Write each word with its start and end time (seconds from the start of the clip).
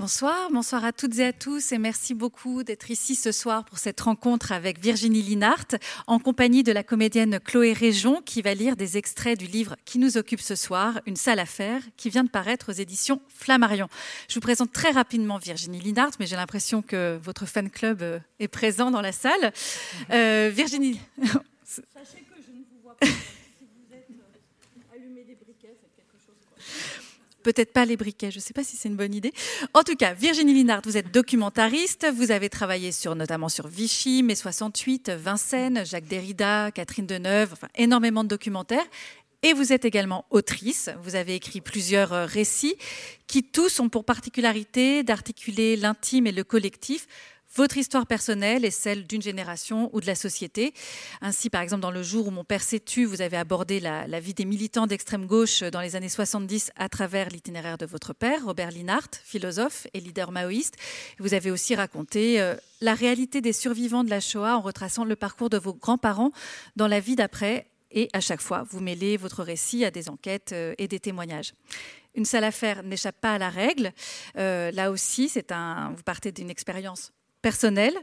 Bonsoir, 0.00 0.48
bonsoir 0.50 0.82
à 0.86 0.92
toutes 0.92 1.18
et 1.18 1.26
à 1.26 1.32
tous 1.34 1.72
et 1.72 1.78
merci 1.78 2.14
beaucoup 2.14 2.62
d'être 2.62 2.90
ici 2.90 3.14
ce 3.14 3.32
soir 3.32 3.66
pour 3.66 3.76
cette 3.76 4.00
rencontre 4.00 4.50
avec 4.50 4.78
Virginie 4.78 5.20
Linhart 5.20 5.74
en 6.06 6.18
compagnie 6.18 6.62
de 6.62 6.72
la 6.72 6.82
comédienne 6.82 7.38
Chloé 7.38 7.74
Région 7.74 8.22
qui 8.22 8.40
va 8.40 8.54
lire 8.54 8.76
des 8.76 8.96
extraits 8.96 9.38
du 9.38 9.44
livre 9.44 9.76
qui 9.84 9.98
nous 9.98 10.16
occupe 10.16 10.40
ce 10.40 10.54
soir, 10.54 11.02
Une 11.04 11.16
salle 11.16 11.38
à 11.38 11.44
faire, 11.44 11.82
qui 11.98 12.08
vient 12.08 12.24
de 12.24 12.30
paraître 12.30 12.70
aux 12.70 12.74
éditions 12.74 13.20
Flammarion. 13.28 13.88
Je 14.30 14.36
vous 14.36 14.40
présente 14.40 14.72
très 14.72 14.90
rapidement 14.90 15.36
Virginie 15.36 15.80
Linhart, 15.80 16.12
mais 16.18 16.24
j'ai 16.24 16.36
l'impression 16.36 16.80
que 16.80 17.20
votre 17.22 17.44
fan 17.44 17.68
club 17.68 18.00
euh, 18.00 18.20
est 18.38 18.48
présent 18.48 18.90
dans 18.90 19.02
la 19.02 19.12
salle. 19.12 19.52
Euh, 20.12 20.50
Virginie. 20.50 20.98
Sachez 21.62 22.24
que 22.24 22.40
je 22.42 22.52
ne 22.52 22.64
vous 22.72 22.80
vois 22.82 22.96
pas. 22.96 23.06
Si 23.06 23.12
vous 23.60 23.94
êtes 23.94 24.08
euh, 24.08 24.96
allumé 24.96 25.24
des 25.24 25.34
briquets, 25.34 25.76
faites 25.78 25.94
quelque 25.94 26.16
chose. 26.24 26.36
Quoi 26.48 26.56
peut-être 27.42 27.72
pas 27.72 27.84
les 27.84 27.96
briquets, 27.96 28.30
je 28.30 28.38
ne 28.38 28.42
sais 28.42 28.52
pas 28.52 28.64
si 28.64 28.76
c'est 28.76 28.88
une 28.88 28.96
bonne 28.96 29.14
idée. 29.14 29.32
En 29.74 29.82
tout 29.82 29.96
cas, 29.96 30.14
Virginie 30.14 30.54
Linard, 30.54 30.82
vous 30.84 30.96
êtes 30.96 31.12
documentariste, 31.12 32.06
vous 32.14 32.30
avez 32.30 32.48
travaillé 32.48 32.92
sur, 32.92 33.14
notamment 33.14 33.48
sur 33.48 33.66
Vichy, 33.66 34.22
Mai 34.22 34.34
68, 34.34 35.10
Vincennes, 35.10 35.84
Jacques 35.84 36.06
Derrida, 36.06 36.70
Catherine 36.70 37.06
Deneuve, 37.06 37.54
énormément 37.76 38.24
de 38.24 38.28
documentaires. 38.28 38.86
Et 39.42 39.54
vous 39.54 39.72
êtes 39.72 39.86
également 39.86 40.26
autrice. 40.30 40.90
Vous 41.02 41.14
avez 41.14 41.34
écrit 41.34 41.62
plusieurs 41.62 42.12
euh, 42.12 42.26
récits 42.26 42.76
qui 43.26 43.42
tous 43.42 43.80
ont 43.80 43.88
pour 43.88 44.04
particularité 44.04 45.02
d'articuler 45.02 45.76
l'intime 45.76 46.26
et 46.26 46.32
le 46.32 46.44
collectif 46.44 47.06
votre 47.54 47.76
histoire 47.76 48.06
personnelle 48.06 48.64
et 48.64 48.70
celle 48.70 49.06
d'une 49.06 49.22
génération 49.22 49.90
ou 49.92 50.00
de 50.00 50.06
la 50.06 50.14
société. 50.14 50.72
Ainsi, 51.20 51.50
par 51.50 51.62
exemple, 51.62 51.82
dans 51.82 51.90
Le 51.90 52.02
jour 52.02 52.28
où 52.28 52.30
mon 52.30 52.44
père 52.44 52.62
s'est 52.62 52.80
tu, 52.80 53.04
vous 53.04 53.22
avez 53.22 53.36
abordé 53.36 53.80
la, 53.80 54.20
vie 54.20 54.34
des 54.34 54.44
militants 54.44 54.86
d'extrême 54.86 55.26
gauche 55.26 55.62
dans 55.62 55.80
les 55.80 55.96
années 55.96 56.08
70 56.08 56.70
à 56.76 56.88
travers 56.88 57.28
l'itinéraire 57.28 57.78
de 57.78 57.86
votre 57.86 58.12
père, 58.12 58.44
Robert 58.44 58.70
Linhart, 58.70 59.10
philosophe 59.24 59.86
et 59.94 60.00
leader 60.00 60.30
maoïste. 60.30 60.76
Vous 61.18 61.34
avez 61.34 61.50
aussi 61.50 61.74
raconté 61.74 62.40
euh, 62.40 62.54
la 62.80 62.94
réalité 62.94 63.40
des 63.40 63.52
survivants 63.52 64.04
de 64.04 64.10
la 64.10 64.20
Shoah 64.20 64.56
en 64.56 64.60
retraçant 64.60 65.04
le 65.04 65.16
parcours 65.16 65.50
de 65.50 65.58
vos 65.58 65.74
grands-parents 65.74 66.32
dans 66.76 66.86
la 66.86 67.00
vie 67.00 67.16
d'après. 67.16 67.66
Et 67.90 68.08
à 68.12 68.20
chaque 68.20 68.40
fois, 68.40 68.64
vous 68.70 68.80
mêlez 68.80 69.16
votre 69.16 69.42
récit 69.42 69.84
à 69.84 69.90
des 69.90 70.08
enquêtes 70.08 70.52
euh, 70.52 70.74
et 70.78 70.86
des 70.86 71.00
témoignages. 71.00 71.52
Une 72.14 72.24
seule 72.24 72.44
affaire 72.44 72.82
n'échappe 72.82 73.20
pas 73.20 73.34
à 73.34 73.38
la 73.38 73.50
règle. 73.50 73.92
Euh, 74.36 74.70
là 74.70 74.90
aussi, 74.90 75.28
c'est 75.28 75.52
un, 75.52 75.92
vous 75.96 76.02
partez 76.02 76.32
d'une 76.32 76.50
expérience 76.50 77.12
personnel 77.42 77.94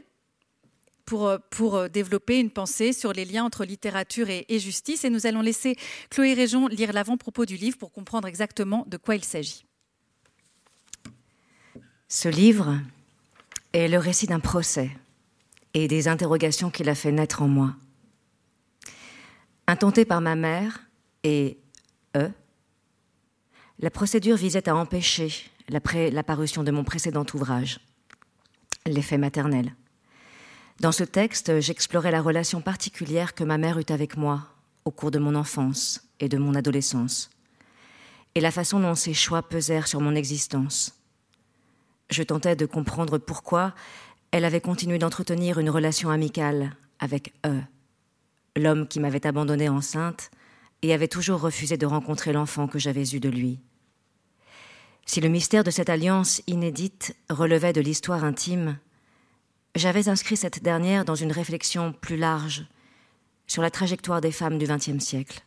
pour, 1.08 1.26
euh, 1.26 1.38
pour 1.50 1.76
euh, 1.76 1.88
développer 1.88 2.38
une 2.38 2.50
pensée 2.50 2.92
sur 2.92 3.12
les 3.12 3.24
liens 3.24 3.44
entre 3.44 3.64
littérature 3.64 4.28
et, 4.28 4.58
justice. 4.58 5.04
Et 5.04 5.10
nous 5.10 5.26
allons 5.26 5.40
laisser 5.40 5.76
Chloé 6.10 6.34
Région 6.34 6.68
lire 6.68 6.92
l'avant-propos 6.92 7.46
du 7.46 7.56
livre 7.56 7.78
pour 7.78 7.92
comprendre 7.92 8.28
exactement 8.28 8.84
de 8.86 8.96
quoi 8.98 9.16
il 9.16 9.24
s'agit. 9.24 9.64
Ce 12.08 12.28
livre 12.28 12.78
est 13.72 13.88
le 13.88 13.98
récit 13.98 14.26
d'un 14.26 14.40
procès 14.40 14.90
et 15.74 15.88
des 15.88 16.08
interrogations 16.08 16.70
qu'il 16.70 16.88
a 16.88 16.94
fait 16.94 17.12
naître 17.12 17.42
en 17.42 17.48
moi. 17.48 17.74
Intenté 19.66 20.04
par 20.04 20.20
ma 20.20 20.34
mère 20.34 20.80
et 21.24 21.58
eux, 22.16 22.32
la 23.78 23.90
procédure 23.90 24.36
visait 24.36 24.68
à 24.68 24.74
empêcher 24.74 25.30
l'apparition 25.68 26.64
de 26.64 26.70
mon 26.70 26.84
précédent 26.84 27.26
ouvrage 27.34 27.80
l'effet 28.92 29.18
maternel. 29.18 29.74
Dans 30.80 30.92
ce 30.92 31.04
texte, 31.04 31.60
j'explorais 31.60 32.10
la 32.10 32.22
relation 32.22 32.60
particulière 32.60 33.34
que 33.34 33.44
ma 33.44 33.58
mère 33.58 33.78
eut 33.78 33.90
avec 33.92 34.16
moi 34.16 34.46
au 34.84 34.90
cours 34.90 35.10
de 35.10 35.18
mon 35.18 35.34
enfance 35.34 36.08
et 36.20 36.28
de 36.28 36.38
mon 36.38 36.54
adolescence, 36.54 37.30
et 38.34 38.40
la 38.40 38.50
façon 38.50 38.80
dont 38.80 38.94
ses 38.94 39.14
choix 39.14 39.42
pesèrent 39.42 39.88
sur 39.88 40.00
mon 40.00 40.14
existence. 40.14 40.94
Je 42.10 42.22
tentais 42.22 42.56
de 42.56 42.66
comprendre 42.66 43.18
pourquoi 43.18 43.74
elle 44.30 44.44
avait 44.44 44.60
continué 44.60 44.98
d'entretenir 44.98 45.58
une 45.58 45.70
relation 45.70 46.10
amicale 46.10 46.76
avec 47.00 47.34
eux, 47.46 47.62
l'homme 48.56 48.86
qui 48.86 49.00
m'avait 49.00 49.26
abandonnée 49.26 49.68
enceinte 49.68 50.30
et 50.82 50.94
avait 50.94 51.08
toujours 51.08 51.40
refusé 51.40 51.76
de 51.76 51.86
rencontrer 51.86 52.32
l'enfant 52.32 52.68
que 52.68 52.78
j'avais 52.78 53.08
eu 53.10 53.20
de 53.20 53.28
lui. 53.28 53.58
Si 55.08 55.22
le 55.22 55.30
mystère 55.30 55.64
de 55.64 55.70
cette 55.70 55.88
alliance 55.88 56.42
inédite 56.46 57.16
relevait 57.30 57.72
de 57.72 57.80
l'histoire 57.80 58.24
intime, 58.24 58.78
j'avais 59.74 60.10
inscrit 60.10 60.36
cette 60.36 60.62
dernière 60.62 61.06
dans 61.06 61.14
une 61.14 61.32
réflexion 61.32 61.94
plus 61.94 62.18
large 62.18 62.66
sur 63.46 63.62
la 63.62 63.70
trajectoire 63.70 64.20
des 64.20 64.32
femmes 64.32 64.58
du 64.58 64.66
XXe 64.66 65.02
siècle. 65.02 65.42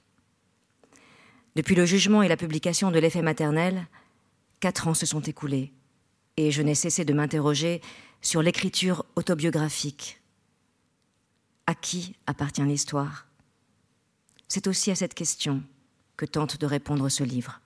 Depuis 1.55 1.75
le 1.75 1.85
jugement 1.85 2.23
et 2.23 2.27
la 2.27 2.37
publication 2.37 2.89
de 2.89 2.97
l'effet 2.97 3.21
maternel, 3.21 3.85
quatre 4.61 4.87
ans 4.87 4.95
se 4.95 5.05
sont 5.05 5.21
écoulés, 5.21 5.71
et 6.37 6.49
je 6.49 6.63
n'ai 6.63 6.73
cessé 6.73 7.05
de 7.05 7.13
m'interroger 7.13 7.81
sur 8.23 8.41
l'écriture 8.41 9.05
autobiographique. 9.15 10.21
À 11.67 11.75
qui 11.75 12.15
appartient 12.25 12.63
l'histoire? 12.63 13.27
C'est 14.47 14.65
aussi 14.65 14.89
à 14.89 14.95
cette 14.95 15.13
question 15.13 15.61
que 16.17 16.25
tente 16.25 16.59
de 16.59 16.65
répondre 16.65 17.09
ce 17.09 17.23
livre. 17.23 17.61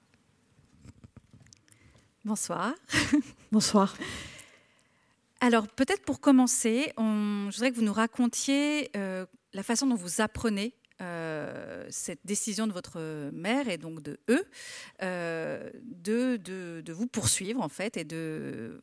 Bonsoir. 2.26 2.74
Bonsoir. 3.52 3.96
Alors 5.42 5.68
peut-être 5.68 6.02
pour 6.02 6.20
commencer, 6.20 6.92
je 6.98 7.52
voudrais 7.54 7.70
que 7.70 7.76
vous 7.76 7.84
nous 7.84 7.94
racontiez 7.94 8.90
euh, 8.98 9.28
la 9.54 9.62
façon 9.62 9.86
dont 9.86 9.96
vous 9.96 10.22
apprenez 10.22 10.74
euh, 11.02 11.86
cette 11.92 12.22
décision 12.26 12.66
de 12.66 12.74
votre 12.74 13.30
mère 13.32 13.70
et 13.70 13.78
donc 13.78 14.02
de 14.02 14.18
eux 14.30 14.44
euh, 15.04 15.70
de, 15.84 16.38
de, 16.38 16.94
vous 16.94 17.06
poursuivre 17.06 17.62
en 17.62 17.70
fait 17.70 17.96
et 17.96 18.06
de 18.06 18.82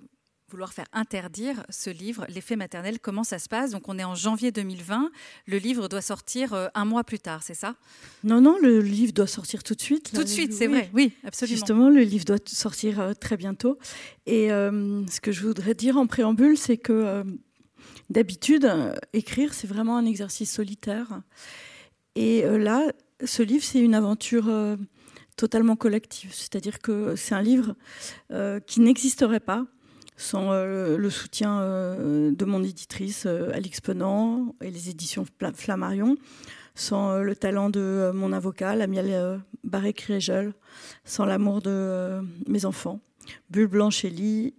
vouloir 0.53 0.73
faire 0.73 0.87
interdire 0.93 1.65
ce 1.71 1.91
livre, 1.91 2.27
L'effet 2.29 2.57
maternel, 2.57 3.01
comment 3.01 3.25
ça 3.25 3.39
se 3.39 3.49
passe? 3.49 3.71
Donc 3.71 3.89
on 3.89 3.99
est 3.99 4.05
en 4.05 4.15
janvier 4.15 4.53
2020, 4.53 5.11
le 5.47 5.59
livre 5.59 5.89
doit 5.89 6.03
sortir 6.03 6.53
euh, 6.53 6.69
un 6.75 6.85
mois 6.85 7.05
plus 7.05 7.19
tard, 7.19 7.43
c'est 7.43 7.55
ça? 7.55 7.75
Non, 8.23 8.41
non, 8.41 8.59
le 8.61 8.81
livre 8.81 9.13
doit 9.13 9.27
sortir 9.27 9.63
tout 9.63 9.75
de 9.75 9.81
suite. 9.81 10.13
Tout 10.15 10.23
de 10.23 10.29
suite, 10.29 10.53
c'est 10.53 10.67
vrai, 10.67 10.91
oui, 10.93 11.13
absolument. 11.25 11.57
Justement, 11.57 11.89
le 11.89 12.03
livre 12.03 12.27
doit 12.27 12.37
sortir 12.47 13.01
euh, 13.01 13.15
très 13.15 13.37
bientôt. 13.37 13.79
Et 14.27 14.53
euh, 14.53 15.05
ce 15.07 15.21
que 15.21 15.33
je 15.33 15.41
voudrais 15.47 15.75
dire 15.75 15.97
en 15.97 16.07
préambule, 16.07 16.59
c'est 16.59 16.77
que 16.77 17.25
d'habitude, 18.11 18.71
écrire, 19.13 19.55
c'est 19.55 19.67
vraiment 19.67 19.97
un 19.97 20.05
exercice 20.05 20.53
solitaire. 20.53 21.23
Et 22.15 22.43
là, 22.43 22.93
ce 23.25 23.43
livre, 23.43 23.65
c'est 23.65 23.81
une 23.81 23.95
aventure 23.95 24.51
totalement 25.37 25.77
collective. 25.77 26.33
C'est-à-dire 26.33 26.79
que 26.81 27.17
c'est 27.17 27.35
un 27.35 27.43
livre 27.43 27.75
qui 28.67 28.81
n'existerait 28.81 29.41
pas 29.41 29.67
sans 30.17 30.53
euh, 30.53 30.97
le 30.97 31.11
soutien 31.11 31.61
euh, 31.61 32.31
de 32.31 32.45
mon 32.45 32.63
éditrice 32.63 33.25
euh, 33.27 33.51
Alix 33.53 33.81
Penant 33.81 34.55
et 34.61 34.71
les 34.71 34.91
éditions 34.91 35.25
Flammarion, 35.55 36.17
sans 36.75 37.19
le 37.19 37.37
talent 37.37 37.71
de 37.71 38.13
mon 38.15 38.33
avocat, 38.33 38.75
Lamiel 38.75 39.41
Barré-Créjol, 39.65 40.55
sans 41.05 41.27
l'amour 41.27 41.61
de 41.61 42.21
mes 42.47 42.65
enfants, 42.65 43.01
Bulle 43.51 43.67
Blanche 43.67 44.05
Elie 44.05 44.55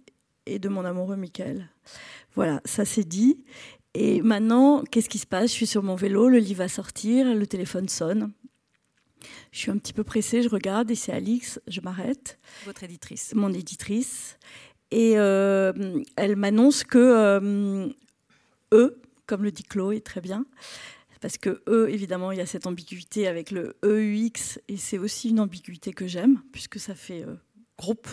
et 0.46 0.58
de 0.58 0.68
mon 0.68 0.84
amoureux 0.84 1.16
Michael. 1.16 1.68
Voilà, 2.34 2.60
ça 2.64 2.84
c'est 2.84 3.04
dit. 3.04 3.44
Et 3.94 4.22
maintenant, 4.22 4.82
qu'est-ce 4.84 5.08
qui 5.08 5.18
se 5.18 5.26
passe? 5.26 5.50
Je 5.50 5.54
suis 5.54 5.66
sur 5.66 5.82
mon 5.82 5.94
vélo, 5.94 6.28
le 6.28 6.38
livre 6.38 6.58
va 6.58 6.68
sortir, 6.68 7.34
le 7.34 7.46
téléphone 7.46 7.88
sonne. 7.88 8.32
Je 9.52 9.58
suis 9.58 9.70
un 9.70 9.78
petit 9.78 9.92
peu 9.92 10.04
pressée, 10.04 10.42
je 10.42 10.48
regarde 10.48 10.90
et 10.90 10.94
c'est 10.94 11.12
Alix, 11.12 11.60
je 11.66 11.80
m'arrête. 11.80 12.38
Votre 12.66 12.84
éditrice. 12.84 13.32
Mon 13.34 13.52
éditrice. 13.52 14.38
Et 14.94 15.14
euh, 15.16 15.72
elle 16.14 16.36
m'annonce 16.36 16.84
que 16.84 16.98
euh, 16.98 17.88
eux, 18.72 19.02
comme 19.26 19.42
le 19.42 19.50
dit 19.50 19.64
Chloé 19.64 20.00
très 20.00 20.20
bien, 20.20 20.46
parce 21.20 21.36
que 21.36 21.62
eux, 21.68 21.90
évidemment, 21.90 22.30
il 22.30 22.38
y 22.38 22.40
a 22.40 22.46
cette 22.46 22.68
ambiguïté 22.68 23.26
avec 23.26 23.50
le 23.50 23.74
EUX, 23.84 24.60
et 24.68 24.76
c'est 24.76 24.98
aussi 24.98 25.30
une 25.30 25.40
ambiguïté 25.40 25.92
que 25.92 26.06
j'aime, 26.06 26.42
puisque 26.52 26.78
ça 26.78 26.94
fait 26.94 27.24
euh, 27.24 27.34
groupe. 27.76 28.06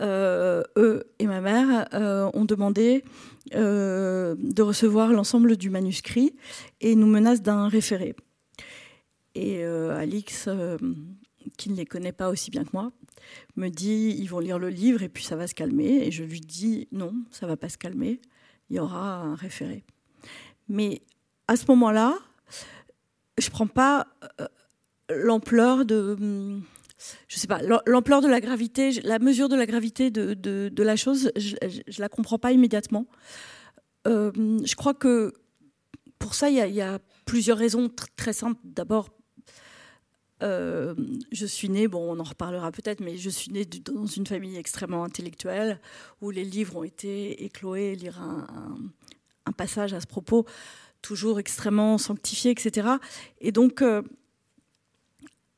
eux 0.00 1.04
et 1.20 1.26
ma 1.28 1.40
mère 1.40 1.86
ont 2.34 2.44
demandé 2.44 3.04
de 3.52 4.62
recevoir 4.62 5.12
l'ensemble 5.12 5.56
du 5.56 5.70
manuscrit 5.70 6.34
et 6.80 6.96
nous 6.96 7.06
menacent 7.06 7.42
d'un 7.42 7.68
référé. 7.68 8.16
Et 9.36 9.62
Alix, 9.64 10.48
qui 11.56 11.70
ne 11.70 11.76
les 11.76 11.86
connaît 11.86 12.12
pas 12.12 12.30
aussi 12.30 12.50
bien 12.50 12.64
que 12.64 12.70
moi, 12.72 12.90
me 13.56 13.68
dit 13.68 14.16
ils 14.18 14.26
vont 14.26 14.40
lire 14.40 14.58
le 14.58 14.68
livre 14.68 15.02
et 15.02 15.08
puis 15.08 15.24
ça 15.24 15.36
va 15.36 15.46
se 15.46 15.54
calmer. 15.54 16.06
Et 16.06 16.10
je 16.10 16.24
lui 16.24 16.40
dis 16.40 16.88
non, 16.92 17.14
ça 17.30 17.46
va 17.46 17.56
pas 17.56 17.68
se 17.68 17.78
calmer. 17.78 18.20
Il 18.70 18.76
y 18.76 18.78
aura 18.78 19.20
un 19.20 19.34
référé. 19.34 19.84
Mais 20.68 21.02
à 21.48 21.56
ce 21.56 21.64
moment-là, 21.68 22.18
je 23.38 23.50
prends 23.50 23.66
pas 23.66 24.06
euh, 24.40 24.46
l'ampleur 25.10 25.84
de 25.84 26.62
je 27.28 27.38
sais 27.38 27.46
pas, 27.46 27.60
l'ampleur 27.86 28.20
de 28.20 28.28
la 28.28 28.40
gravité, 28.40 28.92
la 29.02 29.18
mesure 29.18 29.48
de 29.48 29.56
la 29.56 29.66
gravité 29.66 30.10
de, 30.10 30.34
de, 30.34 30.82
la 30.82 30.96
chose, 30.96 31.30
je, 31.36 31.54
ne 31.54 32.00
la 32.00 32.08
comprends 32.08 32.38
pas 32.38 32.52
immédiatement. 32.52 33.06
Euh, 34.06 34.32
je 34.64 34.74
crois 34.74 34.94
que 34.94 35.32
pour 36.18 36.34
ça, 36.34 36.48
il 36.48 36.56
y, 36.56 36.80
a 36.80 36.98
plusieurs 37.26 37.58
raisons 37.58 37.90
très 38.16 38.32
simples. 38.32 38.60
D'abord, 38.64 39.10
je 40.40 41.46
suis 41.46 41.68
née, 41.68 41.88
bon, 41.88 42.12
on 42.12 42.20
en 42.20 42.24
reparlera 42.24 42.70
peut-être, 42.72 43.00
mais 43.00 43.16
je 43.16 43.30
suis 43.30 43.50
née 43.50 43.64
dans 43.64 44.06
une 44.06 44.26
famille 44.26 44.56
extrêmement 44.56 45.04
intellectuelle 45.04 45.80
où 46.20 46.30
les 46.30 46.44
livres 46.44 46.76
ont 46.76 46.84
été 46.84 47.44
écloés. 47.44 47.94
Lire 47.96 48.20
un, 48.20 48.46
un 49.46 49.52
passage 49.52 49.94
à 49.94 50.00
ce 50.00 50.06
propos, 50.06 50.46
toujours 51.02 51.38
extrêmement 51.38 51.98
sanctifié, 51.98 52.50
etc. 52.50 52.88
Et 53.40 53.52
donc, 53.52 53.82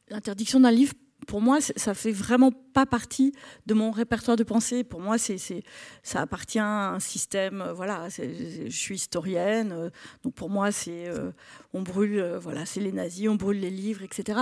l'interdiction 0.08 0.61
d'un 0.61 0.70
livre 0.70 0.94
pour 1.26 1.40
moi, 1.40 1.61
ça 1.61 1.94
fait 1.94 2.12
vraiment 2.12 2.52
pas 2.52 2.87
partie 2.87 3.32
de 3.67 3.75
mon 3.75 3.90
répertoire 3.90 4.37
de 4.37 4.44
pensée. 4.44 4.84
Pour 4.84 5.00
moi, 5.00 5.17
ça 5.19 6.20
appartient 6.20 6.58
à 6.58 6.90
un 6.93 7.00
système. 7.00 7.61
Euh, 7.61 7.73
voilà, 7.73 8.08
je 8.08 8.69
suis 8.70 8.94
historienne, 8.94 9.73
euh, 9.73 9.90
donc 10.23 10.34
pour 10.34 10.50
moi, 10.50 10.73
c'est 10.73 11.08
euh, 11.08 11.32
on 11.73 11.82
brûle, 11.82 12.38
voilà, 12.40 12.64
c'est 12.67 12.81
les 12.81 12.93
nazis, 12.93 13.28
on 13.28 13.34
brûle 13.34 13.61
les 13.61 13.70
livres, 13.70 14.02
etc. 14.02 14.40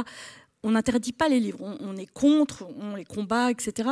On 0.62 0.72
n'interdit 0.72 1.12
pas 1.12 1.28
les 1.28 1.40
livres, 1.40 1.60
on, 1.62 1.96
est 1.96 2.10
contre, 2.10 2.66
on 2.78 2.96
les 2.96 3.04
combat, 3.04 3.50
etc. 3.50 3.90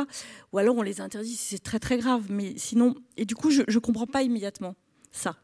Ou 0.51 0.57
alors 0.57 0.75
on 0.75 0.81
les 0.81 1.01
interdit, 1.01 1.35
c'est 1.35 1.61
très 1.61 1.77
très 1.77 1.97
grave. 1.97 2.25
Mais 2.29 2.53
sinon, 2.57 2.95
et 3.15 3.25
du 3.25 3.35
coup, 3.35 3.51
je 3.51 3.61
ne 3.67 3.79
comprends 3.79 4.07
pas 4.07 4.23
immédiatement 4.23 4.75
ça 5.11 5.35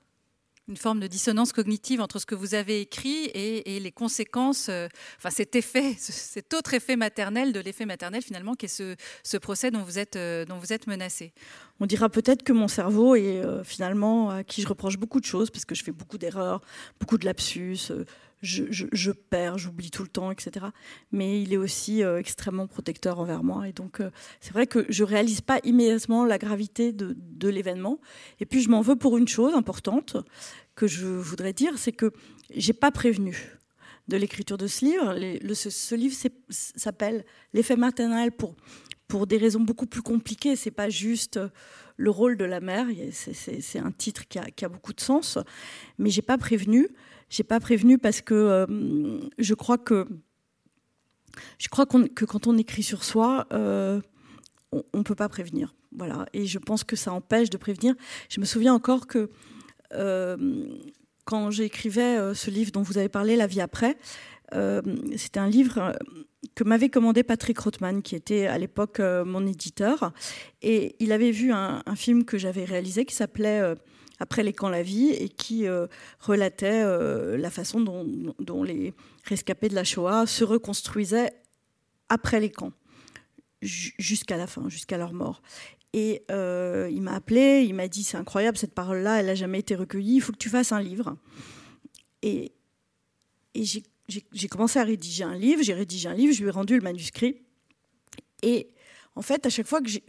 une 0.69 0.77
forme 0.77 1.00
de 1.00 1.07
dissonance 1.07 1.51
cognitive 1.51 2.00
entre 2.00 2.19
ce 2.19 2.27
que 2.27 2.36
vous 2.36 2.54
avez 2.54 2.80
écrit 2.80 3.25
et, 3.33 3.80
les 3.80 3.92
conséquences, 3.92 4.68
euh, 4.69 4.88
enfin 5.18 5.31
cet 5.31 5.56
effet, 5.56 5.95
cet 5.98 6.54
autre 6.54 6.74
effet 6.75 6.95
maternel 6.95 7.51
de 7.51 7.60
l'effet 7.60 7.86
maternel 7.86 8.21
finalement, 8.21 8.54
qui 8.54 8.68
est 8.68 8.95
ce, 9.24 9.38
procès 9.38 9.71
dont 9.71 9.81
vous 9.81 9.98
êtes, 9.98 10.16
euh, 10.16 10.45
menacé. 10.88 11.33
On 11.80 11.86
dira 11.86 12.10
peut-être 12.10 12.44
que 12.44 12.54
mon 12.54 12.68
cerveau 12.68 13.16
est 13.16 13.42
euh, 13.44 13.63
finalement 13.63 14.30
à 14.30 14.44
qui 14.44 14.62
je 14.62 14.68
reproche 14.68 14.98
beaucoup 14.98 15.19
de 15.19 15.25
choses 15.25 15.50
parce 15.50 15.66
que 15.66 15.74
je 15.74 15.83
fais 15.83 15.92
beaucoup 15.92 16.18
d'erreurs, 16.18 16.62
beaucoup 17.00 17.18
de 17.18 17.25
lapsus. 17.25 17.92
Je, 18.41 19.12
perds, 19.12 19.57
j'oublie 19.57 19.91
tout 19.91 20.03
le 20.03 20.09
temps, 20.09 20.31
etc. 20.31 20.68
Mais 21.12 21.41
il 21.41 21.53
est 21.53 21.57
aussi 21.57 22.01
extrêmement 22.01 22.68
protecteur 22.68 23.19
envers 23.19 23.44
moi. 23.44 23.68
Et 23.68 23.74
donc, 23.74 24.01
c'est 24.39 24.53
vrai 24.53 24.65
que 24.65 24.86
je 24.89 25.03
réalise 25.03 25.41
pas 25.41 25.59
immédiatement 25.63 26.25
la 26.25 26.38
gravité 26.38 26.94
de, 26.94 27.50
l'événement. 27.50 28.00
Et 28.39 28.45
puis, 28.45 28.62
je 28.62 28.69
m'en 28.69 28.81
veux 28.81 28.95
pour 28.95 29.18
une 29.18 29.27
chose 29.27 29.53
importante, 29.53 30.18
que 30.75 30.88
je 30.88 31.06
voudrais 31.06 31.51
dire, 31.51 31.77
c'est 31.77 31.91
que 31.91 32.13
j'ai 32.56 32.74
pas 32.74 32.91
prévenu 32.91 33.57
de 34.07 34.18
l'écriture 34.18 34.57
de 34.57 34.68
ce 34.68 34.86
livre. 34.86 35.15
Le, 35.18 35.53
ce, 35.53 35.95
livre 35.95 36.15
s'appelle 36.50 37.25
L'effet 37.53 37.75
maternel 37.75 38.31
pour, 38.31 39.27
des 39.27 39.38
raisons 39.38 39.62
beaucoup 39.62 39.86
plus 39.86 40.01
compliquées. 40.01 40.56
C'est 40.56 40.71
pas 40.71 40.89
juste 40.89 41.39
le 41.97 42.09
rôle 42.09 42.38
de 42.38 42.45
la 42.45 42.59
mère. 42.59 42.88
C'est 43.12 43.80
un 43.80 43.91
titre 43.91 44.27
qui 44.27 44.39
a, 44.39 44.50
qui 44.51 44.65
a, 44.65 44.69
beaucoup 44.69 44.94
de 44.94 45.01
sens. 45.01 45.38
Mais 45.97 46.09
j'ai 46.09 46.21
pas 46.21 46.38
prévenu. 46.38 46.88
J'ai 47.29 47.43
pas 47.43 47.59
prévenu 47.59 47.97
parce 47.97 48.21
que 48.21 48.33
euh, 48.33 49.19
je 49.37 49.53
crois 49.53 49.77
que 49.77 50.07
je 51.57 51.69
crois 51.69 51.85
que 51.85 52.25
quand 52.25 52.47
on 52.47 52.57
écrit 52.57 52.83
sur 52.83 53.03
soi, 53.03 53.47
euh, 53.53 54.01
on 54.71 54.97
ne 54.97 55.03
peut 55.03 55.15
pas 55.15 55.29
prévenir. 55.29 55.75
Voilà. 55.95 56.25
Et 56.33 56.45
je 56.45 56.57
pense 56.57 56.83
que 56.83 56.95
ça 56.95 57.13
empêche 57.13 57.49
de 57.49 57.57
prévenir. 57.57 57.95
Je 58.29 58.39
me 58.39 58.45
souviens 58.45 58.73
encore 58.73 59.07
que 59.07 59.29
euh, 59.93 60.67
quand 61.25 61.51
j'écrivais 61.51 62.33
ce 62.33 62.49
livre 62.49 62.71
dont 62.71 62.81
vous 62.81 62.97
avez 62.97 63.09
parlé, 63.09 63.35
La 63.35 63.47
vie 63.47 63.61
après, 63.61 63.97
c'était 65.15 65.39
un 65.39 65.47
livre 65.47 65.95
que 66.55 66.63
m'avait 66.63 66.89
commandé 66.89 67.21
Patrick 67.21 67.59
Rothman, 67.59 68.01
qui 68.01 68.15
était 68.15 68.47
à 68.47 68.57
l'époque 68.57 68.99
mon 68.99 69.45
éditeur. 69.45 70.11
Et 70.63 70.95
il 70.99 71.11
avait 71.11 71.31
vu 71.31 71.51
un, 71.51 71.83
film 71.95 72.25
que 72.25 72.39
j'avais 72.39 72.65
réalisé 72.65 73.05
qui 73.05 73.13
s'appelait 73.13 73.75
Après 74.19 74.44
les 74.44 74.54
camps 74.54 74.69
la 74.69 74.83
vie 74.83 75.10
et 75.12 75.30
qui 75.30 75.66
relatait 76.19 76.83
la 77.38 77.50
façon 77.50 77.80
dont, 77.80 78.06
dont, 78.39 78.63
les 78.63 78.94
rescapés 79.24 79.69
de 79.69 79.75
la 79.75 79.83
Shoah 79.83 80.25
se 80.25 80.44
reconstruisaient 80.44 81.31
après 82.10 82.39
les 82.39 82.50
camps, 82.50 82.74
jusqu'à 83.62 84.36
la 84.36 84.48
fin, 84.48 84.68
jusqu'à 84.68 84.98
leur 84.98 85.13
mort. 85.13 85.42
Et 85.94 86.24
euh, 86.30 86.89
il 86.92 87.01
m'a 87.01 87.13
appelé, 87.13 87.66
il 87.68 87.74
m'a 87.74 87.88
dit 87.88 88.04
c'est 88.04 88.18
incroyable 88.18 88.57
cette 88.57 88.75
parole-là, 88.75 89.19
elle 89.19 89.25
n'a 89.25 89.36
jamais 89.36 89.60
été 89.60 89.75
recueillie, 89.75 90.16
il 90.16 90.22
faut 90.22 90.31
que 90.31 90.38
tu 90.38 90.50
fasses 90.50 90.72
un 90.72 90.81
livre. 90.81 91.18
Et, 92.22 92.51
et 93.56 93.63
j'ai 93.63 94.48
commencé 94.48 94.77
à 94.77 94.83
rédiger 94.83 95.24
un 95.24 95.36
livre, 95.36 95.63
j'ai 95.63 95.74
rédigé 95.74 96.07
un 96.07 96.13
livre, 96.13 96.33
je 96.33 96.42
lui 96.42 96.50
ai 96.50 96.51
rendu 96.51 96.75
le 96.75 96.81
manuscrit. 96.81 97.42
Et 98.44 98.69
en 99.19 99.21
fait, 99.21 99.45
à 99.45 99.50
chaque 99.50 99.68
fois 99.68 99.81
que 99.81 99.89
j'ai. 99.89 100.01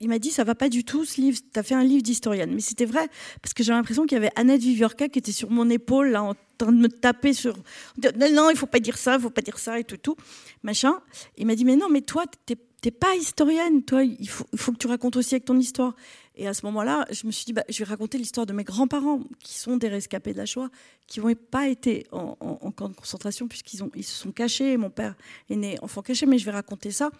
il 0.00 0.10
m'a 0.10 0.18
dit 0.18 0.30
ça 0.30 0.44
va 0.44 0.54
pas 0.54 0.68
du 0.68 0.84
tout 0.84 1.06
ce 1.06 1.18
livre, 1.18 1.38
tu 1.50 1.58
as 1.58 1.62
fait 1.62 1.74
un 1.74 1.82
livre 1.82 2.02
d'historienne. 2.02 2.52
Mais 2.54 2.60
c'était 2.60 2.84
vrai, 2.84 3.08
parce 3.40 3.54
que 3.54 3.62
j'ai 3.62 3.72
l'impression 3.72 4.04
qu'il 4.04 4.16
y 4.16 4.18
avait 4.18 4.30
Annette 4.36 4.60
Viviorca 4.60 5.08
qui 5.08 5.18
était 5.18 5.32
sur 5.32 5.50
mon 5.50 5.70
épaule, 5.70 6.10
là, 6.10 6.22
en 6.22 6.34
train 6.58 6.72
de 6.72 6.76
me 6.76 6.88
taper 6.88 7.32
sur. 7.32 7.56
Non, 8.02 8.30
non, 8.30 8.50
il 8.50 8.56
faut 8.58 8.66
pas 8.66 8.80
dire 8.80 8.98
ça, 8.98 9.14
il 9.14 9.22
faut 9.22 9.30
pas 9.30 9.40
dire 9.40 9.58
ça 9.58 9.80
et 9.80 9.84
tout, 9.84 9.96
tout. 9.96 10.16
Machin. 10.62 11.00
Il 11.38 11.46
m'a 11.46 11.54
dit 11.54 11.64
mais 11.64 11.76
non, 11.76 11.88
mais 11.88 12.02
toi, 12.02 12.26
t'es 12.44 12.58
t'es 12.82 12.90
pas 12.90 13.14
historienne, 13.14 13.84
toi, 13.84 14.02
il 14.02 14.28
faut, 14.28 14.72
que 14.72 14.76
tu 14.76 14.88
racontes 14.88 15.16
aussi 15.16 15.36
avec 15.36 15.44
ton 15.44 15.56
histoire. 15.56 15.94
Et 16.34 16.48
à 16.48 16.52
ce 16.52 16.66
moment-là, 16.66 17.06
je 17.12 17.26
me 17.26 17.30
suis 17.30 17.44
dit, 17.44 17.52
bah, 17.52 17.62
je 17.68 17.78
vais 17.78 17.84
raconter 17.84 18.18
l'histoire 18.18 18.44
de 18.44 18.52
mes 18.52 18.64
grands-parents, 18.64 19.20
qui 19.38 19.56
sont 19.56 19.76
des 19.76 19.88
rescapés 19.88 20.32
de 20.32 20.38
la 20.38 20.46
Shoah, 20.46 20.68
qui 21.06 21.20
n'ont 21.20 21.32
pas 21.34 21.68
été 21.68 22.06
en, 22.10 22.34
camp 22.72 22.88
de 22.88 22.96
concentration, 22.96 23.46
puisqu'ils 23.46 23.80
ils 23.94 24.02
se 24.02 24.14
sont 24.14 24.32
cachés. 24.32 24.76
Mon 24.76 24.90
père 24.90 25.14
est 25.48 25.56
né 25.56 25.78
enfant 25.80 26.02
caché, 26.02 26.26
mais 26.26 26.38
je 26.38 26.44
vais 26.44 26.50
raconter 26.50 26.90
ça. 26.90 27.10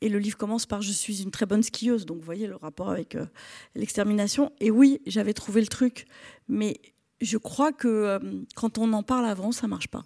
Et 0.00 0.08
le 0.08 0.18
livre 0.18 0.36
commence 0.36 0.66
par 0.66 0.82
Je 0.82 0.92
suis 0.92 1.22
une 1.22 1.30
très 1.30 1.46
bonne 1.46 1.62
skieuse. 1.62 2.06
Donc, 2.06 2.18
vous 2.18 2.24
voyez 2.24 2.46
le 2.46 2.56
rapport 2.56 2.90
avec 2.90 3.14
euh, 3.14 3.26
l'extermination. 3.74 4.52
Et 4.60 4.70
oui, 4.70 5.00
j'avais 5.06 5.32
trouvé 5.32 5.60
le 5.60 5.66
truc. 5.66 6.06
Mais 6.48 6.80
je 7.20 7.38
crois 7.38 7.72
que 7.72 7.88
euh, 7.88 8.18
quand 8.54 8.78
on 8.78 8.92
en 8.92 9.02
parle 9.02 9.26
avant, 9.26 9.52
ça 9.52 9.66
marche 9.66 9.88
pas. 9.88 10.04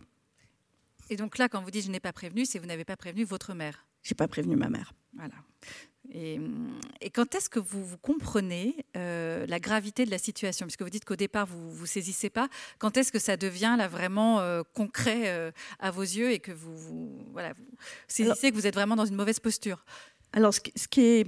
Et 1.09 1.17
donc 1.17 1.39
là, 1.39 1.49
quand 1.49 1.61
vous 1.61 1.73
dites 1.73 1.85
je 1.85 1.91
n'ai 1.91 2.01
pas 2.01 2.13
prévenu, 2.13 2.45
c'est 2.45 2.59
vous 2.61 2.67
n'avez 2.67 2.85
pas 2.85 2.97
prévenu 2.97 3.25
votre 3.25 3.53
mère. 3.53 3.85
J'ai 4.03 4.15
pas 4.15 4.29
prévenu 4.29 4.57
ma 4.57 4.69
mère. 4.69 4.93
Voilà. 5.15 5.35
Et, 6.13 6.41
quand 7.13 7.35
est-ce 7.35 7.49
que 7.49 7.61
vous, 7.61 7.85
vous 7.85 7.99
comprenez 7.99 8.85
euh, 8.97 9.47
la 9.47 9.61
gravité 9.61 10.05
de 10.05 10.11
la 10.11 10.19
situation? 10.19 10.67
Puisque 10.67 10.83
vous 10.83 10.91
dites 10.91 11.05
qu'au 11.05 11.17
départ, 11.17 11.47
vous 11.47 11.81
ne 11.81 11.87
saisissez 11.87 12.31
pas. 12.31 12.49
Quand 12.79 12.97
est-ce 12.97 13.13
que 13.13 13.19
ça 13.19 13.37
devient 13.37 13.77
là, 13.79 13.89
vraiment 13.89 14.41
euh, 14.41 14.63
concret 14.75 15.29
euh, 15.29 15.51
à 15.79 15.91
vos 15.91 16.03
yeux 16.03 16.33
et 16.33 16.41
que 16.41 16.53
vous, 16.53 16.77
vous 16.77 17.27
voilà, 17.33 17.53
vous 17.53 17.77
saisissez 18.09 18.51
que 18.51 18.57
vous 18.57 18.67
êtes 18.67 18.75
vraiment 18.75 18.97
dans 18.97 19.07
une 19.07 19.17
mauvaise 19.17 19.41
posture? 19.41 19.85
Alors, 20.33 20.53
ce, 20.53 20.61
ce 20.75 20.89
qui 20.89 21.01
est. 21.01 21.27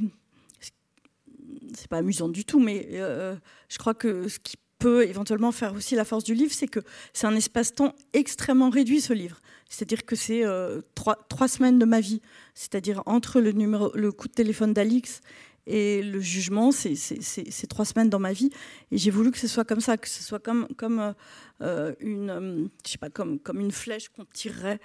C'est 1.75 1.88
pas 1.88 1.99
amusant 1.99 2.29
du 2.29 2.44
tout, 2.44 2.61
mais 2.61 2.88
je 2.93 3.79
crois 3.79 3.94
que 3.94 4.29
ce 4.29 4.38
qui 4.38 4.56
peut 4.79 5.06
éventuellement 5.06 5.52
faire 5.52 5.75
aussi 5.75 5.94
la 5.94 6.05
force 6.05 6.25
du 6.25 6.34
livre, 6.34 6.52
c'est 6.52 6.67
que 6.67 6.81
c'est 7.12 7.26
un 7.26 7.37
espace-temps 7.37 7.94
extrêmement 8.12 8.69
réduit, 8.69 9.00
ce 9.00 9.12
livre. 9.12 9.40
C'est-à-dire 9.72 10.04
que 10.04 10.14
c'est 10.14 10.44
euh, 10.44 10.82
trois, 10.94 11.16
trois, 11.30 11.48
semaines 11.48 11.78
de 11.78 11.86
ma 11.86 12.00
vie. 12.00 12.20
C'est-à-dire 12.54 13.02
entre 13.06 13.40
le, 13.40 14.12
coup 14.12 14.28
de 14.28 14.32
téléphone 14.32 14.74
d'Alix 14.74 15.22
et 15.66 16.02
le 16.02 16.20
jugement, 16.20 16.72
c'est 16.72 17.66
trois 17.69 17.86
semaines 17.86 18.10
dans 18.10 18.19
ma 18.19 18.34
vie. 18.34 18.50
Et 18.91 18.98
j'ai 18.98 19.10
voulu 19.10 19.31
que 19.31 19.38
ce 19.38 19.48
soit 19.48 19.64
comme 19.64 19.81
ça, 19.81 19.96
que 19.96 20.10
ce 20.10 20.22
soit 20.22 20.41
comme, 20.41 20.69
comme, 20.76 21.14
euh, 21.62 21.94
une, 22.00 22.31
euh, 22.31 22.64
je 22.84 22.91
sais 22.91 22.98
pas, 22.98 23.08
comme, 23.08 23.38
comme 23.38 23.60
une 23.60 23.70
flèche 23.70 24.10
qu'on 24.10 24.26
tirerait. 24.26 24.79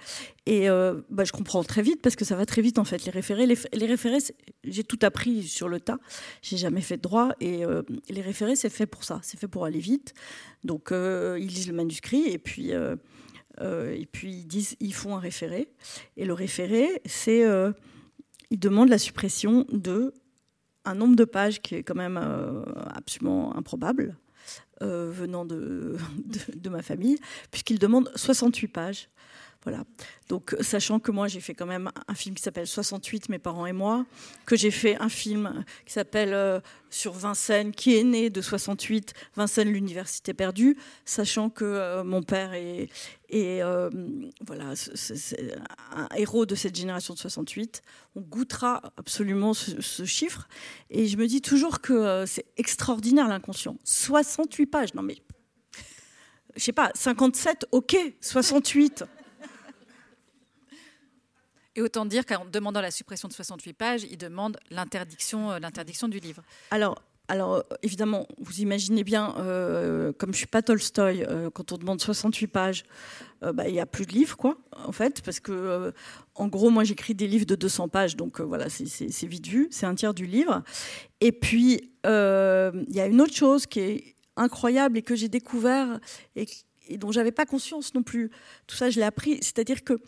Et 0.46 0.68
bah, 1.10 1.24
je 1.24 1.32
comprends 1.32 1.62
très 1.64 1.82
vite 1.82 2.00
parce 2.00 2.16
que 2.16 2.24
ça 2.24 2.34
va 2.34 2.46
très 2.46 2.62
vite 2.62 2.78
en 2.78 2.84
fait. 2.84 3.04
Les 3.04 3.10
référés, 3.10 3.44
les, 3.44 3.58
les 3.74 3.86
référés, 3.86 4.20
j'ai 4.64 4.84
tout 4.84 5.00
appris 5.02 5.42
sur 5.42 5.68
le 5.68 5.80
tas. 5.80 5.98
J'ai 6.40 6.56
jamais 6.56 6.80
fait 6.80 6.96
de 6.96 7.02
droit 7.02 7.32
et 7.40 7.64
les 8.08 8.22
référés, 8.22 8.56
c'est 8.56 8.70
fait 8.70 8.86
pour 8.86 9.04
ça. 9.04 9.20
C'est 9.22 9.38
fait 9.38 9.48
pour 9.48 9.66
aller 9.66 9.80
vite. 9.80 10.14
Donc 10.64 10.88
ils 10.92 11.46
lisent 11.46 11.68
le 11.68 11.74
manuscrit 11.74 12.28
et 12.28 12.38
puis 12.38 12.72
et 13.60 14.06
puis 14.06 14.32
ils 14.32 14.46
disent, 14.46 14.76
ils 14.80 14.94
font 14.94 15.16
un 15.16 15.20
référé. 15.20 15.68
Et 16.16 16.24
le 16.24 16.32
référé, 16.32 17.02
c'est, 17.06 17.44
euh, 17.44 17.72
ils 18.50 18.58
demandent 18.58 18.88
la 18.88 18.98
suppression 18.98 19.66
de 19.72 20.14
un 20.84 20.94
nombre 20.94 21.16
de 21.16 21.24
pages 21.24 21.60
qui 21.60 21.74
est 21.74 21.82
quand 21.82 21.94
même 21.94 22.18
euh, 22.22 22.62
absolument 22.94 23.54
improbable. 23.56 24.16
venant 24.80 25.44
de, 25.44 25.96
de, 26.54 26.70
ma 26.70 26.82
famille, 26.82 27.18
puisqu'ils 27.50 27.78
demandent 27.78 28.10
68 28.14 28.68
pages 28.68 29.08
voilà. 29.64 29.84
Donc, 30.28 30.54
sachant 30.60 31.00
que 31.00 31.10
moi, 31.10 31.26
j'ai 31.26 31.40
fait 31.40 31.54
quand 31.54 31.66
même 31.66 31.90
un 32.06 32.14
film 32.14 32.34
qui 32.34 32.42
s'appelle 32.42 32.66
68, 32.66 33.28
mes 33.28 33.38
parents 33.38 33.66
et 33.66 33.72
moi, 33.72 34.06
que 34.46 34.56
j'ai 34.56 34.70
fait 34.70 34.96
un 34.96 35.08
film 35.08 35.64
qui 35.84 35.92
s'appelle 35.92 36.32
euh, 36.32 36.60
sur 36.90 37.12
Vincennes, 37.12 37.72
qui 37.72 37.96
est 37.96 38.04
né 38.04 38.30
de 38.30 38.40
68, 38.40 39.14
Vincennes, 39.36 39.72
l'université 39.72 40.32
perdue, 40.32 40.76
sachant 41.04 41.50
que 41.50 41.64
euh, 41.64 42.04
mon 42.04 42.22
père 42.22 42.54
est, 42.54 42.88
euh, 43.32 43.90
voilà, 44.46 44.74
un 45.92 46.08
héros 46.16 46.46
de 46.46 46.54
cette 46.54 46.76
génération 46.76 47.14
de 47.14 47.18
68. 47.18 47.82
On 48.14 48.20
goûtera 48.20 48.92
absolument 48.96 49.54
ce, 49.54 49.82
ce 49.82 50.04
chiffre. 50.04 50.46
Et 50.90 51.08
je 51.08 51.16
me 51.16 51.26
dis 51.26 51.42
toujours 51.42 51.80
que 51.80 52.24
c'est 52.26 52.46
extraordinaire 52.56 53.26
l'inconscient. 53.26 53.76
68 53.84 54.66
pages, 54.66 54.94
non 54.94 55.02
mais 55.02 55.16
je 56.56 56.64
sais 56.64 56.72
pas, 56.72 56.90
57, 56.94 57.66
ok, 57.72 57.96
68. 58.20 59.04
Et 61.78 61.80
autant 61.80 62.04
dire 62.06 62.26
qu'en 62.26 62.44
demandant 62.44 62.80
la 62.80 62.90
suppression 62.90 63.28
de 63.28 63.32
68 63.32 63.72
pages, 63.72 64.02
il 64.10 64.18
demande 64.18 64.58
l'interdiction, 64.72 65.52
euh, 65.52 65.58
l'interdiction 65.60 66.08
du 66.08 66.18
livre. 66.18 66.42
Alors, 66.72 67.00
alors, 67.28 67.62
évidemment, 67.84 68.26
vous 68.38 68.60
imaginez 68.60 69.04
bien, 69.04 69.36
euh, 69.38 70.12
comme 70.12 70.32
je 70.32 70.38
suis 70.38 70.48
pas 70.48 70.60
Tolstoy, 70.60 71.22
euh, 71.22 71.50
quand 71.50 71.70
on 71.70 71.78
demande 71.78 72.00
68 72.00 72.48
pages, 72.48 72.84
bah, 73.40 73.68
il 73.68 73.74
n'y 73.74 73.80
a 73.80 73.86
plus 73.86 74.06
de 74.06 74.12
livres, 74.12 74.36
quoi, 74.36 74.58
en 74.84 74.90
fait, 74.90 75.22
parce 75.22 75.38
que, 75.38 75.92
en 76.34 76.48
gros, 76.48 76.70
moi, 76.70 76.82
j'écris 76.82 77.14
des 77.14 77.28
livres 77.28 77.46
de 77.46 77.54
200 77.54 77.86
pages, 77.86 78.16
donc 78.16 78.40
voilà, 78.40 78.68
c'est 78.68 79.26
vite 79.26 79.46
vu, 79.46 79.68
c'est 79.70 79.86
un 79.86 79.94
tiers 79.94 80.14
du 80.14 80.26
livre. 80.26 80.64
Et 81.20 81.30
puis, 81.30 81.92
il 82.04 82.08
y 82.88 83.00
a 83.00 83.06
une 83.06 83.20
autre 83.20 83.36
chose 83.36 83.66
qui 83.66 83.78
est 83.78 84.16
incroyable 84.36 84.98
et 84.98 85.02
que 85.02 85.14
j'ai 85.14 85.28
découvert 85.28 86.00
et, 86.34 86.48
et 86.88 86.98
dont 86.98 87.12
j'avais 87.12 87.30
pas 87.30 87.46
conscience 87.46 87.94
non 87.94 88.02
plus. 88.02 88.32
Tout 88.66 88.74
ça, 88.74 88.90
je 88.90 88.98
l'ai 88.98 89.06
appris, 89.06 89.38
c'est-à-dire 89.40 89.84
que 89.84 90.00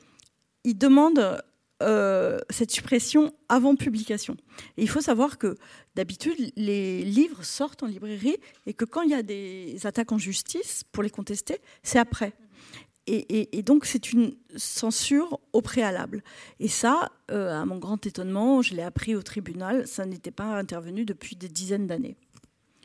il 0.64 0.76
demande 0.76 1.40
euh, 1.82 2.38
cette 2.50 2.70
suppression 2.70 3.32
avant 3.48 3.74
publication. 3.74 4.36
Et 4.76 4.82
il 4.82 4.88
faut 4.88 5.00
savoir 5.00 5.38
que 5.38 5.56
d'habitude, 5.94 6.52
les 6.56 7.02
livres 7.04 7.42
sortent 7.44 7.82
en 7.82 7.86
librairie 7.86 8.36
et 8.66 8.74
que 8.74 8.84
quand 8.84 9.02
il 9.02 9.10
y 9.10 9.14
a 9.14 9.22
des 9.22 9.78
attaques 9.84 10.12
en 10.12 10.18
justice 10.18 10.84
pour 10.92 11.02
les 11.02 11.10
contester, 11.10 11.58
c'est 11.82 11.98
après. 11.98 12.34
Et, 13.06 13.62
donc, 13.62 13.86
c'est 13.86 14.12
une 14.12 14.36
censure 14.56 15.40
au 15.52 15.62
préalable. 15.62 16.22
Et 16.60 16.68
ça, 16.68 17.10
euh, 17.32 17.60
à 17.60 17.64
mon 17.64 17.78
grand 17.78 18.06
étonnement, 18.06 18.62
je 18.62 18.74
l'ai 18.74 18.82
appris 18.82 19.16
au 19.16 19.22
tribunal, 19.22 19.88
ça 19.88 20.06
n'était 20.06 20.30
pas 20.30 20.56
intervenu 20.56 21.04
depuis 21.04 21.34
des 21.34 21.48
dizaines 21.48 21.88
d'années. 21.88 22.16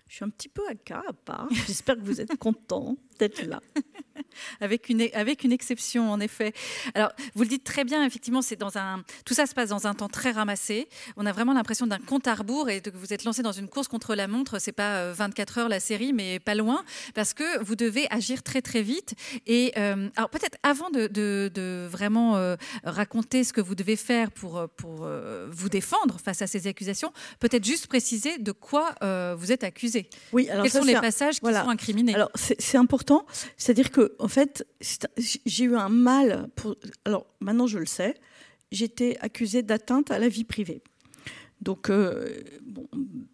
Je 0.08 0.16
suis 0.16 0.26
un 0.26 0.30
petit 0.30 0.50
peu 0.50 0.64
à 0.68 0.74
cas 0.74 1.04
à 1.08 1.14
part. 1.14 1.48
J'espère 1.68 1.96
que 1.96 2.02
vous 2.02 2.22
êtes 2.22 2.36
content 2.38 2.98
d'être 3.20 3.44
là. 3.44 3.62
avec, 4.62 4.90
une, 4.90 5.08
avec 5.14 5.44
une 5.44 5.52
exception, 5.52 6.12
en 6.12 6.20
effet. 6.20 6.54
Alors, 6.94 7.12
vous 7.34 7.44
le 7.44 7.50
dites 7.50 7.64
très 7.64 7.84
bien, 7.84 8.06
effectivement, 8.06 8.42
c'est 8.42 8.56
dans 8.56 8.78
un, 8.78 9.04
tout 9.26 9.34
ça 9.34 9.46
se 9.46 9.54
passe 9.54 9.70
dans 9.70 9.88
un 9.88 9.94
temps 9.94 10.10
très 10.10 10.32
ramassé. 10.32 10.88
On 11.18 11.26
a 11.26 11.32
vraiment 11.32 11.54
l'impression 11.54 11.88
d'un 11.88 12.00
compte 12.00 12.28
à 12.28 12.36
rebours 12.36 12.70
et 12.70 12.82
que 12.82 12.90
vous 12.92 13.14
êtes 13.14 13.24
lancé 13.24 13.42
dans 13.42 13.52
une 13.52 13.68
course 13.68 13.88
contre 13.88 14.16
la 14.16 14.28
montre. 14.28 14.60
C'est 14.60 14.72
pas 14.72 15.12
24 15.12 15.58
euh, 15.58 15.62
heures 15.62 15.70
la 15.70 15.80
série, 15.80 16.14
mais 16.14 16.40
pas 16.40 16.56
loin, 16.56 16.84
parce 17.14 17.34
que 17.34 17.64
vous 17.64 17.76
devez 17.76 18.08
agir 18.12 18.44
très 18.44 18.62
très 18.62 18.82
vite. 18.82 19.16
Et 19.48 19.74
euh, 19.78 20.10
alors 20.16 20.30
peut-être 20.30 20.58
avant 20.64 20.90
de, 20.90 21.08
de, 21.08 21.88
vraiment 21.90 22.36
euh, 22.36 22.56
raconter 22.84 23.44
ce 23.44 23.54
que 23.54 23.62
vous 23.62 23.76
devez 23.76 23.96
faire 23.96 24.32
pour, 24.32 24.68
pour 24.78 25.08
vous 25.50 25.70
défendre 25.70 26.20
face 26.20 26.42
à 26.42 26.48
ces 26.48 26.68
accusations, 26.68 27.12
peut-être 27.40 27.64
juste 27.64 27.88
préciser 27.88 28.38
de 28.38 28.52
quoi 28.52 28.96
vous 29.36 29.52
êtes 29.52 29.64
accusé. 29.64 30.10
Oui, 30.34 30.50
alors 30.50 30.64
Quels 30.64 30.72
sont 30.72 30.84
les 30.84 30.96
passages 30.96 31.40
qui 31.40 31.46
sont 31.46 31.70
incriminés? 31.70 32.16
Alors, 32.16 32.32
c'est 32.36 32.78
important. 32.78 33.05
C'est-à-dire 33.58 33.92
que, 33.92 34.16
en 34.20 34.28
fait, 34.28 34.66
j'ai 35.46 35.64
eu 35.66 35.76
un 35.76 35.90
mal. 35.90 36.50
Pour... 36.56 36.76
Alors, 37.06 37.28
maintenant, 37.40 37.68
je 37.68 37.80
le 37.80 37.86
sais. 37.86 38.16
J'étais 38.72 39.18
accusée 39.22 39.64
d'atteinte 39.64 40.12
à 40.12 40.20
la 40.20 40.28
vie 40.28 40.44
privée. 40.44 40.82
Donc, 41.62 41.90
euh, 41.90 42.28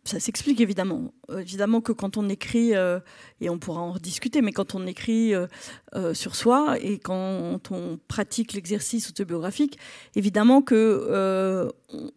ça 0.03 0.19
s'explique 0.19 0.61
évidemment. 0.61 1.13
Euh, 1.29 1.39
évidemment 1.39 1.81
que 1.81 1.91
quand 1.91 2.17
on 2.17 2.29
écrit, 2.29 2.75
euh, 2.75 2.99
et 3.39 3.49
on 3.49 3.57
pourra 3.57 3.81
en 3.81 3.93
rediscuter, 3.93 4.41
mais 4.41 4.51
quand 4.51 4.75
on 4.75 4.85
écrit 4.85 5.33
sur 6.13 6.35
soi 6.35 6.77
et 6.79 6.99
quand 6.99 7.71
on 7.71 7.99
pratique 8.07 8.53
l'exercice 8.53 9.09
autobiographique, 9.09 9.77
évidemment 10.15 10.61
que 10.61 11.67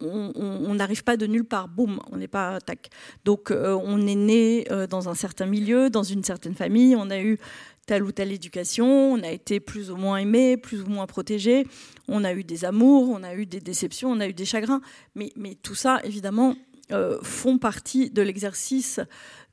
on 0.01 0.73
n'arrive 0.75 1.03
pas 1.03 1.17
de 1.17 1.25
nulle 1.25 1.45
part, 1.45 1.67
boum, 1.67 1.99
on 2.11 2.17
n'est 2.17 2.27
pas 2.27 2.59
tac. 2.61 2.89
Donc, 3.25 3.51
on 3.51 4.07
est 4.07 4.15
né 4.15 4.65
dans 4.89 5.09
un 5.09 5.15
certain 5.15 5.47
milieu, 5.47 5.89
dans 5.89 6.03
une 6.03 6.23
certaine 6.23 6.55
famille, 6.55 6.95
on 6.95 7.09
a 7.09 7.19
eu 7.19 7.39
telle 7.85 8.03
ou 8.03 8.11
telle 8.11 8.31
éducation, 8.31 9.13
on 9.13 9.23
a 9.23 9.29
été 9.29 9.59
plus 9.59 9.91
ou 9.91 9.95
moins 9.95 10.17
aimé, 10.17 10.57
plus 10.57 10.81
ou 10.81 10.87
moins 10.87 11.05
protégé, 11.05 11.67
on 12.07 12.23
a 12.23 12.33
eu 12.33 12.43
des 12.43 12.65
amours, 12.65 13.09
on 13.09 13.23
a 13.23 13.35
eu 13.35 13.45
des 13.45 13.59
déceptions, 13.59 14.11
on 14.11 14.19
a 14.19 14.27
eu 14.27 14.33
des 14.33 14.45
chagrins, 14.45 14.81
mais, 15.13 15.31
mais 15.35 15.55
tout 15.55 15.75
ça, 15.75 16.01
évidemment, 16.03 16.55
euh, 16.91 17.19
font 17.21 17.57
partie 17.57 18.09
de 18.09 18.21
l'exercice 18.21 18.99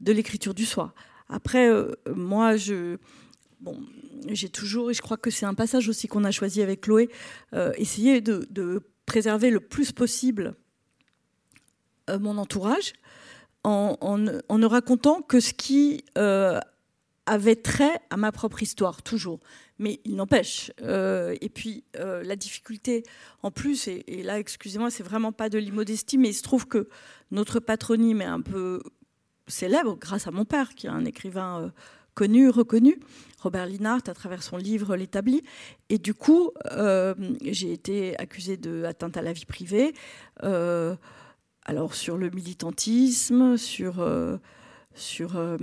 de 0.00 0.12
l'écriture 0.12 0.54
du 0.54 0.64
soi. 0.64 0.94
Après, 1.28 1.68
euh, 1.68 1.92
moi, 2.14 2.56
je... 2.56 2.96
Bon, 3.60 3.78
j'ai 4.28 4.48
toujours, 4.48 4.90
et 4.90 4.94
je 4.94 5.02
crois 5.02 5.16
que 5.16 5.30
c'est 5.30 5.46
un 5.46 5.54
passage 5.54 5.88
aussi 5.88 6.08
qu'on 6.08 6.24
a 6.24 6.30
choisi 6.30 6.62
avec 6.62 6.80
Chloé, 6.80 7.08
euh, 7.54 7.72
essayer 7.76 8.20
de, 8.20 8.82
préserver 9.04 9.50
le 9.50 9.60
plus 9.60 9.92
possible 9.92 10.54
mon 12.08 12.38
entourage 12.38 12.92
en, 13.62 13.96
en, 14.00 14.18
ne 14.58 14.66
racontant 14.66 15.22
que 15.22 15.38
ce 15.38 15.52
qui 15.52 16.04
avait 17.26 17.56
trait 17.56 18.00
à 18.10 18.16
ma 18.16 18.32
propre 18.32 18.62
histoire, 18.62 19.02
toujours. 19.02 19.40
Mais 19.78 20.00
il 20.04 20.16
n'empêche. 20.16 20.72
Euh, 20.82 21.36
et 21.40 21.48
puis, 21.48 21.84
euh, 21.96 22.22
la 22.22 22.36
difficulté, 22.36 23.04
en 23.42 23.50
plus, 23.50 23.88
et, 23.88 24.22
là, 24.22 24.38
excusez-moi, 24.38 24.90
c'est 24.90 25.02
vraiment 25.02 25.32
pas 25.32 25.48
de 25.48 25.58
l'immodestie, 25.58 26.18
mais 26.18 26.30
il 26.30 26.34
se 26.34 26.42
trouve 26.42 26.66
que 26.66 26.88
notre 27.30 27.60
patronyme 27.60 28.20
est 28.20 28.26
un 28.26 28.40
peu 28.40 28.82
célèbre 29.46 29.96
grâce 29.96 30.26
à 30.26 30.30
mon 30.30 30.44
père, 30.44 30.74
qui 30.74 30.86
est 30.86 30.90
un 30.90 31.04
écrivain 31.04 31.62
euh, 31.62 31.70
connu, 32.14 32.48
reconnu, 32.48 32.98
Robert 33.40 33.66
Linhart, 33.66 34.02
à 34.06 34.14
travers 34.14 34.42
son 34.42 34.56
livre 34.56 34.96
L'établi. 34.96 35.42
Et 35.88 35.98
du 35.98 36.14
coup, 36.14 36.50
j'ai 37.42 37.72
été 37.72 38.18
accusée 38.18 38.56
d'atteinte 38.56 39.16
à 39.16 39.22
la 39.22 39.32
vie 39.32 39.46
privée. 39.46 39.94
alors, 40.40 41.94
sur 41.94 42.18
le 42.18 42.28
militantisme, 42.30 43.56
sur 43.56 44.04
sur 44.94 45.36
euh, 45.36 45.56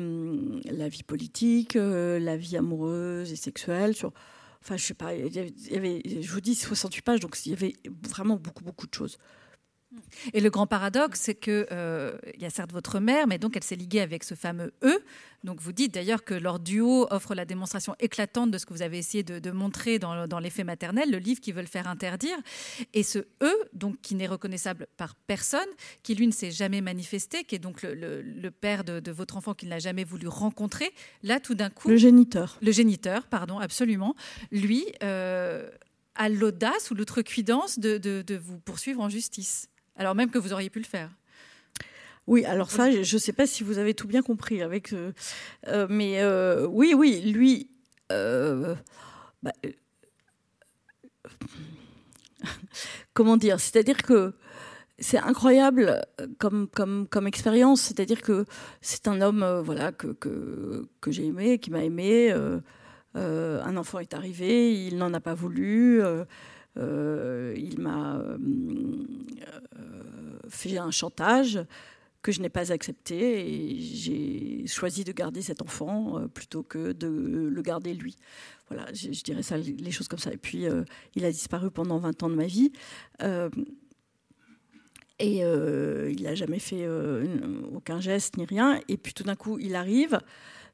la 0.66 0.90
vie 0.90 1.04
politique, 1.04 1.76
euh, 1.76 2.20
la 2.20 2.38
vie 2.38 2.58
amoureuse 2.58 3.32
et 3.32 3.36
sexuelle, 3.36 3.96
sur 3.96 4.12
enfin 4.62 4.78
je 4.78 4.86
sais 4.86 4.94
pas, 4.94 5.14
il 5.16 5.34
y 5.34 5.76
avait, 5.78 6.02
je 6.06 6.32
vous 6.32 6.42
dis 6.42 6.56
68 6.56 7.02
pages, 7.02 7.20
donc 7.20 7.38
il 7.46 7.52
y 7.52 7.54
avait 7.54 7.74
vraiment 8.08 8.36
beaucoup 8.36 8.64
beaucoup 8.64 8.88
de 8.88 8.94
choses. 8.94 9.18
Et 10.34 10.42
le 10.42 10.50
grand 10.50 10.68
paradoxe, 10.68 11.20
c'est 11.20 11.36
que 11.36 11.68
euh, 11.72 12.18
il 12.36 12.42
y 12.42 12.46
a 12.46 12.50
certes 12.50 12.72
votre 12.72 13.00
mère, 13.00 13.26
mais 13.28 13.40
donc 13.40 13.56
elle 13.56 13.64
s'est 13.64 13.76
liguée 13.76 14.02
avec 14.02 14.24
ce 14.24 14.36
fameux 14.36 14.72
E. 14.84 15.00
Donc 15.44 15.62
vous 15.62 15.72
dites 15.72 15.94
d'ailleurs 15.94 16.24
que 16.24 16.34
leur 16.34 16.60
duo 16.60 17.08
offre 17.10 17.34
la 17.34 17.46
démonstration 17.46 17.96
éclatante 18.00 18.52
de 18.52 18.58
ce 18.58 18.66
que 18.66 18.74
vous 18.74 18.82
avez 18.82 18.98
essayé 18.98 19.24
de, 19.24 19.52
montrer 19.52 19.98
dans, 19.98 20.40
l'effet 20.40 20.64
maternel, 20.64 21.10
le 21.10 21.18
livre 21.18 21.40
qu'ils 21.40 21.56
veulent 21.56 21.68
faire 21.68 21.88
interdire. 21.88 22.38
Et 22.94 23.04
ce 23.04 23.20
E, 23.42 23.52
donc 23.74 24.00
qui 24.02 24.16
n'est 24.16 24.28
reconnaissable 24.28 24.88
par 24.98 25.16
personne, 25.16 25.68
qui 26.04 26.14
lui 26.14 26.28
ne 26.28 26.34
s'est 26.34 26.52
jamais 26.52 26.82
manifesté, 26.82 27.44
qui 27.44 27.56
est 27.56 27.60
donc 27.60 27.82
le, 27.82 28.50
père 28.50 28.84
de, 28.84 29.12
votre 29.12 29.38
enfant 29.38 29.54
qu'il 29.54 29.70
n'a 29.70 29.80
jamais 29.80 30.04
voulu 30.04 30.28
rencontrer, 30.28 30.92
là 31.24 31.40
tout 31.40 31.56
d'un 31.56 31.70
coup... 31.70 31.90
Le 31.90 31.98
géniteur. 31.98 32.58
Le 32.62 32.72
géniteur, 32.72 33.28
pardon, 33.28 33.60
absolument. 33.60 34.16
Lui... 34.52 34.86
Euh, 35.04 35.70
a 36.16 36.28
l'audace 36.28 36.92
ou 36.92 36.96
l'outrecuidance 36.96 37.80
de, 37.80 37.98
de 37.98 38.36
vous 38.36 38.60
poursuivre 38.60 39.00
en 39.00 39.08
justice 39.08 39.70
alors 40.00 40.16
même 40.16 40.32
que 40.32 40.40
vous 40.40 40.54
auriez 40.54 40.72
pu 40.72 40.80
le 40.80 40.86
faire. 40.86 41.12
Oui, 42.26 42.46
alors 42.46 42.72
ça, 42.72 42.90
je 42.92 43.16
ne 43.16 43.20
sais 43.20 43.34
pas 43.34 43.46
si 43.46 43.64
vous 43.64 43.80
avez 43.80 43.94
tout 43.94 44.08
bien 44.08 44.22
compris 44.22 44.62
avec, 44.62 44.94
euh, 44.94 45.12
euh, 45.68 45.88
mais 45.90 46.22
euh, 46.22 46.66
oui, 46.68 46.94
oui, 46.96 47.22
lui. 47.22 47.70
Bah, 48.10 49.52
comment 53.14 53.36
dire 53.36 53.60
C'est-à-dire 53.60 54.02
que 54.04 54.34
c'est 55.00 55.18
incroyable 55.18 56.02
comme, 56.38 57.28
expérience. 57.28 57.82
C'est-à-dire 57.82 58.22
que 58.22 58.46
c'est 58.82 59.08
un 59.08 59.22
homme 59.22 59.62
voilà, 59.66 59.92
que, 59.92 60.08
que, 60.08 60.88
que 61.02 61.12
j'ai 61.12 61.26
aimé, 61.26 61.60
qui 61.60 61.72
m'a 61.72 61.84
aimé. 61.84 62.32
un 63.16 63.78
enfant 63.78 64.00
est 64.00 64.14
arrivé, 64.14 64.86
il 64.86 64.98
n'en 64.98 65.14
a 65.14 65.20
pas 65.20 65.34
voulu. 65.34 66.02
Euh, 66.78 67.54
il 67.58 67.80
m'a 67.80 68.18
euh, 68.18 68.38
fait 70.50 70.78
un 70.78 70.92
chantage 70.92 71.60
que 72.22 72.32
je 72.32 72.42
n'ai 72.42 72.50
pas 72.50 72.72
accepté 72.72 73.50
et 73.50 73.80
j'ai 73.80 74.68
choisi 74.68 75.04
de 75.04 75.12
garder 75.12 75.42
cet 75.42 75.62
enfant 75.62 76.20
euh, 76.20 76.28
plutôt 76.28 76.64
que 76.64 76.92
de 76.92 77.08
le 77.08 77.62
garder 77.62 77.94
lui. 77.94 78.18
Voilà, 78.68 78.86
je, 78.94 79.24
dirais 79.24 79.42
ça, 79.42 79.58
les 79.58 79.92
choses 79.92 80.08
comme 80.08 80.20
ça. 80.20 80.32
Et 80.32 80.38
puis, 80.38 80.66
il 81.16 81.26
a 81.26 81.32
disparu 81.32 81.72
pendant 81.72 81.98
20 81.98 82.22
ans 82.22 82.30
de 82.30 82.36
ma 82.36 82.46
vie. 82.46 82.72
et 85.20 85.38
il 85.40 86.22
n'a 86.22 86.36
jamais 86.36 86.60
fait 86.60 86.88
aucun 87.74 88.00
geste 88.00 88.38
ni 88.38 88.46
rien. 88.46 88.80
Et 88.88 88.98
puis 88.98 89.14
tout 89.14 89.24
d'un 89.24 89.36
coup, 89.36 89.58
il 89.58 89.74
arrive 89.74 90.20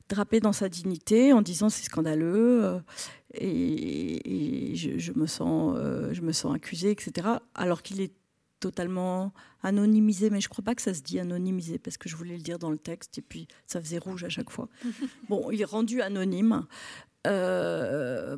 drapé 0.10 0.40
dans 0.40 0.54
sa 0.54 0.70
dignité 0.70 1.34
en 1.34 1.42
disant 1.42 1.70
c'est 1.70 1.84
scandaleux 1.84 2.64
euh, 2.64 2.80
et, 3.34 4.74
je, 4.76 5.12
me 5.14 5.28
sens, 5.28 5.76
euh, 5.78 6.14
je 6.14 6.22
me 6.22 6.32
sens 6.32 6.56
accusée, 6.56 6.92
etc. 6.92 7.28
Alors 7.54 7.82
qu'il 7.82 8.02
est 8.02 8.14
totalement 8.60 9.34
anonymisé, 9.64 10.30
mais 10.30 10.42
je 10.42 10.50
crois 10.50 10.64
pas 10.64 10.76
que 10.76 10.82
ça 10.82 10.94
se 10.94 11.02
dit 11.02 11.20
anonymisé 11.20 11.78
parce 11.78 11.98
que 11.98 12.08
je 12.08 12.16
voulais 12.16 12.36
le 12.36 12.42
dire 12.42 12.60
dans 12.60 12.72
le 12.72 12.78
texte 12.78 13.18
et 13.18 13.22
puis 13.22 13.48
ça 13.68 13.82
faisait 13.82 13.98
rouge 13.98 14.24
à 14.24 14.30
chaque 14.30 14.50
fois. 14.50 14.70
bon, 15.30 15.50
il 15.52 15.62
est 15.62 15.66
rendu 15.66 16.02
anonyme. 16.02 16.66
Euh, 17.28 18.38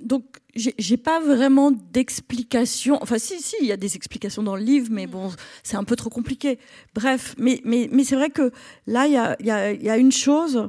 donc, 0.00 0.24
j'ai 0.54 0.96
pas 0.98 1.20
vraiment 1.20 1.70
d'explication. 1.70 2.98
Enfin, 3.00 3.18
si, 3.18 3.40
si, 3.40 3.56
il 3.60 3.66
y 3.66 3.72
a 3.72 3.78
des 3.78 3.96
explications 3.96 4.42
dans 4.42 4.56
le 4.56 4.62
livre, 4.62 4.88
mais 4.90 5.06
bon, 5.06 5.32
c'est 5.62 5.76
un 5.76 5.84
peu 5.84 5.96
trop 5.96 6.10
compliqué. 6.10 6.58
Bref, 6.94 7.34
mais, 7.38 7.62
mais, 7.64 7.88
mais 7.90 8.04
c'est 8.04 8.16
vrai 8.16 8.28
que 8.28 8.52
là, 8.86 9.06
il 9.06 9.12
y 9.12 9.16
a, 9.16 9.36
y, 9.40 9.50
a, 9.50 9.72
y 9.72 9.88
a, 9.88 9.96
une 9.96 10.12
chose 10.12 10.68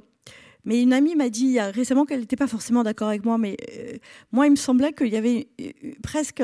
mais 0.67 0.81
une 0.81 0.91
amie 0.91 1.15
m'a 1.15 1.29
dit 1.29 1.61
récemment 1.61 2.05
qu'elle 2.05 2.19
n'était 2.19 2.35
pas 2.35 2.45
forcément 2.45 2.83
d'accord 2.83 3.07
avec 3.07 3.23
moi, 3.23 3.37
mais 3.37 3.55
euh, 3.71 3.97
moi, 4.33 4.47
il 4.47 4.51
me 4.51 4.57
semblait 4.57 4.91
qu'il 4.91 5.07
y 5.07 5.15
avait 5.15 5.47
euh, 5.61 5.71
presque 6.03 6.43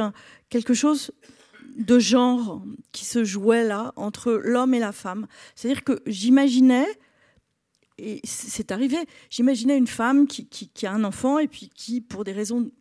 quelque 0.49 0.73
chose 0.73 1.11
de 1.75 1.99
genre 1.99 2.63
qui 2.93 3.03
se 3.03 3.25
jouait 3.25 3.65
là 3.65 3.91
entre 3.97 4.31
l'homme 4.31 4.73
et 4.73 4.79
la 4.79 4.93
femme. 4.93 5.27
C'est-à-dire 5.55 5.83
que 5.83 6.01
j'imaginais, 6.05 6.87
et 7.97 8.21
c'est 8.23 8.71
arrivé, 8.71 8.95
j'imaginais 9.29 9.77
une 9.77 9.87
femme 9.87 10.25
qui, 10.25 10.47
a 10.85 10.93
un 10.93 11.03
enfant 11.03 11.37
et 11.37 11.49
puis 11.49 11.67
qui, 11.67 11.99
pour 11.99 12.23
des 12.23 12.31
raisons 12.31 12.71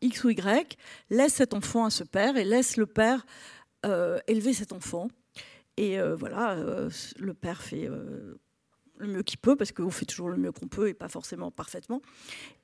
X 0.00 0.22
ou 0.22 0.30
Y, 0.30 0.78
laisse 1.10 1.34
cet 1.34 1.54
enfant 1.54 1.86
à 1.86 1.90
ce 1.90 2.04
père 2.04 2.36
et 2.36 2.44
laisse 2.44 2.76
le 2.76 2.86
père 2.86 3.26
euh, 3.84 4.20
élever 4.28 4.52
cet 4.52 4.72
enfant. 4.72 5.08
Et 5.76 5.98
voilà, 6.00 6.56
le 7.18 7.34
père 7.34 7.62
fait 7.62 7.88
le 9.02 9.08
mieux 9.08 9.22
qu'il 9.22 9.38
peut, 9.38 9.56
parce 9.56 9.72
qu'on 9.72 9.90
fait 9.90 10.06
toujours 10.06 10.28
le 10.28 10.36
mieux 10.36 10.52
qu'on 10.52 10.68
peut 10.68 10.88
et 10.88 10.94
pas 10.94 11.08
forcément 11.08 11.50
parfaitement. 11.50 12.00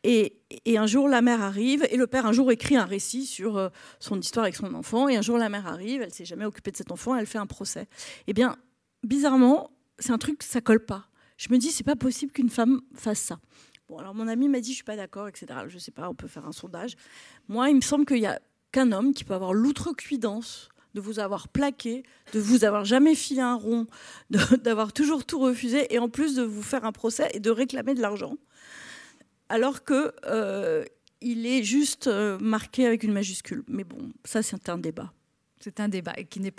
Et, 0.05 0.41
un 0.67 0.87
jour, 0.87 1.09
la 1.09 1.23
mère 1.23 1.43
arrive, 1.43 1.87
et 1.91 1.97
le 1.97 2.07
père 2.07 2.27
un 2.27 2.33
jour 2.33 2.51
écrit 2.51 2.77
un 2.77 2.85
récit 2.85 3.27
sur 3.27 3.57
euh, 3.57 3.69
son 3.99 4.19
histoire 4.19 4.45
avec 4.45 4.57
son 4.57 4.73
enfant, 4.75 5.09
et 5.09 5.17
un 5.17 5.23
jour, 5.23 5.39
la 5.39 5.49
mère 5.49 5.67
arrive, 5.67 6.03
elle 6.03 6.13
s'est 6.13 6.25
jamais 6.25 6.45
occupée 6.45 6.71
de 6.71 6.77
cet 6.77 6.93
enfant, 6.93 7.17
elle 7.17 7.27
fait 7.27 7.39
un 7.39 7.47
procès. 7.47 7.89
Eh 8.27 8.33
bien, 8.33 8.57
bizarrement, 9.03 9.71
c'est 9.99 10.13
un 10.13 10.19
truc, 10.19 10.43
ça 10.43 10.61
colle 10.61 10.85
pas. 10.85 11.09
Je 11.37 11.49
me 11.51 11.59
dis, 11.59 11.71
c'est 11.71 11.85
pas 11.85 11.97
possible 11.97 12.33
qu'une 12.33 12.51
femme 12.51 12.81
fasse 12.95 13.21
ça. 13.21 13.39
Bon, 13.89 13.99
alors 13.99 14.15
mon 14.15 14.29
ami 14.29 14.49
m'a 14.49 14.61
dit, 14.61 14.71
je 14.71 14.77
suis 14.77 14.85
pas 14.85 14.97
d'accord, 14.97 15.29
etc. 15.29 15.47
Je 15.69 15.79
sais 15.79 15.91
pas, 15.91 16.09
on 16.09 16.15
peut 16.15 16.29
faire 16.29 16.47
un 16.47 16.53
sondage. 16.53 16.95
Moi, 17.49 17.71
il 17.71 17.77
me 17.77 17.81
semble 17.81 18.05
qu'il 18.05 18.19
y 18.19 18.27
a 18.27 18.41
qu'un 18.71 18.93
homme 18.93 19.15
qui 19.15 19.25
peut 19.25 19.35
avoir 19.35 19.55
l'outrecuidance 19.55 20.69
de 20.95 21.01
vous 21.01 21.19
avoir 21.19 21.49
plaqué, 21.49 22.03
de 22.33 22.41
vous 22.41 22.65
avoir 22.65 22.85
jamais 22.85 23.15
filé 23.15 23.41
un 23.41 23.55
rond, 23.55 23.87
d'avoir 24.63 24.93
toujours 24.93 25.25
tout 25.25 25.39
refusé, 25.39 25.93
et 25.95 25.99
en 25.99 26.09
plus 26.09 26.35
de 26.35 26.43
vous 26.43 26.63
faire 26.63 26.85
un 26.85 26.93
procès 26.93 27.29
et 27.35 27.41
de 27.41 27.51
réclamer 27.51 27.95
de 27.95 28.01
l'argent, 28.01 28.37
alors 29.49 29.85
que 29.85 30.13
euh, 30.27 30.85
il 31.21 31.47
est 31.47 31.63
juste 31.63 32.07
euh, 32.07 32.39
marqué 32.39 32.87
avec 32.87 33.03
une 33.03 33.13
majuscule. 33.13 33.65
Mais 33.69 33.85
bon, 33.85 34.13
ça 34.25 34.43
c'est 34.43 34.69
un 34.69 34.79
débat. 34.79 35.13
C'est 35.61 35.81
un 35.81 35.89
débat 35.89 36.15
qui 36.31 36.41
n'est 36.41 36.51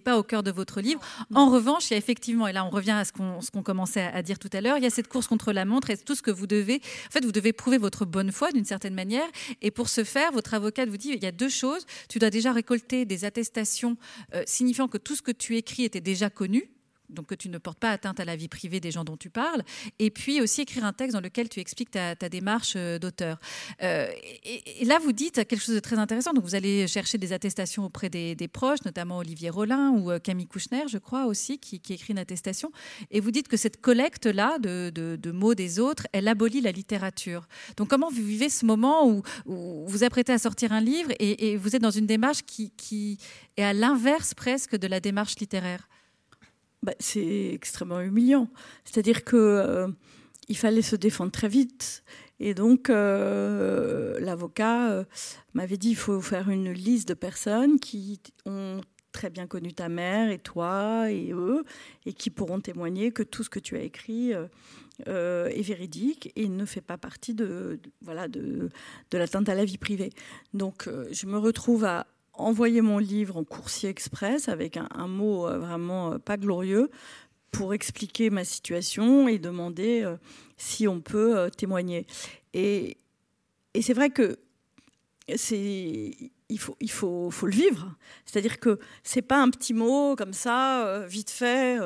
pas 0.00 0.18
au 0.18 0.22
cœur 0.22 0.42
de 0.42 0.50
votre 0.50 0.80
livre. 0.80 1.00
En 1.34 1.50
revanche, 1.50 1.90
il 1.90 1.92
y 1.92 1.94
a 1.94 1.98
effectivement, 1.98 2.46
et 2.46 2.52
là 2.52 2.64
on 2.64 2.70
revient 2.70 2.92
à 2.92 3.04
ce 3.04 3.12
qu'on 3.12 3.40
ce 3.40 3.50
qu'on 3.50 3.62
commençait 3.62 4.02
à, 4.02 4.22
dire 4.22 4.38
tout 4.38 4.50
à 4.52 4.60
l'heure, 4.60 4.78
il 4.78 4.84
y 4.84 4.86
a 4.86 4.90
cette 4.90 5.08
course 5.08 5.26
contre 5.26 5.52
la 5.52 5.64
montre 5.64 5.90
et 5.90 5.96
tout 5.96 6.14
ce 6.14 6.22
que 6.22 6.30
vous 6.30 6.46
devez. 6.46 6.80
En 7.08 7.10
fait, 7.10 7.24
vous 7.24 7.32
devez 7.32 7.52
prouver 7.52 7.78
votre 7.78 8.04
bonne 8.04 8.32
foi 8.32 8.52
d'une 8.52 8.64
certaine 8.64 8.94
manière. 8.94 9.26
Et 9.60 9.70
pour 9.70 9.88
ce 9.88 10.04
faire, 10.04 10.32
votre 10.32 10.54
avocate 10.54 10.88
vous 10.88 10.96
dit 10.96 11.10
il 11.14 11.22
y 11.22 11.26
a 11.26 11.32
deux 11.32 11.48
choses. 11.48 11.86
Tu 12.08 12.18
dois 12.18 12.30
déjà 12.30 12.52
récolter 12.52 13.04
des 13.04 13.24
attestations 13.24 13.96
euh, 14.34 14.42
signifiant 14.46 14.88
que 14.88 14.98
tout 14.98 15.16
ce 15.16 15.22
que 15.22 15.32
tu 15.32 15.56
écris 15.56 15.84
était 15.84 16.00
déjà 16.00 16.30
connu 16.30 16.70
donc 17.12 17.26
que 17.26 17.34
tu 17.34 17.48
ne 17.48 17.58
portes 17.58 17.78
pas 17.78 17.90
atteinte 17.90 18.20
à 18.20 18.24
la 18.24 18.36
vie 18.36 18.48
privée 18.48 18.80
des 18.80 18.90
gens 18.90 19.04
dont 19.04 19.16
tu 19.16 19.30
parles, 19.30 19.62
et 19.98 20.10
puis 20.10 20.40
aussi 20.40 20.62
écrire 20.62 20.84
un 20.84 20.92
texte 20.92 21.14
dans 21.14 21.20
lequel 21.20 21.48
tu 21.48 21.60
expliques 21.60 21.90
ta, 21.90 22.14
démarche 22.14 22.74
euh, 22.76 22.98
d'auteur. 22.98 23.38
Euh, 23.82 24.06
et, 24.44 24.84
là, 24.84 24.98
vous 24.98 25.12
dites 25.12 25.34
quelque 25.34 25.60
chose 25.60 25.74
de 25.74 25.80
très 25.80 25.98
intéressant. 25.98 26.32
Donc, 26.32 26.44
vous 26.44 26.54
allez 26.54 26.86
chercher 26.88 27.18
des 27.18 27.32
attestations 27.32 27.84
auprès 27.84 28.08
des, 28.08 28.48
proches, 28.48 28.84
notamment 28.84 29.18
Olivier 29.18 29.50
Rollin 29.50 29.90
ou 29.90 30.10
euh, 30.10 30.18
Camille 30.18 30.46
Kouchner, 30.46 30.84
je 30.88 30.98
crois 30.98 31.26
aussi, 31.26 31.58
qui, 31.58 31.76
écrit 31.76 32.12
une 32.12 32.18
attestation. 32.18 32.72
Et 33.10 33.20
vous 33.20 33.30
dites 33.30 33.48
que 33.48 33.56
cette 33.56 33.80
collecte-là 33.80 34.58
de, 34.58 35.32
mots 35.32 35.54
des 35.54 35.78
autres, 35.78 36.06
elle 36.12 36.28
abolit 36.28 36.60
la 36.60 36.72
littérature. 36.72 37.46
Donc, 37.76 37.88
comment 37.88 38.08
vous 38.10 38.24
vivez 38.24 38.48
ce 38.48 38.64
moment 38.64 39.08
où, 39.08 39.22
vous 39.46 39.86
vous 39.86 40.04
apprêtez 40.04 40.32
à 40.32 40.38
sortir 40.38 40.72
un 40.72 40.80
livre 40.80 41.10
et, 41.18 41.56
vous 41.56 41.76
êtes 41.76 41.82
dans 41.82 41.90
une 41.90 42.06
démarche 42.06 42.42
qui 42.42 43.18
est 43.56 43.62
à 43.62 43.72
l'inverse 43.72 44.34
presque 44.34 44.76
de 44.76 44.86
la 44.86 45.00
démarche 45.00 45.38
littéraire? 45.38 45.88
Bah, 46.82 46.94
c'est 46.98 47.50
extrêmement 47.52 48.00
humiliant. 48.00 48.48
C'est-à-dire 48.84 49.24
que 49.24 49.36
euh, 49.36 49.88
fallait 50.54 50.82
se 50.82 50.96
défendre 50.96 51.30
très 51.30 51.48
vite. 51.48 52.02
Et 52.40 52.54
donc, 52.54 52.90
euh, 52.90 54.18
l'avocat 54.20 54.90
euh, 54.90 55.04
m'avait 55.54 55.76
dit 55.76 55.90
il 55.90 55.96
faut 55.96 56.20
faire 56.20 56.50
une 56.50 56.72
liste 56.72 57.08
de 57.08 57.14
personnes 57.14 57.78
qui 57.78 58.20
ont 58.46 58.80
très 59.12 59.30
bien 59.30 59.46
connu 59.46 59.72
ta 59.72 59.88
mère 59.88 60.30
et 60.30 60.38
toi 60.38 61.10
et 61.10 61.32
eux, 61.32 61.64
et 62.06 62.14
qui 62.14 62.30
pourront 62.30 62.60
témoigner 62.60 63.12
que 63.12 63.22
tout 63.22 63.44
ce 63.44 63.50
que 63.50 63.60
tu 63.60 63.76
as 63.76 63.82
écrit 63.82 64.32
est 65.06 65.62
véridique 65.62 66.32
et 66.34 66.48
ne 66.48 66.64
fait 66.64 66.80
pas 66.80 66.96
partie 66.96 67.34
de, 67.34 67.78
voilà, 68.00 68.26
de, 68.26 68.70
de 69.10 69.18
l'atteinte 69.18 69.50
à 69.50 69.54
la 69.54 69.66
vie 69.66 69.76
privée. 69.76 70.10
Donc, 70.54 70.88
je 71.10 71.26
me 71.26 71.36
retrouve 71.36 71.84
à 71.84 72.06
envoyer 72.34 72.80
mon 72.80 72.98
livre 72.98 73.36
en 73.36 73.44
coursier 73.44 73.88
express 73.88 74.48
avec 74.48 74.76
un, 74.76 75.06
mot 75.06 75.46
euh, 75.46 75.58
vraiment 75.58 76.12
euh, 76.12 76.18
pas 76.18 76.36
glorieux 76.36 76.90
pour 77.50 77.74
expliquer 77.74 78.30
ma 78.30 78.44
situation 78.44 79.28
et 79.28 79.38
demander 79.38 80.02
euh, 80.02 80.16
si 80.56 80.88
on 80.88 81.00
peut 81.00 81.50
témoigner. 81.56 82.06
Et 82.54 82.96
c'est 83.80 83.92
vrai 83.92 84.10
que 84.10 84.38
c'est 85.36 86.32
il 86.80 86.90
faut, 86.90 87.30
le 87.42 87.50
vivre. 87.50 87.94
C'est-à-dire 88.26 88.60
que 88.60 88.78
c'est 89.02 89.22
pas 89.22 89.42
un 89.42 89.50
petit 89.50 89.74
mot 89.74 90.16
comme 90.16 90.32
ça, 90.32 91.04
vite 91.06 91.30
fait. 91.30 91.78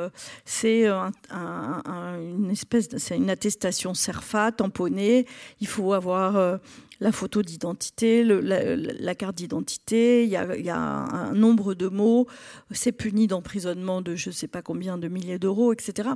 c'est 0.44 0.86
une 0.86 2.50
espèce, 2.50 2.88
c'est 2.96 3.16
une 3.16 3.30
attestation 3.30 3.94
CERFA 3.94 4.52
tamponnée. 4.52 5.26
Il 5.60 5.66
faut 5.66 5.92
avoir 5.92 6.58
la 7.00 7.12
photo 7.12 7.42
d'identité, 7.42 8.24
la, 8.24 9.14
carte 9.14 9.36
d'identité, 9.36 10.24
il 10.24 10.30
y, 10.30 10.36
a, 10.36 10.78
un 10.78 11.32
nombre 11.32 11.74
de 11.74 11.88
mots, 11.88 12.26
c'est 12.70 12.92
puni 12.92 13.26
d'emprisonnement 13.26 14.02
de 14.02 14.16
je 14.16 14.30
ne 14.30 14.34
sais 14.34 14.48
pas 14.48 14.62
combien 14.62 14.98
de 14.98 15.08
milliers 15.08 15.38
d'euros, 15.38 15.72
etc. 15.72 16.10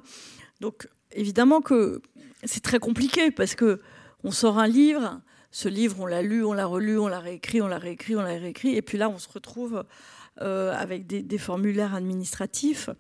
Donc 0.60 0.88
évidemment 1.12 1.60
que 1.60 2.00
c'est 2.44 2.62
très 2.62 2.78
compliqué 2.78 3.30
parce 3.30 3.54
que 3.54 3.80
on 4.24 4.30
sort 4.30 4.58
un 4.58 4.68
livre, 4.68 5.20
ce 5.50 5.68
livre 5.68 6.00
on 6.00 6.06
l'a 6.06 6.22
lu, 6.22 6.44
on 6.44 6.52
l'a 6.52 6.66
relu, 6.66 6.98
on 6.98 7.08
l'a 7.08 7.20
réécrit, 7.20 7.60
on 7.60 7.68
l'a 7.68 7.78
réécrit, 7.78 8.16
on 8.16 8.22
l'a 8.22 8.38
réécrit, 8.38 8.76
et 8.76 8.82
puis 8.82 8.98
là 8.98 9.08
on 9.08 9.18
se 9.18 9.28
retrouve 9.28 9.84
euh, 10.40 10.72
avec 10.72 11.06
des, 11.06 11.38
formulaires 11.38 11.94
administratifs. 11.94 12.90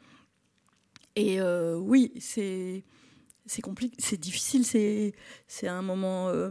Et 1.16 1.40
euh, 1.40 1.76
oui, 1.76 2.12
c'est 2.18 2.82
compliqué, 3.62 3.96
c'est 3.98 4.18
difficile, 4.18 4.64
c'est 4.64 5.68
un 5.68 5.82
moment 5.82 6.28
euh, 6.28 6.50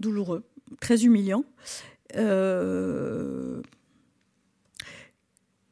douloureux, 0.00 0.44
très 0.80 1.04
humiliant. 1.04 1.44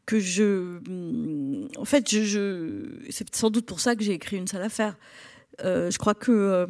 Que 0.04 0.18
je. 0.18 0.78
En 1.78 1.84
fait, 1.84 2.10
je, 2.10 2.86
c'est 3.08 3.34
sans 3.34 3.50
doute 3.50 3.66
pour 3.66 3.78
ça 3.80 3.94
que 3.94 4.02
j'ai 4.02 4.12
écrit 4.12 4.36
une 4.36 4.48
sale 4.48 4.62
affaire. 4.62 4.98
Euh, 5.64 5.90
je 5.90 5.98
crois 5.98 6.14
que 6.14 6.66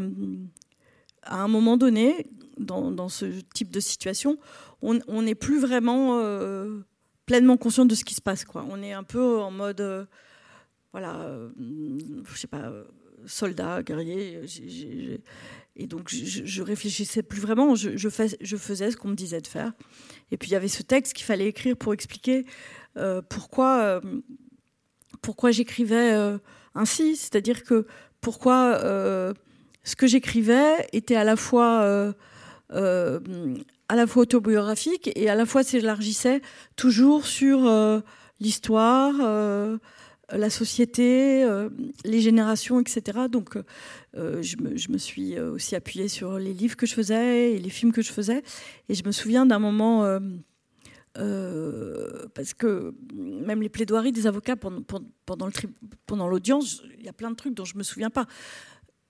à 1.22 1.42
un 1.42 1.48
moment 1.48 1.76
donné, 1.76 2.26
dans, 2.58 3.08
ce 3.08 3.26
type 3.54 3.70
de 3.70 3.80
situation, 3.80 4.38
on 4.82 5.22
n'est 5.22 5.35
plus 5.35 5.61
vraiment 5.61 6.20
pleinement 7.26 7.56
conscient 7.56 7.87
de 7.87 7.94
ce 7.94 8.04
qui 8.04 8.14
se 8.14 8.20
passe. 8.20 8.44
On 8.54 8.82
est 8.82 8.92
un 8.92 9.04
peu 9.04 9.38
en 9.38 9.50
mode, 9.50 10.08
voilà, 10.92 11.28
je 11.58 12.38
sais 12.38 12.46
pas, 12.46 12.72
soldat, 13.26 13.82
guerrier. 13.82 14.40
Et 15.76 15.87
donc, 15.87 16.08
je, 16.08 16.44
je, 16.44 16.62
réfléchissais 16.62 17.22
plus 17.22 17.40
vraiment, 17.40 17.74
je, 17.74 17.96
je, 17.96 18.08
faisais 18.08 18.90
ce 18.90 18.96
qu'on 18.96 19.08
me 19.08 19.14
disait 19.14 19.40
de 19.40 19.46
faire. 19.46 19.72
Et 20.30 20.37
puis, 20.37 20.50
il 20.50 20.52
y 20.52 20.56
avait 20.56 20.68
ce 20.68 20.82
texte 20.82 21.14
qu'il 21.14 21.24
fallait 21.24 21.46
écrire 21.46 21.76
pour 21.76 21.94
expliquer 21.94 22.44
euh, 22.98 23.22
pourquoi, 23.26 23.80
euh, 23.82 24.00
pourquoi 25.22 25.50
j'écrivais 25.50 26.12
euh, 26.12 26.38
ainsi. 26.74 27.16
C'est-à-dire 27.16 27.64
que 27.64 27.87
pourquoi 28.20 28.78
ce 29.84 29.96
que 29.96 30.06
j'écrivais 30.06 30.86
était 30.92 31.16
à 31.16 31.24
la 31.24 31.36
fois, 31.36 32.12
à 32.70 33.96
la 33.96 34.06
fois 34.06 34.22
autobiographique 34.22 35.10
et 35.16 35.28
à 35.28 35.34
la 35.34 35.46
fois 35.46 35.62
s'élargissait 35.62 36.40
toujours 36.76 37.26
sur 37.26 37.70
l'histoire 38.40 39.14
la 40.30 40.50
société, 40.50 41.46
les 42.04 42.20
générations, 42.20 42.80
etc. 42.80 43.26
Donc, 43.30 43.56
euh, 44.16 44.42
je, 44.42 44.56
me, 44.90 44.98
suis 44.98 45.36
euh, 45.36 45.52
aussi 45.52 45.74
appuyée 45.74 46.08
sur 46.08 46.38
les 46.38 46.52
livres 46.52 46.76
que 46.76 46.86
je 46.86 46.94
faisais 46.94 47.52
et 47.52 47.58
les 47.58 47.70
films 47.70 47.92
que 47.92 48.02
je 48.02 48.12
faisais. 48.12 48.42
Et 48.88 48.94
je 48.94 49.04
me 49.04 49.12
souviens 49.12 49.46
d'un 49.46 49.58
moment, 49.58 50.04
euh, 51.18 52.26
parce 52.34 52.54
que 52.54 52.94
même 53.14 53.62
les 53.62 53.68
plaidoiries 53.68 54.12
des 54.12 54.26
avocats 54.26 54.56
pendant, 54.56 54.82
pendant 56.06 56.28
l'audience, 56.28 56.82
il 56.98 57.04
y 57.04 57.08
a 57.08 57.12
plein 57.12 57.30
de 57.30 57.36
trucs 57.36 57.54
dont 57.54 57.64
je 57.64 57.74
ne 57.74 57.78
me 57.78 57.84
souviens 57.84 58.10
pas. 58.10 58.26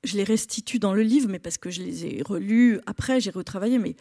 Je 0.04 0.16
les 0.16 0.24
restitue 0.24 0.78
dans 0.78 0.94
le 0.94 1.02
livre, 1.02 1.28
mais 1.28 1.38
parce 1.38 1.58
que 1.58 1.70
je 1.70 1.82
les 1.82 2.06
ai 2.06 2.22
relus 2.22 2.80
après, 2.86 3.20
j'ai 3.20 3.30
retravaillé, 3.30 3.78
mais 3.78 3.94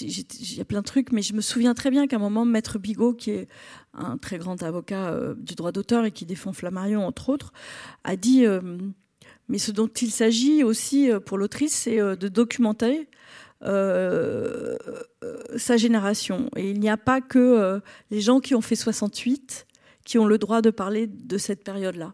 il 0.00 0.56
y 0.56 0.60
a 0.60 0.64
plein 0.64 0.80
de 0.80 0.86
trucs. 0.86 1.12
Mais 1.12 1.22
je 1.22 1.34
me 1.34 1.40
souviens 1.42 1.74
très 1.74 1.90
bien 1.90 2.06
qu'à 2.06 2.16
un 2.16 2.20
moment, 2.20 2.44
Maître 2.44 2.78
Bigot, 2.78 3.12
qui 3.12 3.30
est 3.32 3.48
un 3.92 4.16
très 4.16 4.38
grand 4.38 4.62
avocat 4.62 5.34
du 5.36 5.54
droit 5.54 5.72
d'auteur 5.72 6.06
et 6.06 6.10
qui 6.10 6.24
défend 6.24 6.52
Flammarion, 6.52 7.06
entre 7.06 7.28
autres, 7.28 7.52
a 8.04 8.16
dit 8.16 8.46
mais 9.48 9.58
ce 9.58 9.70
dont 9.70 9.88
il 9.88 10.10
s'agit 10.10 10.64
aussi 10.64 11.10
euh, 11.10 11.20
pour 11.20 11.38
l'autrice, 11.38 11.74
c'est 11.74 12.00
euh, 12.00 12.16
de 12.16 12.28
documenter 12.28 13.08
euh, 13.64 14.76
sa 15.56 15.76
génération. 15.76 16.48
Et 16.56 16.70
il 16.70 16.80
n'y 16.80 16.88
a 16.88 16.96
pas 16.96 17.20
que 17.20 17.80
les 18.10 18.20
gens 18.20 18.40
qui 18.40 18.54
ont 18.56 18.60
fait 18.60 18.74
68 18.74 19.66
qui 20.04 20.18
ont 20.18 20.26
le 20.26 20.36
droit 20.36 20.62
de 20.62 20.70
parler 20.70 21.06
de 21.06 21.38
cette 21.38 21.62
période-là. 21.62 22.12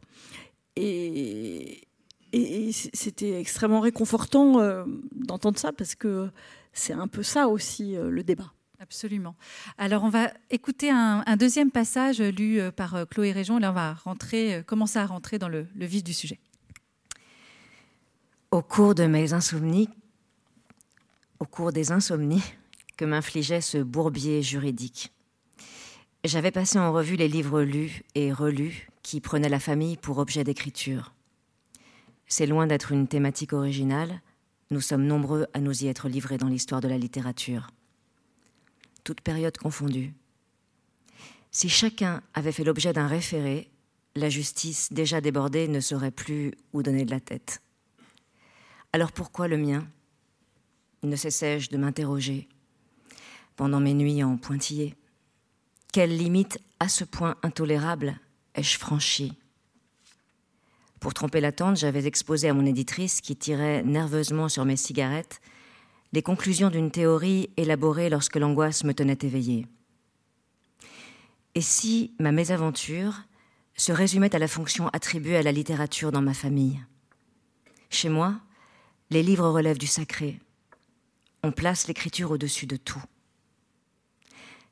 Et, 0.76 1.87
c'était 2.32 3.40
extrêmement 3.40 3.80
réconfortant 3.80 4.84
d'entendre 5.12 5.58
ça 5.58 5.72
parce 5.72 5.94
que 5.94 6.30
c'est 6.72 6.92
un 6.92 7.08
peu 7.08 7.22
ça 7.22 7.48
aussi 7.48 7.94
le 7.96 8.22
débat. 8.22 8.52
Absolument. 8.80 9.34
Alors, 9.76 10.04
on 10.04 10.08
va 10.08 10.32
écouter 10.50 10.90
un, 10.90 11.36
deuxième 11.36 11.72
passage 11.72 12.20
lu 12.20 12.60
euh, 12.60 12.70
par 12.70 12.94
euh, 12.94 13.04
Chloé 13.06 13.32
Région. 13.32 13.58
Là, 13.58 13.70
on 13.70 13.74
va 13.74 13.94
rentrer, 13.94 14.54
euh, 14.54 14.62
commencer 14.62 15.00
à 15.00 15.06
rentrer 15.06 15.38
dans 15.40 15.48
le, 15.48 15.66
vif 15.74 16.04
du 16.04 16.12
sujet. 16.12 16.38
Au 18.52 18.62
cours 18.62 18.94
de 18.94 19.04
mes 19.06 19.32
insomnies, 19.32 19.88
au 21.40 21.44
cours 21.44 21.72
des 21.72 21.90
insomnies 21.90 22.42
que 22.96 23.04
m'infligeait 23.04 23.60
ce 23.60 23.78
bourbier 23.78 24.42
juridique, 24.42 25.12
j'avais 26.22 26.52
passé 26.52 26.78
en 26.78 26.92
revue 26.92 27.16
les 27.16 27.28
livres 27.28 27.62
lus 27.62 28.02
et 28.14 28.32
relus 28.32 28.88
qui 29.02 29.20
prenaient 29.20 29.48
la 29.48 29.60
famille 29.60 29.96
pour 29.96 30.18
objet 30.18 30.44
d'écriture. 30.44 31.12
C'est 32.28 32.46
loin 32.46 32.66
d'être 32.66 32.92
une 32.92 33.08
thématique 33.08 33.54
originale, 33.54 34.20
nous 34.70 34.82
sommes 34.82 35.06
nombreux 35.06 35.46
à 35.54 35.60
nous 35.60 35.82
y 35.82 35.88
être 35.88 36.08
livrés 36.08 36.36
dans 36.36 36.48
l'histoire 36.48 36.82
de 36.82 36.88
la 36.88 36.98
littérature. 36.98 37.68
Toutes 39.02 39.22
périodes 39.22 39.56
confondues. 39.56 40.12
Si 41.50 41.70
chacun 41.70 42.22
avait 42.34 42.52
fait 42.52 42.64
l'objet 42.64 42.92
d'un 42.92 43.06
référé, 43.06 43.70
la 44.14 44.28
justice 44.28 44.92
déjà 44.92 45.22
débordée 45.22 45.68
ne 45.68 45.80
saurait 45.80 46.10
plus 46.10 46.52
où 46.74 46.82
donner 46.82 47.06
de 47.06 47.10
la 47.10 47.20
tête. 47.20 47.62
Alors 48.92 49.12
pourquoi 49.12 49.48
le 49.48 49.56
mien? 49.56 49.88
Ne 51.02 51.16
cessais-je 51.16 51.70
de 51.70 51.78
m'interroger 51.78 52.48
pendant 53.56 53.80
mes 53.80 53.94
nuits 53.94 54.22
en 54.22 54.36
pointillé 54.36 54.94
Quelle 55.92 56.16
limite 56.16 56.58
à 56.78 56.88
ce 56.88 57.04
point 57.04 57.36
intolérable 57.42 58.18
ai-je 58.54 58.78
franchi? 58.78 59.32
Pour 61.00 61.14
tromper 61.14 61.40
l'attente, 61.40 61.76
j'avais 61.76 62.06
exposé 62.06 62.48
à 62.48 62.54
mon 62.54 62.66
éditrice, 62.66 63.20
qui 63.20 63.36
tirait 63.36 63.82
nerveusement 63.82 64.48
sur 64.48 64.64
mes 64.64 64.76
cigarettes, 64.76 65.40
les 66.12 66.22
conclusions 66.22 66.70
d'une 66.70 66.90
théorie 66.90 67.50
élaborée 67.56 68.10
lorsque 68.10 68.36
l'angoisse 68.36 68.84
me 68.84 68.94
tenait 68.94 69.18
éveillée. 69.22 69.66
Et 71.54 71.60
si 71.60 72.14
ma 72.18 72.32
mésaventure 72.32 73.22
se 73.76 73.92
résumait 73.92 74.34
à 74.34 74.38
la 74.38 74.48
fonction 74.48 74.88
attribuée 74.88 75.36
à 75.36 75.42
la 75.42 75.52
littérature 75.52 76.12
dans 76.12 76.22
ma 76.22 76.34
famille? 76.34 76.80
Chez 77.90 78.08
moi, 78.08 78.34
les 79.10 79.22
livres 79.22 79.48
relèvent 79.48 79.78
du 79.78 79.86
sacré. 79.86 80.40
On 81.42 81.52
place 81.52 81.86
l'écriture 81.86 82.30
au-dessus 82.30 82.66
de 82.66 82.76
tout. 82.76 83.02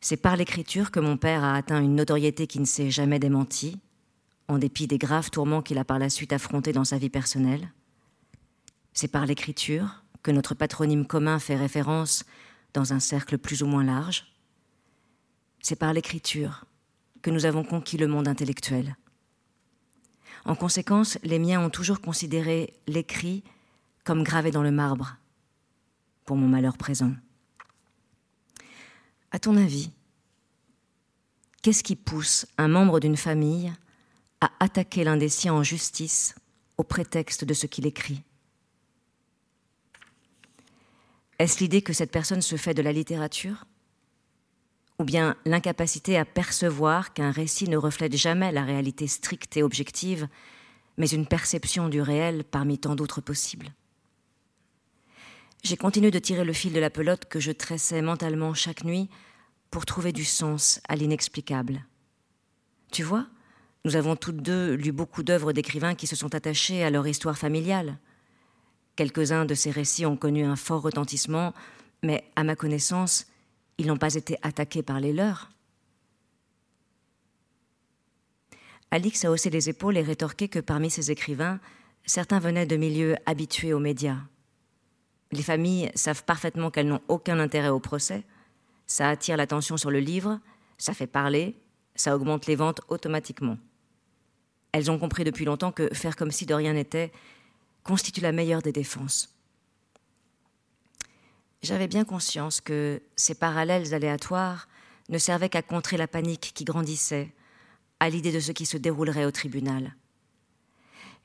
C'est 0.00 0.16
par 0.16 0.36
l'écriture 0.36 0.90
que 0.90 1.00
mon 1.00 1.16
père 1.16 1.44
a 1.44 1.54
atteint 1.54 1.82
une 1.82 1.94
notoriété 1.94 2.46
qui 2.46 2.60
ne 2.60 2.64
s'est 2.64 2.90
jamais 2.90 3.18
démentie, 3.18 3.78
en 4.48 4.58
dépit 4.58 4.86
des 4.86 4.98
graves 4.98 5.30
tourments 5.30 5.62
qu'il 5.62 5.78
a 5.78 5.84
par 5.84 5.98
la 5.98 6.10
suite 6.10 6.32
affrontés 6.32 6.72
dans 6.72 6.84
sa 6.84 6.98
vie 6.98 7.10
personnelle. 7.10 7.72
C'est 8.92 9.08
par 9.08 9.26
l'écriture 9.26 10.04
que 10.22 10.30
notre 10.30 10.54
patronyme 10.54 11.06
commun 11.06 11.38
fait 11.38 11.56
référence 11.56 12.24
dans 12.74 12.92
un 12.92 13.00
cercle 13.00 13.38
plus 13.38 13.62
ou 13.62 13.66
moins 13.66 13.84
large. 13.84 14.26
C'est 15.60 15.76
par 15.76 15.92
l'écriture 15.92 16.64
que 17.22 17.30
nous 17.30 17.46
avons 17.46 17.64
conquis 17.64 17.96
le 17.96 18.06
monde 18.06 18.28
intellectuel. 18.28 18.96
En 20.44 20.54
conséquence, 20.54 21.18
les 21.24 21.40
miens 21.40 21.60
ont 21.60 21.70
toujours 21.70 22.00
considéré 22.00 22.74
l'écrit 22.86 23.42
comme 24.04 24.22
gravé 24.22 24.52
dans 24.52 24.62
le 24.62 24.70
marbre, 24.70 25.16
pour 26.24 26.36
mon 26.36 26.46
malheur 26.46 26.76
présent. 26.76 27.12
À 29.32 29.40
ton 29.40 29.56
avis, 29.56 29.90
qu'est-ce 31.62 31.82
qui 31.82 31.96
pousse 31.96 32.46
un 32.58 32.68
membre 32.68 33.00
d'une 33.00 33.16
famille 33.16 33.72
attaquer 34.60 35.04
l'un 35.04 35.16
des 35.16 35.28
siens 35.28 35.54
en 35.54 35.62
justice 35.62 36.34
au 36.78 36.84
prétexte 36.84 37.44
de 37.44 37.54
ce 37.54 37.66
qu'il 37.66 37.86
écrit. 37.86 38.22
Est-ce 41.38 41.60
l'idée 41.60 41.82
que 41.82 41.92
cette 41.92 42.10
personne 42.10 42.42
se 42.42 42.56
fait 42.56 42.74
de 42.74 42.82
la 42.82 42.92
littérature? 42.92 43.64
Ou 44.98 45.04
bien 45.04 45.36
l'incapacité 45.44 46.16
à 46.16 46.24
percevoir 46.24 47.12
qu'un 47.12 47.30
récit 47.30 47.68
ne 47.68 47.76
reflète 47.76 48.16
jamais 48.16 48.52
la 48.52 48.64
réalité 48.64 49.06
stricte 49.06 49.56
et 49.56 49.62
objective, 49.62 50.28
mais 50.96 51.08
une 51.08 51.26
perception 51.26 51.90
du 51.90 52.00
réel 52.00 52.44
parmi 52.44 52.78
tant 52.78 52.94
d'autres 52.94 53.20
possibles? 53.20 53.72
J'ai 55.62 55.76
continué 55.76 56.10
de 56.10 56.18
tirer 56.18 56.44
le 56.44 56.52
fil 56.52 56.72
de 56.72 56.80
la 56.80 56.90
pelote 56.90 57.26
que 57.26 57.40
je 57.40 57.52
tressais 57.52 58.00
mentalement 58.00 58.54
chaque 58.54 58.84
nuit 58.84 59.10
pour 59.70 59.84
trouver 59.84 60.12
du 60.12 60.24
sens 60.24 60.80
à 60.88 60.96
l'inexplicable. 60.96 61.84
Tu 62.92 63.02
vois, 63.02 63.26
nous 63.86 63.94
avons 63.94 64.16
toutes 64.16 64.42
deux 64.42 64.74
lu 64.74 64.90
beaucoup 64.90 65.22
d'œuvres 65.22 65.52
d'écrivains 65.52 65.94
qui 65.94 66.08
se 66.08 66.16
sont 66.16 66.34
attachés 66.34 66.82
à 66.82 66.90
leur 66.90 67.06
histoire 67.06 67.38
familiale 67.38 67.98
Quelques-uns 68.96 69.44
de 69.44 69.54
ces 69.54 69.70
récits 69.70 70.06
ont 70.06 70.16
connu 70.16 70.42
un 70.42 70.56
fort 70.56 70.82
retentissement, 70.82 71.54
mais 72.02 72.24
à 72.34 72.42
ma 72.42 72.56
connaissance, 72.56 73.26
ils 73.78 73.86
n'ont 73.86 73.96
pas 73.96 74.14
été 74.14 74.38
attaqués 74.42 74.82
par 74.82 74.98
les 74.98 75.12
leurs. 75.12 75.50
Alix 78.90 79.24
a 79.24 79.30
haussé 79.30 79.50
les 79.50 79.68
épaules 79.68 79.98
et 79.98 80.02
rétorqué 80.02 80.48
que 80.48 80.58
parmi 80.58 80.90
ces 80.90 81.12
écrivains, 81.12 81.60
certains 82.06 82.40
venaient 82.40 82.66
de 82.66 82.76
milieux 82.76 83.14
habitués 83.24 83.72
aux 83.72 83.78
médias. 83.78 84.18
Les 85.30 85.42
familles 85.42 85.92
savent 85.94 86.24
parfaitement 86.24 86.72
qu'elles 86.72 86.88
n'ont 86.88 87.02
aucun 87.06 87.38
intérêt 87.38 87.68
au 87.68 87.78
procès. 87.78 88.24
Ça 88.88 89.10
attire 89.10 89.36
l'attention 89.36 89.76
sur 89.76 89.92
le 89.92 90.00
livre, 90.00 90.40
ça 90.76 90.92
fait 90.92 91.06
parler, 91.06 91.54
ça 91.94 92.16
augmente 92.16 92.46
les 92.46 92.56
ventes 92.56 92.80
automatiquement. 92.88 93.58
Elles 94.76 94.90
ont 94.90 94.98
compris 94.98 95.24
depuis 95.24 95.46
longtemps 95.46 95.72
que 95.72 95.88
faire 95.94 96.16
comme 96.16 96.30
si 96.30 96.44
de 96.44 96.52
rien 96.52 96.74
n'était 96.74 97.10
constitue 97.82 98.20
la 98.20 98.30
meilleure 98.30 98.60
des 98.60 98.72
défenses. 98.72 99.34
J'avais 101.62 101.88
bien 101.88 102.04
conscience 102.04 102.60
que 102.60 103.00
ces 103.16 103.34
parallèles 103.34 103.94
aléatoires 103.94 104.68
ne 105.08 105.16
servaient 105.16 105.48
qu'à 105.48 105.62
contrer 105.62 105.96
la 105.96 106.06
panique 106.06 106.52
qui 106.54 106.64
grandissait 106.64 107.32
à 108.00 108.10
l'idée 108.10 108.32
de 108.32 108.38
ce 108.38 108.52
qui 108.52 108.66
se 108.66 108.76
déroulerait 108.76 109.24
au 109.24 109.30
tribunal. 109.30 109.96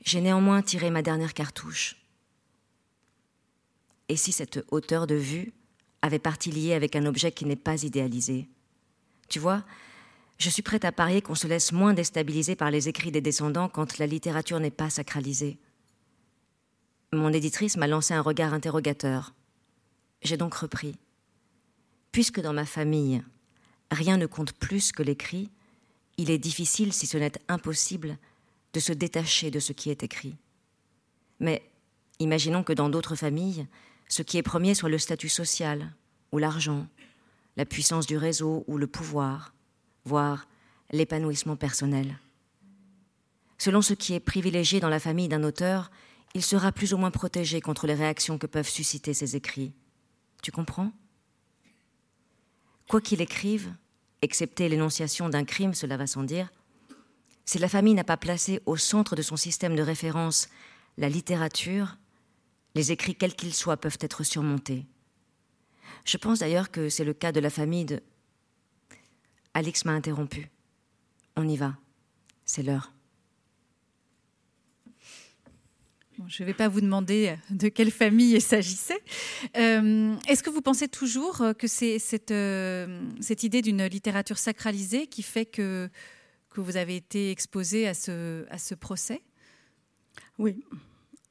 J'ai 0.02 0.22
néanmoins 0.22 0.62
tiré 0.62 0.88
ma 0.88 1.02
dernière 1.02 1.34
cartouche. 1.34 1.96
Et 4.08 4.16
si 4.16 4.32
cette 4.32 4.64
hauteur 4.70 5.06
de 5.06 5.14
vue 5.14 5.52
avait 6.00 6.18
partie 6.18 6.50
liée 6.50 6.72
avec 6.72 6.96
un 6.96 7.04
objet 7.04 7.32
qui 7.32 7.44
n'est 7.44 7.56
pas 7.56 7.82
idéalisé? 7.82 8.48
Tu 9.28 9.38
vois, 9.40 9.62
je 10.38 10.50
suis 10.50 10.62
prête 10.62 10.84
à 10.84 10.92
parier 10.92 11.22
qu'on 11.22 11.34
se 11.34 11.46
laisse 11.46 11.72
moins 11.72 11.94
déstabiliser 11.94 12.56
par 12.56 12.70
les 12.70 12.88
écrits 12.88 13.12
des 13.12 13.20
descendants 13.20 13.68
quand 13.68 13.98
la 13.98 14.06
littérature 14.06 14.60
n'est 14.60 14.70
pas 14.70 14.90
sacralisée. 14.90 15.58
Mon 17.12 17.32
éditrice 17.32 17.76
m'a 17.76 17.86
lancé 17.86 18.14
un 18.14 18.22
regard 18.22 18.54
interrogateur. 18.54 19.34
J'ai 20.22 20.36
donc 20.36 20.54
repris. 20.54 20.96
Puisque 22.10 22.40
dans 22.40 22.52
ma 22.52 22.64
famille, 22.64 23.22
rien 23.90 24.16
ne 24.16 24.26
compte 24.26 24.52
plus 24.52 24.92
que 24.92 25.02
l'écrit, 25.02 25.50
il 26.16 26.30
est 26.30 26.38
difficile, 26.38 26.92
si 26.92 27.06
ce 27.06 27.18
n'est 27.18 27.32
impossible, 27.48 28.18
de 28.72 28.80
se 28.80 28.92
détacher 28.92 29.50
de 29.50 29.60
ce 29.60 29.72
qui 29.72 29.90
est 29.90 30.02
écrit. 30.02 30.36
Mais 31.40 31.62
imaginons 32.18 32.62
que 32.62 32.72
dans 32.72 32.88
d'autres 32.88 33.16
familles, 33.16 33.66
ce 34.08 34.22
qui 34.22 34.38
est 34.38 34.42
premier 34.42 34.74
soit 34.74 34.88
le 34.88 34.98
statut 34.98 35.28
social, 35.28 35.92
ou 36.32 36.38
l'argent, 36.38 36.86
la 37.56 37.64
puissance 37.66 38.06
du 38.06 38.16
réseau, 38.16 38.64
ou 38.66 38.78
le 38.78 38.86
pouvoir, 38.86 39.54
voire 40.04 40.46
l'épanouissement 40.90 41.56
personnel. 41.56 42.18
Selon 43.58 43.82
ce 43.82 43.94
qui 43.94 44.14
est 44.14 44.20
privilégié 44.20 44.80
dans 44.80 44.88
la 44.88 45.00
famille 45.00 45.28
d'un 45.28 45.44
auteur, 45.44 45.90
il 46.34 46.42
sera 46.42 46.72
plus 46.72 46.94
ou 46.94 46.96
moins 46.96 47.10
protégé 47.10 47.60
contre 47.60 47.86
les 47.86 47.94
réactions 47.94 48.38
que 48.38 48.46
peuvent 48.46 48.68
susciter 48.68 49.14
ses 49.14 49.36
écrits. 49.36 49.72
Tu 50.42 50.50
comprends? 50.50 50.92
Quoi 52.88 53.00
qu'il 53.00 53.20
écrive, 53.20 53.72
excepté 54.22 54.68
l'énonciation 54.68 55.28
d'un 55.28 55.44
crime, 55.44 55.74
cela 55.74 55.96
va 55.96 56.06
sans 56.06 56.24
dire, 56.24 56.50
si 57.44 57.58
la 57.58 57.68
famille 57.68 57.94
n'a 57.94 58.04
pas 58.04 58.16
placé 58.16 58.60
au 58.66 58.76
centre 58.76 59.16
de 59.16 59.22
son 59.22 59.36
système 59.36 59.76
de 59.76 59.82
référence 59.82 60.48
la 60.98 61.08
littérature, 61.08 61.96
les 62.74 62.92
écrits 62.92 63.14
quels 63.14 63.34
qu'ils 63.34 63.54
soient 63.54 63.76
peuvent 63.76 63.98
être 64.00 64.24
surmontés. 64.24 64.86
Je 66.04 66.16
pense 66.16 66.40
d'ailleurs 66.40 66.70
que 66.70 66.88
c'est 66.88 67.04
le 67.04 67.14
cas 67.14 67.32
de 67.32 67.40
la 67.40 67.50
famille 67.50 67.84
de... 67.84 68.02
Alix 69.54 69.84
m'a 69.84 69.92
interrompu. 69.92 70.48
On 71.36 71.48
y 71.48 71.56
va. 71.56 71.76
C'est 72.44 72.62
l'heure. 72.62 72.92
je 76.28 76.42
ne 76.42 76.46
vais 76.46 76.54
pas 76.54 76.68
vous 76.68 76.80
demander 76.80 77.36
de 77.50 77.68
quelle 77.68 77.90
famille 77.90 78.34
il 78.34 78.42
s'agissait. 78.42 79.00
Euh, 79.56 80.14
est-ce 80.28 80.42
que 80.42 80.50
vous 80.50 80.62
pensez 80.62 80.88
toujours 80.88 81.42
que 81.58 81.66
c'est 81.66 81.98
cette, 81.98 82.30
euh, 82.30 83.02
cette, 83.20 83.42
idée 83.42 83.62
d'une 83.62 83.84
littérature 83.86 84.38
sacralisée 84.38 85.06
qui 85.06 85.22
fait 85.22 85.46
que, 85.46 85.88
que 86.50 86.60
vous 86.60 86.76
avez 86.76 86.96
été 86.96 87.30
exposé 87.30 87.88
à 87.88 87.94
ce, 87.94 88.46
à 88.50 88.58
ce 88.58 88.74
procès? 88.74 89.22
Oui, 90.38 90.62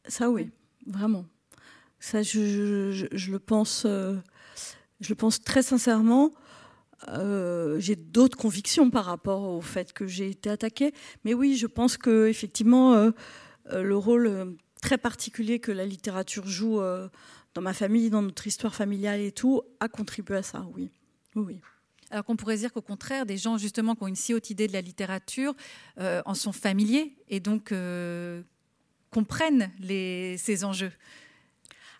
ça 0.07 0.29
oui, 0.29 0.49
vraiment. 0.85 1.25
Ça, 1.99 2.23
je, 2.23 3.07
je, 3.11 3.31
le, 3.31 3.39
pense, 3.39 3.83
euh, 3.85 4.15
je 4.99 5.09
le 5.09 5.15
pense 5.15 5.41
très 5.41 5.61
sincèrement. 5.61 6.31
J'ai 7.07 7.95
d'autres 7.95 8.37
convictions 8.37 8.89
par 8.89 9.05
rapport 9.05 9.43
au 9.43 9.61
fait 9.61 9.93
que 9.93 10.07
j'ai 10.07 10.29
été 10.29 10.49
attaquée, 10.49 10.93
mais 11.23 11.33
oui, 11.33 11.55
je 11.55 11.67
pense 11.67 11.97
que 11.97 12.27
effectivement 12.27 13.11
le 13.71 13.97
rôle 13.97 14.55
très 14.81 14.97
particulier 14.97 15.59
que 15.59 15.71
la 15.71 15.85
littérature 15.85 16.47
joue 16.47 16.81
euh, 16.81 17.07
dans 17.53 17.61
ma 17.61 17.73
famille, 17.73 18.09
dans 18.09 18.21
notre 18.21 18.45
histoire 18.47 18.75
familiale 18.75 19.21
et 19.21 19.31
tout, 19.31 19.61
a 19.79 19.87
contribué 19.87 20.37
à 20.37 20.43
ça, 20.43 20.65
oui. 20.75 20.89
Oui. 21.35 21.59
Alors 22.09 22.25
qu'on 22.25 22.35
pourrait 22.35 22.57
dire 22.57 22.73
qu'au 22.73 22.81
contraire, 22.81 23.25
des 23.25 23.37
gens 23.37 23.57
justement 23.57 23.95
qui 23.95 24.03
ont 24.03 24.07
une 24.07 24.15
si 24.15 24.33
haute 24.33 24.49
idée 24.49 24.67
de 24.67 24.73
la 24.73 24.81
littérature 24.81 25.53
en 25.97 26.33
sont 26.33 26.51
familiers 26.51 27.15
et 27.29 27.39
donc 27.39 27.73
comprennent 29.11 29.71
ces 29.79 30.65
enjeux. 30.65 30.91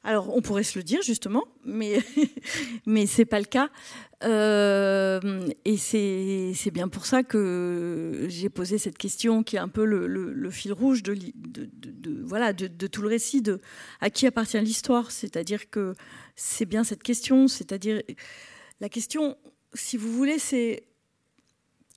Alors, 0.04 0.36
on 0.36 0.42
pourrait 0.42 0.64
se 0.64 0.80
le 0.80 0.84
dire 0.84 1.02
justement, 1.04 1.44
mais 1.64 2.00
mais 2.86 3.06
c'est 3.06 3.26
pas 3.26 3.40
le 3.40 3.46
cas. 3.46 3.70
Euh, 4.24 5.48
et 5.66 5.78
c'est 5.78 6.72
bien 6.72 6.88
pour 6.88 7.06
ça 7.06 7.24
que 7.24 8.26
j'ai 8.28 8.50
posé 8.50 8.78
cette 8.78 8.98
question, 8.98 9.44
qui 9.44 9.56
est 9.58 9.60
un 9.60 9.68
peu 9.68 9.86
le, 9.86 10.50
fil 10.50 10.74
rouge 10.74 11.04
de, 11.04 11.14
tout 12.88 13.02
le 13.02 13.08
récit 13.08 13.42
de 13.42 13.62
à 14.00 14.10
qui 14.10 14.26
appartient 14.26 14.60
l'histoire. 14.60 15.12
C'est-à-dire 15.12 15.70
que 15.70 15.94
c'est 16.36 16.66
bien 16.66 16.84
cette 16.84 17.04
question. 17.04 17.48
C'est-à-dire 17.48 18.02
la 18.80 18.90
question, 18.90 19.38
si 19.74 19.98
vous 19.98 20.12
voulez, 20.12 20.40
c'est 20.40 20.84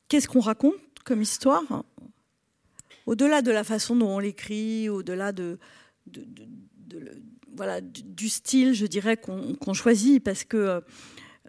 qu'est-ce 0.08 0.28
qu'on 0.28 0.40
raconte 0.40 0.74
comme 1.04 1.22
histoire 1.22 1.84
au-delà 3.06 3.42
de 3.42 3.50
la 3.50 3.64
façon 3.64 3.96
dont 3.96 4.16
on 4.16 4.18
l'écrit, 4.18 4.88
au-delà 4.88 5.32
de, 5.32 5.58
voilà, 7.56 7.80
du 7.80 8.28
style, 8.28 8.74
je 8.74 8.86
dirais, 8.86 9.16
qu'on 9.16 9.74
choisit, 9.74 10.22
parce 10.22 10.44
que 10.44 10.82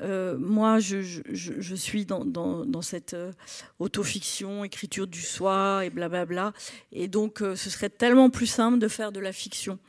euh, 0.02 0.38
moi, 0.38 0.80
je, 0.80 1.76
suis 1.76 2.06
dans, 2.06 2.82
cette 2.82 3.14
euh, 3.14 3.32
autofiction, 3.80 4.64
écriture 4.64 5.08
du 5.08 5.22
soi 5.22 5.86
et 5.86 5.90
blablabla. 5.90 6.54
Et 6.92 7.08
donc, 7.08 7.42
euh, 7.42 7.56
ce 7.56 7.70
serait 7.70 7.90
tellement 7.90 8.30
plus 8.30 8.48
simple 8.48 8.78
de 8.80 8.88
faire 8.88 9.12
de 9.12 9.20
la 9.20 9.32
fiction. 9.32 9.80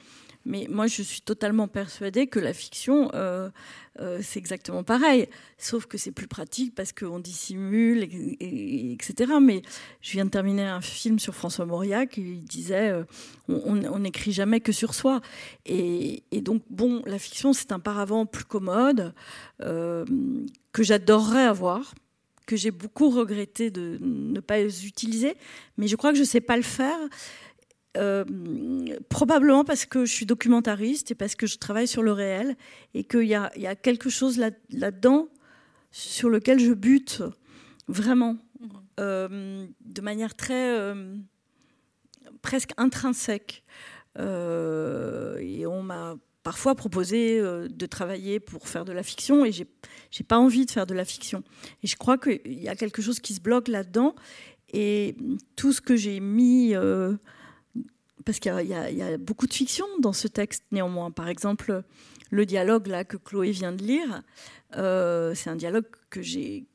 Mais 0.46 0.68
moi, 0.70 0.86
je 0.86 1.02
suis 1.02 1.22
totalement 1.22 1.66
persuadée 1.66 2.28
que 2.28 2.38
la 2.38 2.54
fiction, 2.54 3.10
euh, 3.14 3.50
euh, 3.98 4.20
c'est 4.22 4.38
exactement 4.38 4.84
pareil. 4.84 5.28
Sauf 5.58 5.86
que 5.86 5.98
c'est 5.98 6.12
plus 6.12 6.28
pratique 6.28 6.72
parce 6.72 6.92
qu'on 6.92 7.18
dissimule, 7.18 8.04
et, 8.04 8.92
etc. 8.92 9.32
Mais 9.42 9.62
je 10.00 10.12
viens 10.12 10.24
de 10.24 10.30
terminer 10.30 10.62
un 10.62 10.80
film 10.80 11.18
sur 11.18 11.34
François 11.34 11.66
Mauriac 11.66 12.10
qui 12.10 12.36
disait 12.42 12.90
euh, 12.90 13.02
on 13.48 13.98
n'écrit 13.98 14.30
jamais 14.30 14.60
que 14.60 14.70
sur 14.70 14.94
soi. 14.94 15.20
Et, 15.66 16.22
donc, 16.42 16.62
bon, 16.70 17.02
la 17.06 17.18
fiction, 17.18 17.52
c'est 17.52 17.72
un 17.72 17.80
paravent 17.80 18.24
plus 18.24 18.44
commode 18.44 19.14
que 19.58 20.82
j'adorerais 20.82 21.44
avoir 21.44 21.92
que 22.46 22.54
j'ai 22.54 22.70
beaucoup 22.70 23.10
regretté 23.10 23.72
de 23.72 23.98
ne 24.00 24.38
pas 24.38 24.60
utiliser, 24.62 25.34
mais 25.76 25.88
je 25.88 25.96
crois 25.96 26.10
que 26.10 26.16
je 26.16 26.22
ne 26.22 26.26
sais 26.26 26.40
pas 26.40 26.56
le 26.56 26.62
faire. 26.62 26.96
Euh, 27.96 28.24
probablement 29.08 29.64
parce 29.64 29.86
que 29.86 30.04
je 30.04 30.12
suis 30.12 30.26
documentariste 30.26 31.12
et 31.12 31.14
parce 31.14 31.34
que 31.34 31.46
je 31.46 31.56
travaille 31.56 31.88
sur 31.88 32.02
le 32.02 32.12
réel 32.12 32.56
et 32.94 33.04
qu'il 33.04 33.22
y, 33.22 33.28
y 33.28 33.66
a, 33.66 33.76
quelque 33.76 34.10
chose 34.10 34.38
là-dedans 34.70 35.28
sur 35.90 36.28
lequel 36.28 36.58
je 36.58 36.72
bute 36.72 37.22
vraiment 37.88 38.36
mhm. 38.60 38.70
euh, 39.00 39.66
de 39.80 40.00
manière 40.00 40.34
très 40.34 40.78
euh, 40.78 41.16
presque 42.42 42.72
intrinsèque. 42.76 43.64
et 44.18 45.66
on 45.66 45.82
m'a 45.82 46.16
parfois 46.42 46.74
proposé 46.74 47.40
de 47.40 47.86
travailler 47.86 48.40
pour 48.40 48.68
faire 48.68 48.84
de 48.84 48.92
la 48.92 49.02
fiction 49.02 49.44
et 49.44 49.52
j'ai, 49.52 49.66
j'ai 50.10 50.22
pas 50.22 50.38
envie 50.38 50.64
de 50.64 50.70
faire 50.70 50.86
de 50.86 50.94
la 50.94 51.04
fiction. 51.04 51.42
Et 51.82 51.86
je 51.86 51.96
crois 51.96 52.18
qu'il 52.18 52.40
y 52.62 52.68
a 52.68 52.76
quelque 52.76 53.02
chose 53.02 53.20
qui 53.20 53.34
se 53.34 53.40
bloque 53.40 53.68
là-dedans 53.68 54.14
et 54.72 55.16
tout 55.56 55.72
ce 55.72 55.80
que 55.80 55.96
j'ai 55.96 56.20
mis 56.20 56.74
parce 58.26 58.40
qu'il 58.40 58.52
y, 58.52 59.02
a 59.02 59.16
beaucoup 59.18 59.46
de 59.46 59.54
fiction 59.54 59.86
dans 60.00 60.12
ce 60.12 60.26
texte 60.26 60.64
néanmoins. 60.72 61.12
Par 61.12 61.28
exemple, 61.28 61.84
le 62.30 62.44
dialogue 62.44 62.88
là 62.88 63.04
que 63.04 63.16
Chloé 63.16 63.52
vient 63.52 63.72
de 63.72 63.84
lire, 63.84 64.22
euh, 64.76 65.32
c'est 65.34 65.48
un 65.48 65.54
dialogue 65.54 65.86
que, 66.10 66.20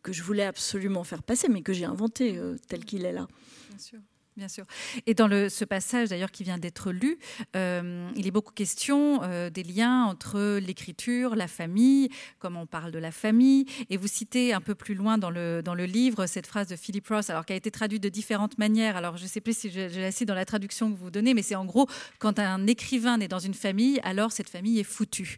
que 0.02 0.14
je 0.14 0.24
voulais 0.24 0.46
absolument 0.46 1.04
faire 1.04 1.22
passer, 1.22 1.50
mais 1.50 1.62
que 1.62 1.74
j'ai 1.74 1.84
inventé 1.84 2.38
euh, 2.38 2.56
tel 2.70 2.86
qu'il 2.86 3.06
est 3.06 3.12
là. 3.12 3.28
Bien 3.70 3.78
sûr. 3.78 4.00
Bien 4.38 4.48
sûr. 4.48 4.66
Et 5.08 5.14
dans 5.14 5.28
ce 5.50 5.66
passage 5.66 6.08
d'ailleurs 6.08 6.32
qui 6.32 6.44
vient 6.44 6.58
d'être 6.58 6.94
lu, 6.94 7.18
euh, 7.58 8.10
il 8.16 8.28
est 8.28 8.32
beaucoup 8.32 8.54
question 8.54 9.22
euh, 9.24 9.50
des 9.50 9.64
liens 9.64 10.06
entre 10.06 10.58
l'écriture, 10.58 11.36
la 11.36 11.50
famille, 11.50 12.08
comment 12.40 12.62
on 12.62 12.66
parle 12.66 12.92
de 12.92 13.00
la 13.00 13.12
famille. 13.12 13.66
Et 13.90 13.98
vous 13.98 14.08
citez 14.08 14.54
un 14.54 14.62
peu 14.62 14.74
plus 14.74 14.96
loin 14.96 15.18
dans 15.18 15.30
le, 15.30 15.62
dans 15.62 15.76
le 15.76 15.84
livre 15.84 16.28
cette 16.28 16.48
phrase 16.48 16.68
de 16.68 16.78
Philip 16.78 17.06
Ross, 17.10 17.30
alors 17.30 17.46
qui 17.46 17.52
a 17.52 17.58
été 17.58 17.72
traduite 17.72 18.02
de 18.02 18.08
différentes 18.08 18.58
manières. 18.58 18.96
Alors 18.96 19.18
je 19.18 19.24
ne 19.24 19.28
sais 19.28 19.42
plus 19.42 19.58
si 19.58 19.70
je, 19.70 20.00
la 20.00 20.12
cite 20.14 20.30
dans 20.30 20.34
la 20.34 20.46
traduction 20.46 20.94
que 20.94 20.98
vous 20.98 21.12
donnez, 21.12 21.34
mais 21.34 21.44
c'est 21.44 21.56
en 21.56 21.66
gros 21.66 21.88
quand 22.20 22.40
un 22.40 22.68
écrivain 22.68 23.18
naît 23.18 23.28
dans 23.28 23.40
une 23.40 23.54
famille, 23.54 24.00
alors 24.04 24.32
cette 24.32 24.50
famille 24.50 24.80
est 24.80 24.84
foutue. 24.84 25.36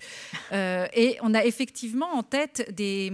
Euh, 0.51 0.85
et 0.93 1.17
on 1.23 1.33
a 1.33 1.43
effectivement 1.43 2.13
en 2.13 2.21
tête 2.21 2.71
des 2.75 3.11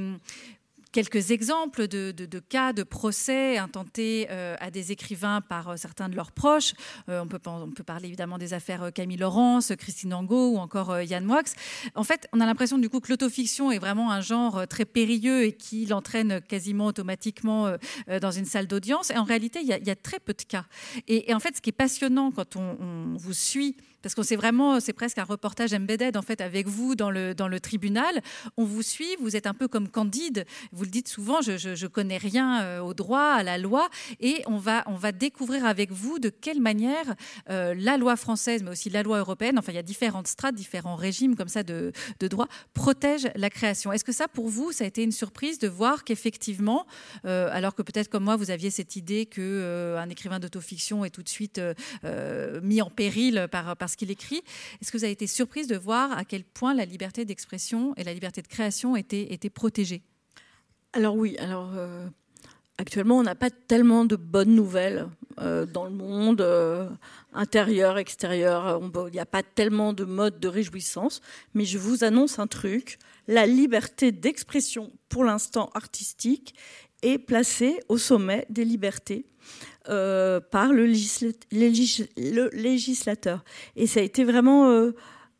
quelques 0.91 1.31
exemples 1.31 1.87
de, 1.87 2.39
cas 2.39 2.73
de 2.73 2.83
procès 2.83 3.57
intentés 3.57 4.27
euh, 4.29 4.55
à 4.59 4.71
des 4.71 4.91
écrivains 4.91 5.41
par 5.41 5.69
euh, 5.69 5.75
certains 5.77 6.09
de 6.09 6.15
leurs 6.15 6.31
proches. 6.31 6.73
Euh, 7.09 7.21
on, 7.21 7.27
peut, 7.27 7.39
parler 7.83 8.07
évidemment 8.07 8.37
des 8.37 8.53
affaires 8.53 8.91
Camille 8.93 9.17
Laurence, 9.17 9.71
Christine 9.77 10.13
Angot 10.13 10.53
ou 10.53 10.57
encore 10.57 11.01
Yann 11.01 11.23
Moix. 11.23 11.43
En 11.95 12.03
fait, 12.03 12.27
on 12.33 12.41
a 12.41 12.45
l'impression 12.45 12.77
du 12.77 12.89
coup 12.89 12.99
que 12.99 13.09
l'autofiction 13.09 13.71
est 13.71 13.79
vraiment 13.79 14.11
un 14.11 14.21
genre 14.21 14.67
très 14.67 14.85
périlleux 14.85 15.43
et 15.43 15.53
qui 15.53 15.85
l'entraîne 15.85 16.41
quasiment 16.41 16.87
automatiquement 16.87 17.73
dans 18.21 18.31
une 18.31 18.45
salle 18.45 18.67
d'audience. 18.67 19.11
Et 19.11 19.17
en 19.17 19.23
réalité, 19.23 19.59
il 19.61 19.67
y, 19.67 19.91
a, 19.91 19.95
très 19.95 20.19
peu 20.19 20.33
de 20.33 20.41
cas. 20.43 20.65
Et, 21.07 21.33
en 21.33 21.39
fait, 21.39 21.55
ce 21.55 21.61
qui 21.61 21.69
est 21.69 21.73
passionnant 21.73 22.31
quand 22.31 22.55
on 22.55 23.15
vous 23.17 23.33
suit 23.33 23.75
parce 24.01 24.15
qu'on 24.15 24.23
sait 24.23 24.35
vraiment, 24.35 24.79
c'est 24.79 24.93
presque 24.93 25.17
un 25.17 25.23
reportage 25.23 25.73
embedded 25.73 26.17
en 26.17 26.21
fait 26.21 26.41
avec 26.41 26.67
vous 26.67 26.95
dans 26.95 27.11
le, 27.11 27.35
dans 27.35 27.47
le 27.47 27.59
tribunal. 27.59 28.21
On 28.57 28.63
vous 28.63 28.81
suit, 28.81 29.15
vous 29.19 29.35
êtes 29.35 29.47
un 29.47 29.53
peu 29.53 29.67
comme 29.67 29.89
Candide. 29.89 30.45
Vous 30.71 30.83
le 30.83 30.89
dites 30.89 31.07
souvent, 31.07 31.41
je, 31.41 31.57
je, 31.57 31.87
connais 31.87 32.17
rien 32.17 32.61
euh, 32.61 32.79
au 32.79 32.93
droit, 32.93 33.33
à 33.33 33.43
la 33.43 33.57
loi, 33.57 33.89
et 34.19 34.43
on 34.45 34.57
va, 34.57 34.83
on 34.87 34.95
va 34.95 35.11
découvrir 35.11 35.65
avec 35.65 35.91
vous 35.91 36.19
de 36.19 36.29
quelle 36.29 36.61
manière 36.61 37.15
euh, 37.49 37.73
la 37.75 37.97
loi 37.97 38.15
française, 38.15 38.63
mais 38.63 38.71
aussi 38.71 38.89
la 38.89 39.03
loi 39.03 39.17
européenne, 39.17 39.57
enfin 39.57 39.71
il 39.71 39.75
y 39.75 39.79
a 39.79 39.83
différentes 39.83 40.27
strates, 40.27 40.55
différents 40.55 40.95
régimes 40.95 41.35
comme 41.35 41.47
ça 41.47 41.63
de, 41.63 41.91
de 42.19 42.27
droit, 42.27 42.47
protègent 42.73 43.29
la 43.35 43.49
création. 43.49 43.91
Est-ce 43.91 44.03
que 44.03 44.11
ça, 44.11 44.27
pour 44.27 44.49
vous, 44.49 44.71
ça 44.71 44.83
a 44.83 44.87
été 44.87 45.03
une 45.03 45.11
surprise 45.11 45.59
de 45.59 45.67
voir 45.67 46.03
qu'effectivement, 46.03 46.85
euh, 47.25 47.49
alors 47.51 47.75
que 47.75 47.81
peut-être 47.81 48.09
comme 48.09 48.23
moi, 48.23 48.35
vous 48.35 48.51
aviez 48.51 48.69
cette 48.69 48.95
idée 48.95 49.25
que 49.25 49.95
un 49.97 50.09
écrivain 50.09 50.39
d'autofiction 50.39 51.03
est 51.03 51.09
tout 51.09 51.23
de 51.23 51.29
suite 51.29 51.59
mis 52.61 52.81
en 52.81 52.89
péril 52.89 53.47
par, 53.51 53.75
par 53.75 53.88
ce 53.89 53.97
qu'il 53.97 54.11
écrit. 54.11 54.41
Est-ce 54.81 54.91
que 54.91 54.97
vous 54.97 55.03
avez 55.03 55.11
été 55.11 55.27
surprise 55.27 55.67
de 55.67 55.75
voir 55.75 56.17
à 56.17 56.23
quel 56.23 56.45
point 56.45 56.73
la 56.73 56.85
liberté 56.85 57.25
d'expression 57.25 57.93
et 57.97 58.05
la 58.05 58.13
liberté 58.13 58.41
de 58.41 58.47
création 58.47 58.95
étaient, 58.95 59.33
étaient 59.33 59.49
protégées? 59.49 60.01
Alors 60.93 61.15
oui, 61.15 61.37
alors 61.37 61.71
euh, 61.75 62.07
actuellement 62.77 63.17
on 63.17 63.23
n'a 63.23 63.35
pas 63.35 63.51
tellement 63.51 64.05
de 64.05 64.15
bonnes 64.15 64.55
nouvelles 64.55 65.07
euh, 65.39 65.65
dans 65.65 65.85
le 65.85 65.91
monde 65.91 66.41
euh, 66.41 66.89
intérieur, 67.33 67.97
extérieur. 67.97 68.81
Il 69.07 69.11
n'y 69.11 69.19
a 69.19 69.25
pas 69.25 69.43
tellement 69.43 69.93
de 69.93 70.03
modes 70.03 70.39
de 70.39 70.47
réjouissance, 70.47 71.21
mais 71.53 71.65
je 71.65 71.77
vous 71.77 72.03
annonce 72.03 72.39
un 72.39 72.47
truc. 72.47 72.97
La 73.27 73.45
liberté 73.45 74.11
d'expression, 74.11 74.91
pour 75.09 75.23
l'instant 75.23 75.69
artistique, 75.75 76.55
est 77.01 77.19
placée 77.19 77.79
au 77.87 77.97
sommet 77.97 78.45
des 78.49 78.65
libertés 78.65 79.25
euh, 79.87 80.41
par 80.41 80.73
le, 80.73 80.85
législateur. 82.51 83.45
Et 83.77 83.87
ça 83.87 84.01
a 84.01 84.03
été 84.03 84.25
vraiment 84.25 84.69
euh, 84.69 84.91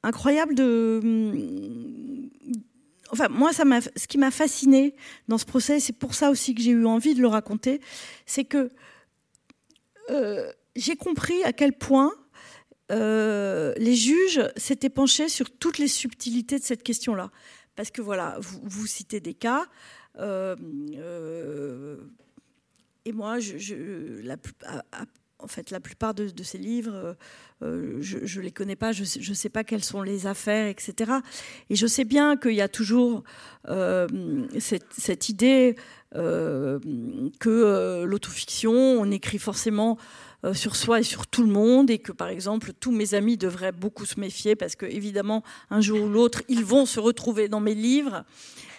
incroyable 0.02 0.56
de. 0.56 1.02
Mm, 1.04 2.30
enfin, 3.12 3.28
moi, 3.28 3.52
ça 3.52 3.66
ce 3.98 4.08
qui 4.08 4.18
m'a 4.18 4.32
fasciné 4.32 4.96
dans 5.28 5.38
ce 5.38 5.46
procès, 5.46 5.82
c'est 5.82 5.94
pour 5.94 6.16
ça 6.16 6.30
aussi 6.30 6.56
que 6.56 6.62
j'ai 6.62 6.72
eu 6.72 6.86
envie 6.86 7.16
de 7.16 7.22
le 7.22 7.28
raconter, 7.28 7.82
c'est 8.26 8.46
que 8.46 8.70
euh, 10.10 10.50
j'ai 10.78 10.96
compris 10.96 11.44
à 11.44 11.52
quel 11.52 11.74
point 11.74 12.14
les 12.90 13.96
juges 13.96 14.42
s'étaient 14.56 14.90
penchés 14.90 15.30
sur 15.30 15.52
toutes 15.52 15.78
les 15.78 15.90
subtilités 15.90 16.58
de 16.58 16.64
cette 16.64 16.82
question-là. 16.82 17.30
Parce 17.76 17.92
que 17.92 18.02
voilà, 18.02 18.38
vous, 18.40 18.88
citez 18.88 19.20
des 19.20 19.36
cas. 19.36 19.68
Et 23.06 23.12
moi, 23.12 23.38
la, 24.24 24.38
en 25.40 25.48
fait, 25.48 25.72
la 25.72 25.80
plupart 25.80 26.14
de, 26.14 26.44
ces 26.44 26.58
livres, 26.58 27.16
euh, 27.64 27.98
je 28.02 28.40
ne 28.40 28.44
les 28.44 28.52
connais 28.52 28.76
pas, 28.76 28.92
je 28.92 29.04
ne 29.04 29.36
sais, 29.36 29.50
pas 29.50 29.64
quelles 29.64 29.84
sont 29.84 30.02
les 30.02 30.28
affaires, 30.28 30.68
etc. 30.68 31.12
Et 31.70 31.76
je 31.76 31.88
sais 31.88 32.04
bien 32.04 32.36
qu'il 32.38 32.56
y 32.56 32.62
a 32.62 32.68
toujours 32.68 33.24
euh, 33.70 34.08
cette, 34.60 35.30
idée 35.30 35.76
euh, 36.16 36.80
que 37.40 38.04
l'autofiction, 38.04 38.74
on 38.74 39.10
écrit 39.12 39.40
forcément 39.40 39.98
sur 40.54 40.76
soi 40.76 41.02
et 41.02 41.04
sur 41.04 41.28
tout 41.28 41.44
le 41.44 41.52
monde, 41.52 41.90
et 41.90 42.00
que 42.00 42.12
par 42.12 42.30
exemple 42.30 42.72
tous 42.80 42.92
mes 42.92 43.14
amis 43.14 43.38
devraient 43.38 43.72
beaucoup 43.72 44.06
se 44.06 44.20
méfier 44.20 44.56
parce 44.56 44.76
que 44.76 44.86
évidemment 44.86 45.44
un 45.70 45.82
jour 45.82 46.02
ou 46.02 46.10
l'autre 46.10 46.44
ils 46.48 46.64
vont 46.64 46.86
se 46.86 47.00
retrouver 47.00 47.50
dans 47.50 47.60
mes 47.60 47.76
livres 47.76 48.24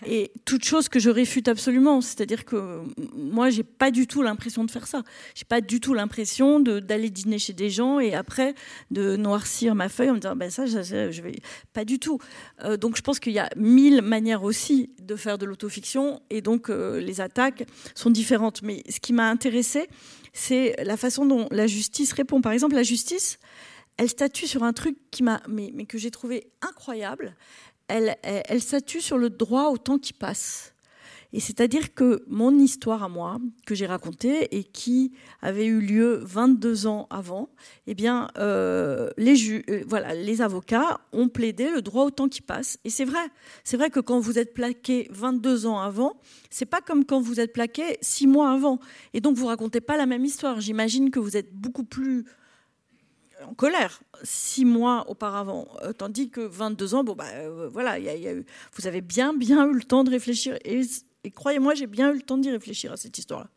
et 0.07 0.33
toute 0.45 0.65
chose 0.65 0.89
que 0.89 0.99
je 0.99 1.11
réfute 1.11 1.49
absolument. 1.49 2.01
C'est-à-dire 2.01 2.45
que 2.45 2.81
moi, 3.15 3.51
j'ai 3.51 3.63
pas 3.63 3.91
du 3.91 4.07
tout 4.07 4.23
l'impression 4.23 4.65
de 4.65 4.71
faire 4.71 4.87
ça. 4.87 5.03
J'ai 5.35 5.45
pas 5.45 5.61
du 5.61 5.81
tout 5.81 5.95
l'impression 5.95 6.61
d'aller 6.61 7.11
dîner 7.11 7.39
chez 7.39 7.53
des 7.53 7.71
gens 7.71 8.01
et 8.01 8.15
après 8.15 8.55
de 8.91 9.17
noircir 9.17 9.75
ma 9.75 9.89
feuille 9.89 10.11
en 10.11 10.15
me 10.15 10.21
disant 10.21 10.37
ben 10.37 10.51
ça, 10.51 10.67
je, 10.67 11.23
vais 11.23 11.37
pas 11.73 11.85
du 11.85 11.99
tout. 11.99 12.19
Euh, 12.65 12.77
donc 12.77 12.97
je 12.97 13.03
pense 13.03 13.21
qu'il 13.21 13.33
y 13.33 13.39
a 13.39 13.51
mille 13.57 14.03
manières 14.03 14.43
aussi 14.43 14.91
de 15.03 15.17
faire 15.17 15.39
de 15.39 15.47
l'autofiction 15.47 16.21
et 16.31 16.41
donc 16.41 16.71
euh, 16.71 17.01
les 17.01 17.21
attaques 17.21 17.65
sont 17.95 18.11
différentes. 18.11 18.63
Mais 18.63 18.83
ce 18.89 19.01
qui 19.01 19.13
m'a 19.13 19.29
intéressé, 19.29 19.89
c'est 20.33 20.77
la 20.85 20.97
façon 20.97 21.27
dont 21.27 21.47
la 21.51 21.67
justice 21.67 22.13
répond. 22.13 22.41
Par 22.41 22.53
exemple, 22.53 22.75
la 22.75 22.83
justice, 22.83 23.39
elle 23.97 24.09
statue 24.09 24.47
sur 24.47 24.63
un 24.63 24.73
truc 24.73 24.97
qui 25.11 25.23
m'a, 25.23 25.43
mais, 25.49 25.73
que 25.85 25.99
j'ai 25.99 26.11
trouvé 26.11 26.51
incroyable 26.63 27.35
elle, 27.91 28.63
statue 28.63 29.01
sur 29.01 29.19
le 29.19 29.31
droit 29.31 29.69
au 29.69 29.79
temps 29.79 29.99
qui 29.99 30.13
passe. 30.13 30.75
Et 31.33 31.41
c'est-à-dire 31.41 31.95
que 31.95 32.25
mon 32.27 32.59
histoire 32.59 33.05
à 33.05 33.09
moi, 33.09 33.39
que 33.65 33.75
j'ai 33.75 33.87
racontée 33.87 34.57
et 34.57 34.65
qui 34.65 35.13
avait 35.41 35.67
eu 35.67 35.81
lieu 35.81 36.21
22 36.23 36.87
ans 36.87 37.07
avant, 37.11 37.51
eh 37.87 37.95
bien, 37.95 38.29
euh, 38.39 39.11
les, 39.17 39.63
euh, 39.71 40.15
les 40.15 40.43
avocats 40.43 41.01
ont 41.13 41.29
plaidé 41.29 41.71
le 41.71 41.83
droit 41.83 42.05
au 42.05 42.11
temps 42.11 42.29
qui 42.29 42.43
passe. 42.43 42.79
Et 42.85 42.91
c'est 42.91 43.05
vrai. 43.05 43.25
C'est 43.63 43.77
vrai 43.77 43.91
que 43.91 44.01
quand 44.01 44.19
vous 44.19 44.39
êtes 44.39 44.55
plaqué 44.55 45.07
22 45.11 45.67
ans 45.67 45.79
avant, 45.79 46.15
c'est 46.51 46.67
pas 46.67 46.81
comme 46.81 47.05
quand 47.05 47.21
vous 47.21 47.39
êtes 47.39 47.53
plaqué 47.53 47.99
6 48.01 48.27
mois 48.27 48.51
avant. 48.51 48.81
Et 49.15 49.21
donc, 49.21 49.37
vous 49.37 49.47
racontez 49.47 49.81
pas 49.81 49.97
la 49.97 50.07
même 50.07 50.25
histoire. 50.25 50.61
J'imagine 50.61 51.11
que 51.11 51.21
vous 51.21 51.37
êtes 51.37 51.55
beaucoup 51.55 51.85
plus 51.85 52.25
en 53.47 53.55
colère 53.55 54.03
six 54.23 54.67
mois 54.67 55.09
auparavant, 55.09 55.67
euh, 55.83 55.95
tandis 55.95 56.29
que 56.29 56.43
22 56.43 56.95
ans, 56.95 57.05
bon 57.05 57.15
bah 57.15 57.25
voilà, 57.73 57.97
vous 58.75 58.87
avez 58.87 59.01
bien 59.01 59.33
bien 59.33 59.67
eu 59.67 59.73
le 59.73 59.83
temps 59.83 60.05
de 60.05 60.11
réfléchir 60.11 60.59
croyez-moi, 61.29 61.75
j'ai 61.75 61.87
bien 61.87 62.11
eu 62.13 62.15
le 62.15 62.23
temps 62.23 62.39
d'y 62.39 62.51
réfléchir 62.51 62.93
à 62.93 62.97
cette 62.97 63.19
histoire-là. 63.19 63.51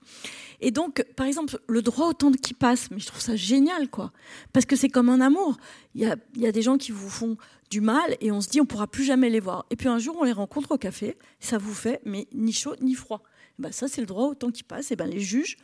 Et 0.59 0.71
donc, 0.71 1.05
par 1.15 1.25
exemple, 1.25 1.59
le 1.67 1.81
droit 1.81 2.07
au 2.07 2.13
temps 2.13 2.31
qui 2.31 2.53
passe, 2.53 2.91
mais 2.91 2.99
je 2.99 3.07
trouve 3.07 3.21
ça 3.21 3.37
génial, 3.37 3.89
quoi, 3.89 4.11
parce 4.51 4.65
que 4.65 4.75
c'est 4.75 4.89
comme 4.89 5.07
un 5.07 5.21
amour. 5.21 5.55
Il 5.95 6.01
y 6.01 6.45
a, 6.45 6.51
des 6.51 6.61
gens 6.61 6.77
qui 6.77 6.91
vous 6.91 7.09
font 7.09 7.37
du 7.69 7.79
mal 7.79 8.17
et 8.19 8.31
on 8.31 8.41
se 8.41 8.49
dit 8.49 8.59
on 8.59 8.65
pourra 8.65 8.87
plus 8.87 9.05
jamais 9.05 9.29
les 9.29 9.39
voir. 9.39 9.65
Et 9.69 9.77
puis 9.77 9.87
un 9.87 9.99
jour, 9.99 10.17
on 10.19 10.23
les 10.25 10.33
rencontre 10.33 10.71
au 10.71 10.77
café, 10.77 11.17
ça 11.39 11.57
vous 11.57 11.73
fait 11.73 12.01
mais 12.03 12.27
ni 12.33 12.51
chaud 12.51 12.75
ni 12.81 12.93
froid. 12.95 13.23
bah 13.57 13.71
ça, 13.71 13.87
c'est 13.87 14.01
le 14.01 14.07
droit 14.07 14.27
au 14.27 14.35
temps 14.35 14.51
qui 14.51 14.63
passe. 14.63 14.91
Et 14.91 14.95
ben 14.95 15.07
les 15.07 15.21
juges, 15.21 15.57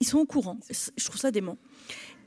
ils 0.00 0.06
sont 0.06 0.18
au 0.18 0.26
courant. 0.26 0.58
Je 0.70 1.04
trouve 1.04 1.20
ça 1.20 1.30
dément. 1.30 1.56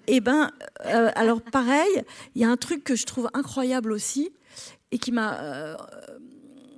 Eh 0.08 0.22
ben, 0.22 0.52
euh, 0.86 1.12
alors 1.16 1.42
pareil, 1.42 2.04
il 2.34 2.42
y 2.42 2.46
a 2.46 2.50
un 2.50 2.58
truc 2.58 2.84
que 2.84 2.96
je 2.96 3.06
trouve 3.06 3.30
incroyable 3.34 3.92
aussi 3.92 4.32
et 4.92 4.98
qui 4.98 5.12
m'a 5.12 5.42
euh, 5.42 5.76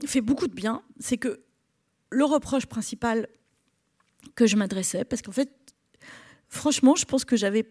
fait 0.06 0.22
beaucoup 0.22 0.48
de 0.48 0.54
bien, 0.54 0.82
c'est 1.00 1.18
que 1.18 1.40
le 2.10 2.26
reproche 2.26 2.66
principal 2.66 3.28
que 4.36 4.48
je 4.48 4.56
m'adressais, 4.56 5.06
parce 5.06 5.22
qu'en 5.22 5.32
fait, 5.32 5.50
franchement, 6.48 6.96
je 6.96 7.06
pense 7.06 7.26
que 7.26 7.36
j'avais 7.36 7.66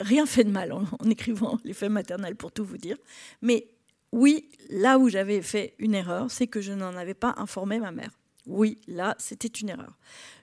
rien 0.00 0.26
fait 0.26 0.44
de 0.44 0.50
mal 0.50 0.72
en, 0.72 0.84
écrivant 1.08 1.58
les 1.64 1.72
faits 1.72 1.90
maternels, 1.90 2.36
pour 2.36 2.52
tout 2.52 2.64
vous 2.64 2.78
dire. 2.78 2.96
Mais 3.40 3.68
oui, 4.12 4.50
là 4.70 4.98
où 4.98 5.08
j'avais 5.08 5.40
fait 5.42 5.74
une 5.78 5.94
erreur, 5.94 6.30
c'est 6.30 6.46
que 6.46 6.60
je 6.60 6.72
n'en 6.72 6.96
avais 6.96 7.14
pas 7.14 7.34
informé 7.38 7.78
ma 7.78 7.92
mère. 7.92 8.10
Oui, 8.46 8.78
là, 8.88 9.14
c'était 9.18 9.48
une 9.48 9.68
erreur. 9.68 9.96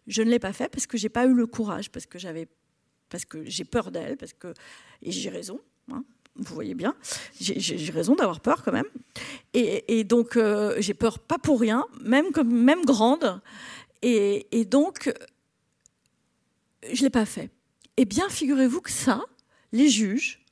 Je 0.08 0.22
ne 0.22 0.30
l'ai 0.30 0.40
pas 0.40 0.54
fait 0.54 0.70
parce 0.70 0.88
que 0.88 0.98
j'ai 0.98 1.10
pas 1.10 1.26
eu 1.26 1.34
le 1.34 1.46
courage, 1.46 1.92
parce 1.92 2.06
que 2.06 2.18
j'avais 2.18 2.48
parce 3.10 3.26
que 3.26 3.44
j'ai 3.44 3.66
peur 3.66 3.92
d'elle, 3.92 4.18
parce 4.18 4.34
que 4.34 4.54
et 5.02 5.12
j'ai 5.12 5.30
raison. 5.30 5.60
Vous 6.40 6.56
voyez 6.56 6.74
bien, 6.74 6.96
j'ai 7.40 7.92
raison 7.92 8.16
d'avoir 8.16 8.40
peur 8.40 8.64
quand 8.64 8.72
même. 8.72 8.86
Et, 9.54 10.04
donc 10.04 10.38
euh, 10.38 10.76
j'ai 10.80 10.94
peur 10.94 11.20
pas 11.20 11.38
pour 11.38 11.60
rien, 11.60 11.86
même 12.04 12.32
comme 12.32 12.66
grande. 12.86 13.42
Et, 14.02 14.66
donc 14.66 15.14
je 16.92 17.04
l'ai 17.04 17.10
pas 17.10 17.26
fait. 17.26 17.50
Eh 17.98 18.06
bien, 18.06 18.30
figurez-vous 18.30 18.82
que 18.82 18.92
ça, 18.92 19.22
les 19.74 19.90
juges, 19.90 20.46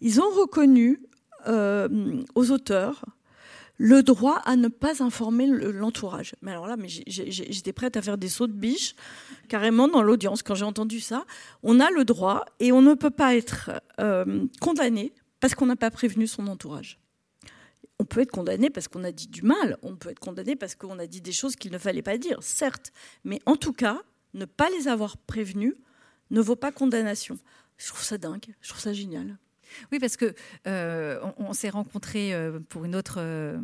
ils 0.00 0.20
ont 0.20 0.30
reconnu 0.30 1.02
euh, 1.48 2.22
aux 2.36 2.52
auteurs 2.52 3.04
le 3.78 4.02
droit 4.04 4.40
à 4.44 4.54
ne 4.54 4.68
pas 4.68 5.02
informer 5.02 5.46
l'entourage. 5.46 6.36
Mais 6.40 6.52
alors 6.52 6.68
là, 6.68 6.76
mais 6.76 6.86
j'étais 6.88 7.72
prête 7.72 7.96
à 7.96 8.02
faire 8.02 8.16
des 8.16 8.28
sauts 8.28 8.46
de 8.46 8.52
biche 8.52 8.94
carrément 9.48 9.88
dans 9.88 10.02
l'audience 10.02 10.44
quand 10.44 10.54
j'ai 10.54 10.64
entendu 10.64 11.00
ça. 11.00 11.24
On 11.64 11.80
a 11.80 11.90
le 11.90 12.04
droit 12.04 12.44
et 12.60 12.70
on 12.70 12.80
ne 12.80 12.94
peut 12.94 13.10
pas 13.10 13.34
être 13.34 13.72
euh, 13.98 14.46
condamné 14.60 15.12
parce 15.42 15.56
qu'on 15.56 15.66
n'a 15.66 15.74
pas 15.74 15.90
prévenu 15.90 16.28
son 16.28 16.46
entourage. 16.46 17.00
On 17.98 18.04
peut 18.04 18.20
être 18.20 18.30
condamné 18.30 18.70
parce 18.70 18.86
qu'on 18.86 19.02
a 19.02 19.10
dit 19.10 19.26
du 19.26 19.42
mal, 19.42 19.76
on 19.82 19.96
peut 19.96 20.10
être 20.10 20.20
condamné 20.20 20.54
parce 20.54 20.76
qu'on 20.76 21.00
a 21.00 21.08
dit 21.08 21.20
des 21.20 21.32
choses 21.32 21.56
qu'il 21.56 21.72
ne 21.72 21.78
fallait 21.78 22.00
pas 22.00 22.16
dire, 22.16 22.40
certes, 22.44 22.92
mais 23.24 23.40
en 23.44 23.56
tout 23.56 23.72
cas, 23.72 24.00
ne 24.34 24.44
pas 24.44 24.70
les 24.70 24.86
avoir 24.86 25.16
prévenus 25.16 25.74
ne 26.30 26.40
vaut 26.40 26.54
pas 26.54 26.70
condamnation. 26.70 27.38
Je 27.76 27.88
trouve 27.88 28.04
ça 28.04 28.18
dingue, 28.18 28.54
je 28.60 28.68
trouve 28.68 28.80
ça 28.80 28.92
génial. 28.92 29.36
Oui, 29.90 29.98
parce 29.98 30.16
que 30.16 30.32
euh, 30.68 31.20
on, 31.38 31.52
s'est 31.54 31.70
rencontrés 31.70 32.34
euh, 32.34 32.60
pour 32.60 32.84
une 32.84 32.94
autre. 32.94 33.16
Euh, 33.18 33.58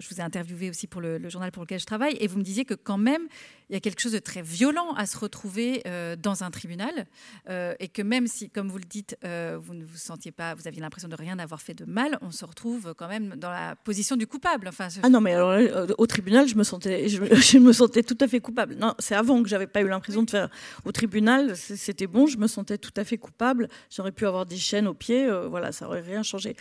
je 0.00 0.08
vous 0.08 0.20
ai 0.20 0.22
interviewé 0.22 0.68
aussi 0.68 0.88
pour 0.88 1.00
le, 1.00 1.28
journal 1.28 1.52
pour 1.52 1.62
lequel 1.62 1.78
je 1.78 1.86
travaille, 1.86 2.16
et 2.18 2.26
vous 2.26 2.38
me 2.38 2.42
disiez 2.42 2.64
que 2.64 2.74
quand 2.74 2.98
même, 2.98 3.28
il 3.68 3.74
y 3.74 3.76
a 3.76 3.80
quelque 3.80 4.00
chose 4.00 4.12
de 4.12 4.18
très 4.18 4.42
violent 4.42 4.92
à 4.94 5.06
se 5.06 5.16
retrouver 5.16 5.82
dans 6.18 6.44
un 6.44 6.50
tribunal, 6.50 7.06
et 7.48 7.88
que 7.88 8.02
même 8.02 8.26
si, 8.26 8.50
comme 8.50 8.68
vous 8.68 8.78
le 8.78 8.84
dites, 8.84 9.16
vous 9.22 9.74
ne 9.74 9.84
vous 9.84 9.96
sentiez 9.96 10.32
pas, 10.32 10.54
vous 10.54 10.66
aviez 10.68 10.80
l'impression 10.80 11.08
de 11.08 11.16
rien 11.16 11.38
avoir 11.38 11.60
fait 11.60 11.74
de 11.74 11.84
mal, 11.84 12.18
on 12.20 12.30
se 12.30 12.44
retrouve 12.44 12.94
quand 12.96 13.08
même 13.08 13.34
dans 13.36 13.50
la 13.50 13.76
position 13.76 14.16
du 14.16 14.26
coupable. 14.26 14.70
Ah 15.02 15.08
non, 15.08 15.20
mais 15.20 15.34
alors 15.34 15.58
au 15.98 16.06
tribunal, 16.06 16.48
je 16.48 16.56
me 16.56 16.64
sentais, 16.64 17.08
je, 17.08 17.58
me 17.58 17.72
sentais 17.72 18.02
tout 18.02 18.18
à 18.20 18.28
fait 18.28 18.40
coupable. 18.40 18.76
Non, 18.76 18.94
c'est 18.98 19.14
avant 19.14 19.42
que 19.42 19.48
j'avais 19.48 19.66
pas 19.66 19.80
eu 19.80 19.88
l'impression 19.88 20.22
de 20.22 20.30
faire. 20.30 20.48
Au 20.84 20.92
tribunal, 20.92 21.56
c'était 21.56 22.06
bon, 22.06 22.26
je 22.26 22.38
me 22.38 22.46
sentais 22.46 22.78
tout 22.78 22.94
à 22.96 23.04
fait 23.04 23.18
coupable. 23.18 23.68
J'aurais 23.90 24.12
pu 24.12 24.26
avoir 24.26 24.46
des 24.46 24.56
chaînes 24.56 24.86
aux 24.86 24.94
pieds 24.94 25.28
voilà, 25.48 25.72
ça 25.72 25.86
aurait 25.86 26.00
rien 26.00 26.22
changé. 26.22 26.56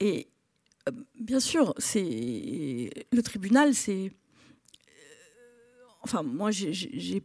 Et 0.00 0.28
euh, 0.88 0.92
bien 1.18 1.40
sûr, 1.40 1.74
c'est 1.78 2.90
le 3.12 3.22
tribunal, 3.22 3.74
c'est 3.74 4.06
euh, 4.06 4.10
enfin 6.02 6.22
moi 6.22 6.50
j'ai 6.50 7.22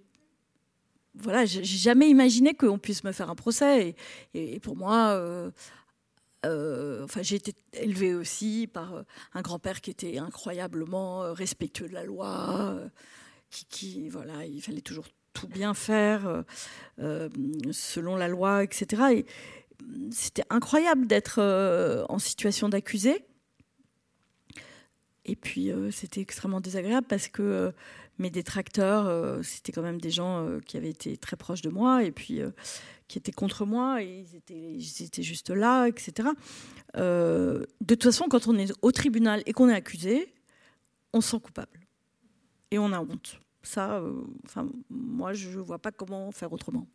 voilà, 1.15 1.45
j'ai 1.45 1.63
jamais 1.63 2.09
imaginé 2.09 2.55
qu'on 2.55 2.79
puisse 2.79 3.03
me 3.03 3.11
faire 3.11 3.29
un 3.29 3.35
procès. 3.35 3.95
Et, 4.33 4.59
pour 4.59 4.75
moi, 4.75 5.11
euh, 5.11 7.03
enfin, 7.03 7.21
j'ai 7.21 7.35
été 7.35 7.53
élevée 7.71 8.15
aussi 8.15 8.65
par 8.65 9.03
un 9.35 9.41
grand-père 9.43 9.79
qui 9.81 9.91
était 9.91 10.17
incroyablement 10.17 11.31
respectueux 11.33 11.87
de 11.87 11.93
la 11.93 12.03
loi, 12.03 12.79
qui, 13.69 14.09
voilà, 14.09 14.43
il 14.47 14.59
fallait 14.59 14.81
toujours 14.81 15.05
tout 15.33 15.47
bien 15.47 15.75
faire 15.75 16.43
selon 16.97 18.15
la 18.15 18.27
loi, 18.27 18.63
etc. 18.63 19.03
Et, 19.11 19.25
c'était 20.11 20.43
incroyable 20.49 21.07
d'être 21.07 21.39
euh, 21.39 22.05
en 22.09 22.19
situation 22.19 22.69
d'accusé. 22.69 23.25
Et 25.25 25.35
puis 25.35 25.71
euh, 25.71 25.89
c'était 25.89 26.19
extrêmement 26.19 26.59
désagréable 26.59 27.07
parce 27.07 27.29
que 27.29 27.41
euh, 27.41 27.71
mes 28.19 28.29
détracteurs, 28.29 29.43
c'était 29.43 29.71
quand 29.71 29.81
même 29.81 29.99
des 29.99 30.11
gens 30.11 30.59
qui 30.65 30.77
avaient 30.77 30.89
été 30.89 31.17
très 31.17 31.35
proches 31.35 31.61
de 31.61 31.69
moi 31.69 32.03
et 32.03 32.11
puis 32.11 32.41
qui 33.07 33.17
étaient 33.17 33.31
contre 33.31 33.65
moi 33.65 34.01
et 34.03 34.25
ils 34.25 34.35
étaient, 34.35 34.73
ils 34.73 35.03
étaient 35.03 35.23
juste 35.23 35.49
là, 35.49 35.87
etc. 35.87 36.29
de 36.95 37.65
toute 37.87 38.03
façon, 38.03 38.25
quand 38.29 38.47
on 38.47 38.57
est 38.57 38.71
au 38.81 38.91
tribunal 38.91 39.41
et 39.45 39.53
qu'on 39.53 39.69
est 39.69 39.75
accusé, 39.75 40.33
on 41.11 41.21
se 41.21 41.31
sent 41.31 41.39
coupable 41.41 41.79
et 42.71 42.79
on 42.79 42.91
a 42.91 42.99
honte. 42.99 43.39
Ça, 43.61 44.03
enfin, 44.45 44.67
moi, 44.89 45.33
je 45.33 45.49
ne 45.49 45.63
vois 45.63 45.79
pas 45.79 45.91
comment 45.91 46.31
faire 46.31 46.51
autrement. 46.51 46.85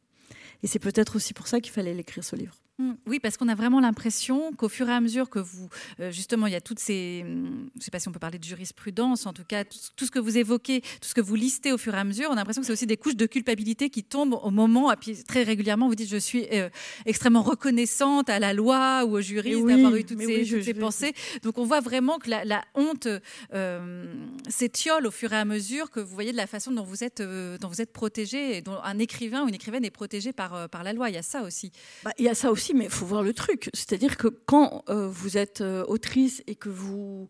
Et 0.62 0.66
c'est 0.66 0.78
peut-être 0.78 1.16
aussi 1.16 1.34
pour 1.34 1.46
ça 1.46 1.60
qu'il 1.60 1.72
fallait 1.72 1.94
l'écrire 1.94 2.24
ce 2.24 2.36
livre. 2.36 2.54
Mmh. 2.80 2.92
Oui, 3.08 3.18
parce 3.18 3.36
qu'on 3.36 3.48
a 3.48 3.56
vraiment 3.56 3.80
l'impression 3.80 4.52
qu'au 4.52 4.68
fur 4.68 4.88
et 4.88 4.92
à 4.92 5.00
mesure 5.00 5.28
que 5.28 5.40
vous, 5.40 5.68
euh, 5.98 6.12
justement, 6.12 6.46
il 6.46 6.52
y 6.52 6.56
a 6.56 6.60
toutes 6.60 6.78
ces, 6.78 7.24
mmh, 7.24 7.70
je 7.74 7.78
ne 7.78 7.82
sais 7.82 7.90
pas 7.90 7.98
si 7.98 8.06
on 8.06 8.12
peut 8.12 8.20
parler 8.20 8.38
de 8.38 8.44
jurisprudence, 8.44 9.26
en 9.26 9.32
tout 9.32 9.42
cas, 9.42 9.64
tout, 9.64 10.04
ce 10.04 10.10
que 10.12 10.20
vous 10.20 10.38
évoquez, 10.38 10.82
tout 10.82 11.08
ce 11.08 11.14
que 11.14 11.20
vous 11.20 11.34
listez 11.34 11.72
au 11.72 11.78
fur 11.78 11.92
et 11.96 11.98
à 11.98 12.04
mesure, 12.04 12.28
on 12.30 12.34
a 12.34 12.36
l'impression 12.36 12.62
que 12.62 12.66
c'est 12.66 12.72
aussi 12.72 12.86
des 12.86 12.96
couches 12.96 13.16
de 13.16 13.26
culpabilité 13.26 13.90
qui 13.90 14.04
tombent 14.04 14.38
au 14.40 14.50
moment, 14.50 14.92
et 14.92 14.96
puis 14.96 15.24
très 15.24 15.42
régulièrement, 15.42 15.88
vous 15.88 15.96
dites, 15.96 16.08
je 16.08 16.18
suis 16.18 16.46
euh, 16.52 16.68
extrêmement 17.04 17.42
reconnaissante 17.42 18.30
à 18.30 18.38
la 18.38 18.52
loi 18.52 19.04
ou 19.04 19.16
au 19.16 19.20
juristes 19.20 19.66
d'avoir 19.66 19.96
eu 19.96 20.04
toutes 20.04 20.22
ces, 20.22 20.74
pensées. 20.74 21.14
Donc 21.42 21.58
on 21.58 21.64
voit 21.64 21.80
vraiment 21.80 22.18
que 22.18 22.30
la, 22.30 22.62
honte 22.76 23.08
euh, 23.54 24.14
s'étiole 24.48 25.04
au 25.04 25.10
fur 25.10 25.32
et 25.32 25.36
à 25.36 25.44
mesure 25.44 25.90
que 25.90 25.98
vous 25.98 26.14
voyez 26.14 26.30
de 26.30 26.36
la 26.36 26.46
façon 26.46 26.70
dont 26.70 26.84
vous 26.84 27.02
êtes, 27.02 27.20
dont 27.20 27.68
vous 27.68 27.80
êtes 27.80 27.92
protégé, 27.92 28.58
et 28.58 28.62
dont 28.62 28.78
un 28.84 29.00
écrivain 29.00 29.42
ou 29.42 29.48
une 29.48 29.54
écrivaine 29.54 29.84
est 29.84 29.90
protégé 29.90 30.32
par, 30.32 30.47
par 30.70 30.82
la 30.82 30.92
loi. 30.92 31.08
Il 31.10 31.14
y 31.14 31.18
a 31.18 31.22
ça 31.22 31.42
aussi. 31.42 31.72
Bah, 32.04 32.12
il 32.18 32.24
y 32.24 32.28
a 32.28 32.34
ça 32.34 32.50
aussi 32.50 32.74
mais 32.74 32.84
il 32.84 32.90
faut 32.90 33.06
voir 33.06 33.22
le 33.22 33.32
truc. 33.32 33.70
C'est-à-dire 33.74 34.16
que 34.16 34.28
quand 34.28 34.84
euh, 34.88 35.08
vous 35.08 35.36
êtes 35.36 35.60
euh, 35.60 35.84
autrice 35.86 36.42
et 36.46 36.54
que 36.54 36.68
vous 36.68 37.28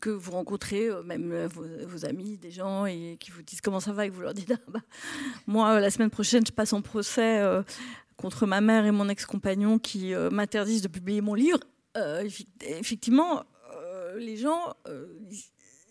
que 0.00 0.10
vous 0.10 0.30
rencontrez 0.30 0.88
euh, 0.88 1.02
même 1.02 1.46
vos, 1.46 2.06
amis, 2.06 2.38
des 2.38 2.50
gens, 2.50 2.86
et 2.86 3.18
qui 3.20 3.30
vous 3.30 3.42
disent 3.42 3.60
comment 3.60 3.80
ça 3.80 3.92
va, 3.92 4.06
et 4.06 4.08
vous 4.08 4.20
leur 4.20 4.32
dites 4.32 4.52
ah, 4.54 4.60
bah, 4.68 4.80
moi 5.46 5.80
la 5.80 5.90
semaine 5.90 6.10
prochaine 6.10 6.46
je 6.46 6.52
passe 6.52 6.72
en 6.72 6.82
procès 6.82 7.42
contre 8.16 8.46
ma 8.46 8.60
mère 8.60 8.86
et 8.86 8.90
mon 8.90 9.08
ex-compagnon 9.08 9.78
qui 9.78 10.14
m'interdisent 10.30 10.82
de 10.82 10.88
publier 10.88 11.20
mon 11.20 11.34
livre, 11.34 11.58
effectivement, 12.62 13.42
les 14.16 14.36
gens 14.36 14.74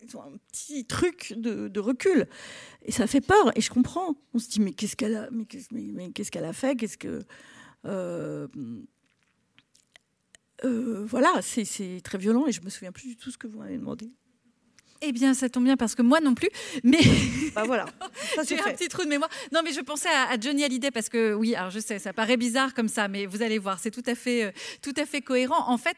ils 0.02 0.16
ont 0.16 0.22
un 0.22 0.32
petit 0.52 0.84
truc 0.84 1.34
de, 1.36 1.80
recul 1.80 2.26
et 2.84 2.92
ça 2.92 3.06
fait 3.06 3.20
peur 3.20 3.56
et 3.56 3.60
je 3.60 3.70
comprends. 3.70 4.16
On 4.34 4.38
se 4.38 4.48
dit 4.48 4.60
mais 4.60 4.72
qu'est-ce 4.72 4.96
qu'elle 4.96 5.16
a, 5.16 5.28
mais 5.30 5.44
qu'est-ce, 5.44 6.30
qu'elle 6.30 6.44
a 6.44 6.52
fait, 6.52 6.76
qu'est-ce 6.76 6.98
que 6.98 7.22
euh, 7.86 8.46
euh, 10.64 11.04
voilà, 11.06 11.40
c'est, 11.42 12.00
très 12.02 12.18
violent 12.18 12.46
et 12.46 12.52
je 12.52 12.60
me 12.62 12.70
souviens 12.70 12.92
plus 12.92 13.08
du 13.08 13.16
tout 13.16 13.30
ce 13.30 13.38
que 13.38 13.46
vous 13.46 13.58
m'avez 13.58 13.78
demandé. 13.78 14.10
Eh 15.02 15.12
bien, 15.12 15.32
ça 15.32 15.48
tombe 15.48 15.64
bien 15.64 15.78
parce 15.78 15.94
que 15.94 16.02
moi 16.02 16.20
non 16.20 16.34
plus. 16.34 16.50
Mais 16.84 17.00
bah 17.54 17.62
voilà, 17.64 17.86
j'ai 18.46 18.60
un 18.60 18.74
petit 18.74 18.88
trou 18.88 19.02
de 19.02 19.08
mémoire. 19.08 19.30
Non, 19.50 19.60
mais 19.64 19.72
je 19.72 19.80
pensais 19.80 20.10
à, 20.10 20.38
Johnny 20.38 20.62
Hallyday 20.62 20.90
parce 20.90 21.08
que 21.08 21.32
oui, 21.32 21.54
alors 21.54 21.70
je 21.70 21.80
sais, 21.80 21.98
ça 21.98 22.12
paraît 22.12 22.36
bizarre 22.36 22.74
comme 22.74 22.88
ça, 22.88 23.08
mais 23.08 23.24
vous 23.24 23.40
allez 23.40 23.58
voir, 23.58 23.78
c'est 23.78 23.90
tout 23.90 24.02
à 24.04 24.14
fait, 24.14 24.44
euh, 24.44 24.50
tout 24.82 24.92
à 24.98 25.06
fait 25.06 25.22
cohérent. 25.22 25.70
En 25.70 25.78
fait, 25.78 25.96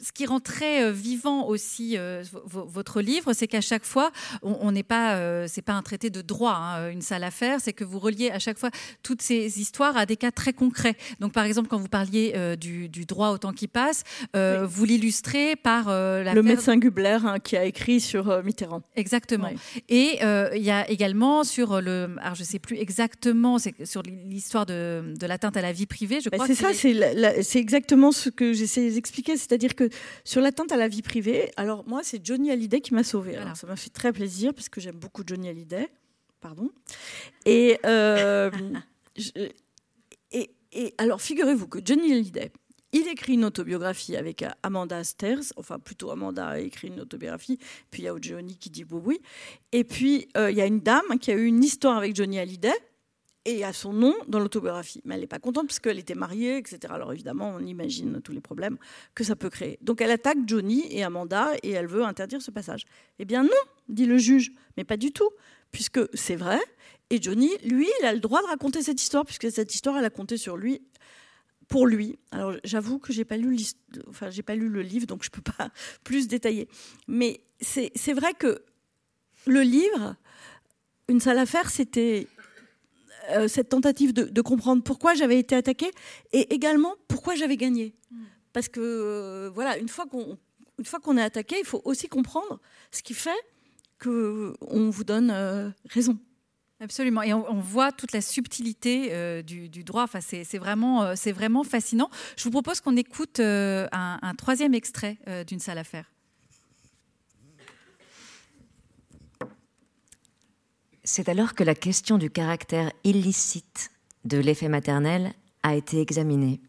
ce 0.00 0.12
qui 0.12 0.26
rend 0.26 0.40
très 0.40 0.84
euh, 0.84 0.92
vivant 0.92 1.46
aussi 1.46 1.96
euh, 1.96 2.22
votre 2.44 3.00
livre, 3.00 3.32
c'est 3.32 3.46
qu'à 3.46 3.60
chaque 3.60 3.84
fois, 3.84 4.10
on 4.42 4.72
n'est 4.72 4.82
pas, 4.82 5.14
euh, 5.16 5.46
c'est 5.48 5.62
pas 5.62 5.74
un 5.74 5.82
traité 5.82 6.10
de 6.10 6.22
droit, 6.22 6.54
hein, 6.54 6.90
une 6.90 7.02
sale 7.02 7.24
affaire, 7.24 7.58
c'est 7.60 7.72
que 7.72 7.84
vous 7.84 7.98
reliez 7.98 8.30
à 8.30 8.38
chaque 8.38 8.58
fois 8.58 8.70
toutes 9.02 9.22
ces 9.22 9.60
histoires 9.60 9.96
à 9.96 10.06
des 10.06 10.16
cas 10.16 10.30
très 10.30 10.52
concrets. 10.52 10.96
Donc, 11.20 11.32
par 11.32 11.44
exemple, 11.44 11.68
quand 11.68 11.78
vous 11.78 11.88
parliez 11.88 12.34
du, 12.58 12.88
droit 13.06 13.30
au 13.30 13.38
temps 13.38 13.52
qui 13.52 13.68
passe, 13.68 14.04
vous 14.34 14.84
l'illustrez 14.84 15.56
par 15.56 15.88
le 15.88 16.40
médecin 16.42 16.76
Gubler 16.76 17.18
hein, 17.24 17.38
qui 17.38 17.56
a 17.56 17.64
écrit 17.64 18.00
sur 18.00 18.42
Mitterrand. 18.42 18.82
Exactement. 18.96 19.50
Et 19.88 20.18
il 20.54 20.62
y 20.62 20.70
a 20.70 20.88
également 20.88 21.44
sur 21.44 21.80
le, 21.80 22.16
alors 22.20 22.34
je 22.34 22.44
sais 22.44 22.58
plus 22.58 22.76
exactement, 22.76 23.58
c'est 23.58 23.74
sur 23.84 24.02
l'histoire 24.02 24.66
de, 24.66 25.14
de 25.18 25.26
l'atteinte 25.26 25.56
à 25.56 25.62
la 25.62 25.72
vie 25.72 25.86
privée, 25.86 26.20
je 26.20 26.30
bah, 26.30 26.38
crois. 26.38 26.46
c'est 26.46 26.54
ça, 26.54 26.72
c'est 26.72 27.58
exactement 27.58 28.12
ce 28.12 28.28
que 28.28 28.52
j'essaie 28.52 28.90
d'expliquer, 28.90 29.36
c'est-à-dire 29.36 29.74
que 29.74 29.89
sur 30.24 30.40
l'atteinte 30.40 30.72
à 30.72 30.76
la 30.76 30.88
vie 30.88 31.02
privée, 31.02 31.50
alors 31.56 31.86
moi, 31.86 32.00
c'est 32.02 32.24
Johnny 32.24 32.50
Hallyday 32.50 32.80
qui 32.80 32.94
m'a 32.94 33.04
sauvée. 33.04 33.38
ça 33.54 33.66
m'a 33.66 33.76
fait 33.76 33.90
très 33.90 34.12
plaisir 34.12 34.54
parce 34.54 34.68
que 34.68 34.80
j'aime 34.80 34.96
beaucoup 34.96 35.22
Johnny 35.26 35.48
Hallyday. 35.48 35.88
Pardon. 36.40 36.70
Et, 37.44 37.78
euh, 37.84 38.50
et, 40.32 40.50
et, 40.72 40.94
alors, 40.96 41.20
figurez-vous 41.20 41.68
que 41.68 41.80
Johnny 41.84 42.12
Hallyday, 42.12 42.50
il 42.92 43.06
écrit 43.06 43.34
une 43.34 43.44
autobiographie 43.44 44.16
avec 44.16 44.44
Amanda 44.62 45.04
Stairs, 45.04 45.52
enfin 45.56 45.78
plutôt 45.78 46.10
Amanda 46.10 46.48
a 46.48 46.58
écrit 46.58 46.88
une 46.88 47.00
autobiographie, 47.00 47.58
puis 47.90 48.02
il 48.02 48.04
y 48.06 48.08
a 48.08 48.14
Johnny 48.20 48.56
qui 48.56 48.70
dit 48.70 48.84
oui, 48.90 49.00
oui. 49.04 49.20
Et 49.70 49.84
puis 49.84 50.28
euh, 50.36 50.50
il 50.50 50.56
y 50.56 50.60
a 50.60 50.66
une 50.66 50.80
dame 50.80 51.18
qui 51.20 51.30
a 51.30 51.34
eu 51.34 51.44
une 51.44 51.62
histoire 51.62 51.96
avec 51.96 52.16
Johnny 52.16 52.38
Hallyday, 52.38 52.74
et 53.44 53.64
à 53.64 53.72
son 53.72 53.92
nom 53.92 54.14
dans 54.28 54.38
l'autobiographie. 54.38 55.00
Mais 55.04 55.14
elle 55.14 55.22
n'est 55.22 55.26
pas 55.26 55.38
contente 55.38 55.66
parce 55.66 55.80
qu'elle 55.80 55.98
était 55.98 56.14
mariée, 56.14 56.58
etc. 56.58 56.78
Alors 56.90 57.12
évidemment, 57.12 57.54
on 57.56 57.64
imagine 57.64 58.20
tous 58.22 58.32
les 58.32 58.40
problèmes 58.40 58.76
que 59.14 59.24
ça 59.24 59.36
peut 59.36 59.50
créer. 59.50 59.78
Donc 59.80 60.00
elle 60.00 60.10
attaque 60.10 60.38
Johnny 60.46 60.84
et 60.90 61.02
Amanda 61.02 61.52
et 61.62 61.70
elle 61.70 61.86
veut 61.86 62.04
interdire 62.04 62.42
ce 62.42 62.50
passage. 62.50 62.84
Eh 63.18 63.24
bien 63.24 63.42
non, 63.42 63.48
dit 63.88 64.06
le 64.06 64.18
juge, 64.18 64.52
mais 64.76 64.84
pas 64.84 64.96
du 64.96 65.12
tout, 65.12 65.30
puisque 65.72 66.00
c'est 66.14 66.36
vrai. 66.36 66.60
Et 67.10 67.20
Johnny, 67.20 67.50
lui, 67.64 67.88
il 68.00 68.06
a 68.06 68.12
le 68.12 68.20
droit 68.20 68.40
de 68.40 68.46
raconter 68.46 68.82
cette 68.82 69.00
histoire, 69.02 69.24
puisque 69.24 69.50
cette 69.50 69.74
histoire, 69.74 69.96
elle 69.98 70.04
a 70.04 70.10
compté 70.10 70.36
sur 70.36 70.56
lui, 70.56 70.80
pour 71.66 71.86
lui. 71.86 72.18
Alors 72.30 72.54
j'avoue 72.62 72.98
que 72.98 73.12
j'ai 73.12 73.24
pas 73.24 73.36
j'ai 74.30 74.42
pas 74.42 74.54
lu 74.54 74.68
le 74.68 74.82
livre, 74.82 75.06
donc 75.06 75.24
je 75.24 75.30
peux 75.30 75.40
pas 75.40 75.70
plus 76.04 76.28
détailler. 76.28 76.68
Mais 77.08 77.40
c'est 77.60 78.12
vrai 78.12 78.34
que 78.34 78.62
le 79.46 79.62
livre, 79.62 80.16
une 81.08 81.20
sale 81.20 81.38
affaire, 81.38 81.70
c'était 81.70 82.28
euh, 83.30 83.48
cette 83.48 83.68
tentative 83.68 84.12
de, 84.12 84.40
comprendre 84.42 84.82
pourquoi 84.82 85.14
j'avais 85.14 85.38
été 85.38 85.54
attaquée 85.54 85.90
et 86.32 86.52
également 86.54 86.94
pourquoi 87.08 87.34
j'avais 87.34 87.56
gagné. 87.56 87.94
Parce 88.52 88.68
que, 88.68 88.80
euh, 88.80 89.50
voilà, 89.54 89.78
une 89.78 89.88
fois 89.88 90.06
qu'on 90.06 90.36
qu'on 91.02 91.18
est 91.18 91.22
attaqué, 91.22 91.56
il 91.58 91.66
faut 91.66 91.82
aussi 91.84 92.08
comprendre 92.08 92.58
ce 92.90 93.02
qui 93.02 93.12
fait 93.12 93.38
qu'on 94.02 94.90
vous 94.90 95.04
donne 95.04 95.30
euh, 95.30 95.68
raison. 95.90 96.18
Absolument. 96.80 97.20
Et 97.20 97.34
on, 97.34 97.60
voit 97.60 97.92
toute 97.92 98.12
la 98.12 98.22
subtilité 98.22 99.42
du, 99.42 99.84
droit. 99.84 100.04
Enfin, 100.04 100.20
c'est 100.22 100.56
vraiment, 100.56 101.12
vraiment 101.26 101.62
fascinant. 101.62 102.08
Je 102.38 102.44
vous 102.44 102.50
propose 102.50 102.80
qu'on 102.80 102.96
écoute 102.96 103.38
un, 103.40 103.88
un, 103.92 104.34
troisième 104.34 104.72
extrait 104.72 105.18
d'une 105.46 105.60
sale 105.60 105.76
affaire. 105.76 106.10
C'est 111.12 111.28
alors 111.28 111.54
que 111.54 111.64
la 111.64 111.74
question 111.74 112.18
du 112.18 112.30
caractère 112.30 112.92
illicite 113.02 113.90
de 114.24 114.38
l'effet 114.38 114.68
maternel 114.68 115.32
a 115.64 115.74
été 115.74 116.00
examinée. 116.00 116.60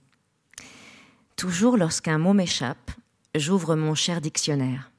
Toujours 1.36 1.78
lorsqu'un 1.78 2.18
mot 2.18 2.34
m'échappe, 2.34 2.89
j'ouvre 3.36 3.76
mon 3.76 3.94
cher 3.94 4.20
dictionnaire. 4.20 4.89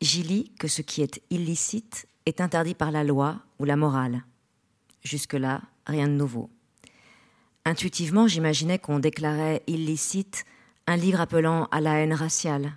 J'y 0.00 0.22
lis 0.22 0.52
que 0.58 0.68
ce 0.68 0.80
qui 0.80 1.02
est 1.02 1.20
illicite 1.28 2.08
est 2.24 2.40
interdit 2.40 2.74
par 2.74 2.92
la 2.92 3.04
loi 3.04 3.42
ou 3.58 3.66
la 3.66 3.76
morale. 3.76 4.24
Jusque-là, 5.04 5.60
rien 5.84 6.08
de 6.08 6.14
nouveau. 6.14 6.48
Intuitivement, 7.66 8.26
j'imaginais 8.26 8.78
qu'on 8.78 9.00
déclarait 9.00 9.62
illicite 9.66 10.46
un 10.86 10.96
livre 10.96 11.20
appelant 11.20 11.66
à 11.72 11.82
la 11.82 11.98
haine 11.98 12.14
raciale, 12.14 12.72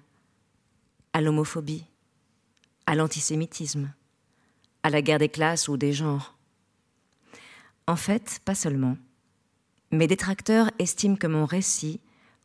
à 1.13 1.21
l'homophobie, 1.21 1.85
à 2.85 2.95
l'antisémitisme 2.95 3.93
à 4.83 4.89
la 4.89 5.01
guerre 5.01 5.19
des 5.19 5.29
classes 5.29 5.67
ou 5.67 5.77
des 5.77 5.93
genres. 5.93 6.35
En 7.87 7.95
fait, 7.95 8.39
pas 8.45 8.55
seulement. 8.55 8.97
Mes 9.91 10.07
détracteurs 10.07 10.71
estiment 10.79 11.15
que 11.15 11.27
mon 11.27 11.45
récit 11.45 11.99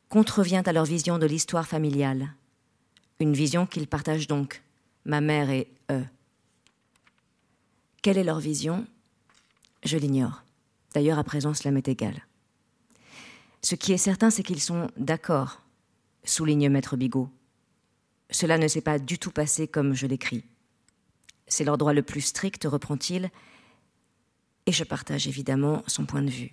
contrevient 0.09 0.63
à 0.65 0.73
leur 0.73 0.85
vision 0.85 1.19
de 1.19 1.27
l'histoire 1.27 1.67
familiale, 1.67 2.35
une 3.21 3.35
vision 3.35 3.67
qu'ils 3.67 3.87
partagent 3.87 4.27
donc, 4.27 4.63
ma 5.05 5.21
mère 5.21 5.51
et 5.51 5.69
eux. 5.91 6.05
Quelle 8.03 8.19
est 8.19 8.25
leur 8.25 8.39
vision? 8.39 8.87
Je 9.85 9.97
l'ignore. 9.97 10.43
D'ailleurs, 10.95 11.19
à 11.19 11.25
présent, 11.25 11.55
cela 11.55 11.71
m'est 11.71 11.89
égal. 11.89 12.23
Ce 13.63 13.75
qui 13.75 13.93
est 13.93 13.99
certain, 13.99 14.31
c'est 14.31 14.43
qu'ils 14.43 14.63
sont 14.63 14.89
d'accord, 14.97 15.63
souligne 16.25 16.69
Maître 16.69 16.97
Bigot. 16.97 17.29
Cela 18.31 18.57
ne 18.59 18.69
s'est 18.69 18.81
pas 18.81 18.99
du 18.99 19.19
tout 19.19 19.31
passé 19.31 19.67
comme 19.67 19.95
je 19.95 20.07
l'écris. 20.07 20.45
C'est 21.49 21.65
leur 21.65 21.79
droit 21.79 21.93
le 21.93 22.03
plus 22.03 22.21
strict, 22.21 22.65
reprend-il, 22.65 23.31
et 24.67 24.73
je 24.73 24.85
partage 24.85 25.27
évidemment 25.27 25.83
son 25.87 26.05
point 26.05 26.23
de 26.23 26.31
vue. 26.31 26.51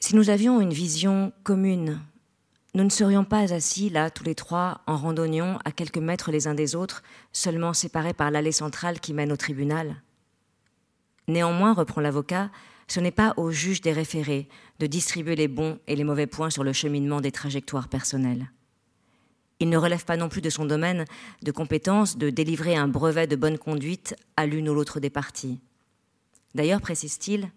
Si 0.00 0.16
nous 0.16 0.30
avions 0.30 0.60
une 0.60 0.72
vision 0.72 1.32
commune, 1.44 2.00
nous 2.74 2.84
ne 2.84 2.90
serions 2.90 3.24
pas 3.24 3.52
assis 3.52 3.90
là, 3.90 4.10
tous 4.10 4.24
les 4.24 4.34
trois, 4.34 4.80
en 4.86 4.96
randonnion, 4.96 5.58
à 5.66 5.72
quelques 5.72 5.98
mètres 5.98 6.32
les 6.32 6.46
uns 6.46 6.54
des 6.54 6.74
autres, 6.74 7.02
seulement 7.32 7.74
séparés 7.74 8.14
par 8.14 8.30
l'allée 8.30 8.52
centrale 8.52 8.98
qui 8.98 9.12
mène 9.12 9.30
au 9.30 9.36
tribunal. 9.36 10.02
Néanmoins, 11.28 11.74
reprend 11.74 12.00
l'avocat, 12.00 12.50
ce 12.88 13.00
n'est 13.00 13.10
pas 13.10 13.34
au 13.36 13.50
juge 13.50 13.80
des 13.82 13.92
référés 13.92 14.48
de 14.78 14.86
distribuer 14.86 15.36
les 15.36 15.48
bons 15.48 15.78
et 15.86 15.96
les 15.96 16.04
mauvais 16.04 16.26
points 16.26 16.50
sur 16.50 16.64
le 16.64 16.72
cheminement 16.72 17.20
des 17.20 17.32
trajectoires 17.32 17.88
personnelles. 17.88 18.50
Il 19.62 19.68
ne 19.68 19.78
relève 19.78 20.04
pas 20.04 20.16
non 20.16 20.28
plus 20.28 20.40
de 20.40 20.50
son 20.50 20.64
domaine 20.64 21.04
de 21.44 21.52
compétence 21.52 22.18
de 22.18 22.30
délivrer 22.30 22.74
un 22.74 22.88
brevet 22.88 23.28
de 23.28 23.36
bonne 23.36 23.58
conduite 23.58 24.16
à 24.36 24.44
l'une 24.44 24.68
ou 24.68 24.74
l'autre 24.74 24.98
des 24.98 25.08
parties. 25.08 25.60
D'ailleurs, 26.56 26.80
précise-t-il, 26.80 27.48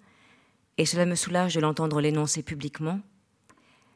et 0.78 0.86
cela 0.86 1.08
me 1.08 1.16
soulage 1.16 1.56
de 1.56 1.62
l'entendre 1.62 2.00
l'énoncer 2.02 2.44
publiquement, 2.44 3.00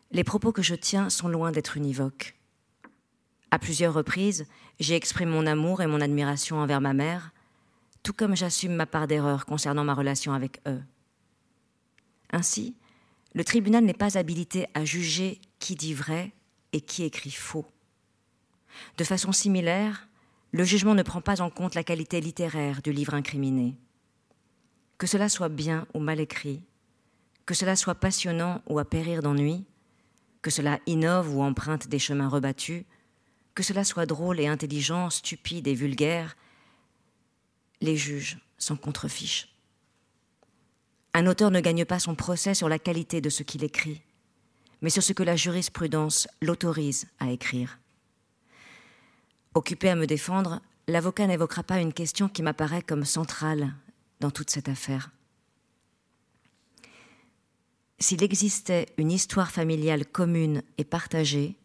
les 0.09 0.23
propos 0.23 0.51
que 0.51 0.63
je 0.63 0.73
tiens 0.73 1.11
sont 1.11 1.27
loin 1.27 1.51
d'être 1.51 1.77
univoques. 1.77 2.35
À 3.51 3.59
plusieurs 3.59 3.93
reprises, 3.93 4.47
j'ai 4.79 4.95
exprimé 4.95 5.31
mon 5.31 5.45
amour 5.45 5.83
et 5.83 5.87
mon 5.87 6.01
admiration 6.01 6.57
envers 6.57 6.81
ma 6.81 6.95
mère, 6.95 7.31
tout 8.01 8.13
comme 8.13 8.35
j'assume 8.35 8.73
ma 8.73 8.87
part 8.87 9.05
d'erreur 9.05 9.45
concernant 9.45 9.83
ma 9.83 9.93
relation 9.93 10.33
avec 10.33 10.61
eux. 10.65 10.81
Ainsi, 12.31 12.73
le 13.35 13.43
tribunal 13.43 13.83
n'est 13.83 13.93
pas 13.93 14.17
habilité 14.17 14.65
à 14.73 14.83
juger 14.83 15.39
qui 15.59 15.75
dit 15.75 15.93
vrai 15.93 16.31
et 16.73 16.81
qui 16.81 17.03
écrit 17.03 17.29
faux. 17.29 17.67
De 18.97 19.03
façon 19.03 19.31
similaire, 19.31 20.07
le 20.51 20.63
jugement 20.63 20.95
ne 20.95 21.03
prend 21.03 21.21
pas 21.21 21.41
en 21.41 21.49
compte 21.49 21.75
la 21.75 21.83
qualité 21.83 22.21
littéraire 22.21 22.81
du 22.81 22.91
livre 22.91 23.13
incriminé. 23.13 23.77
Que 24.97 25.07
cela 25.07 25.29
soit 25.29 25.49
bien 25.49 25.87
ou 25.93 25.99
mal 25.99 26.19
écrit, 26.19 26.63
que 27.45 27.53
cela 27.53 27.75
soit 27.75 27.95
passionnant 27.95 28.61
ou 28.67 28.79
à 28.79 28.85
périr 28.85 29.21
d'ennui, 29.21 29.65
que 30.41 30.51
cela 30.51 30.79
innove 30.85 31.35
ou 31.35 31.41
emprunte 31.41 31.87
des 31.87 31.99
chemins 31.99 32.27
rebattus, 32.27 32.83
que 33.55 33.63
cela 33.63 33.83
soit 33.83 34.05
drôle 34.05 34.39
et 34.39 34.47
intelligent, 34.47 35.09
stupide 35.09 35.67
et 35.67 35.73
vulgaire, 35.73 36.35
les 37.81 37.95
juges 37.95 38.39
s'en 38.57 38.75
contrefichent. 38.75 39.53
Un 41.13 41.27
auteur 41.27 41.51
ne 41.51 41.59
gagne 41.59 41.85
pas 41.85 41.99
son 41.99 42.15
procès 42.15 42.53
sur 42.53 42.69
la 42.69 42.79
qualité 42.79 43.21
de 43.21 43.29
ce 43.29 43.43
qu'il 43.43 43.63
écrit, 43.63 44.01
mais 44.81 44.89
sur 44.89 45.03
ce 45.03 45.13
que 45.13 45.23
la 45.23 45.35
jurisprudence 45.35 46.27
l'autorise 46.41 47.07
à 47.19 47.31
écrire. 47.31 47.79
Occupé 49.53 49.89
à 49.89 49.95
me 49.95 50.05
défendre, 50.05 50.61
l'avocat 50.87 51.27
n'évoquera 51.27 51.63
pas 51.63 51.79
une 51.79 51.93
question 51.93 52.29
qui 52.29 52.43
m'apparaît 52.43 52.81
comme 52.81 53.05
centrale 53.05 53.73
dans 54.19 54.31
toute 54.31 54.49
cette 54.49 54.69
affaire. 54.69 55.11
S'il 57.99 58.23
existait 58.23 58.87
une 58.97 59.11
histoire 59.11 59.51
familiale 59.51 60.05
commune 60.05 60.61
et 60.77 60.85
partagée, 60.85 61.55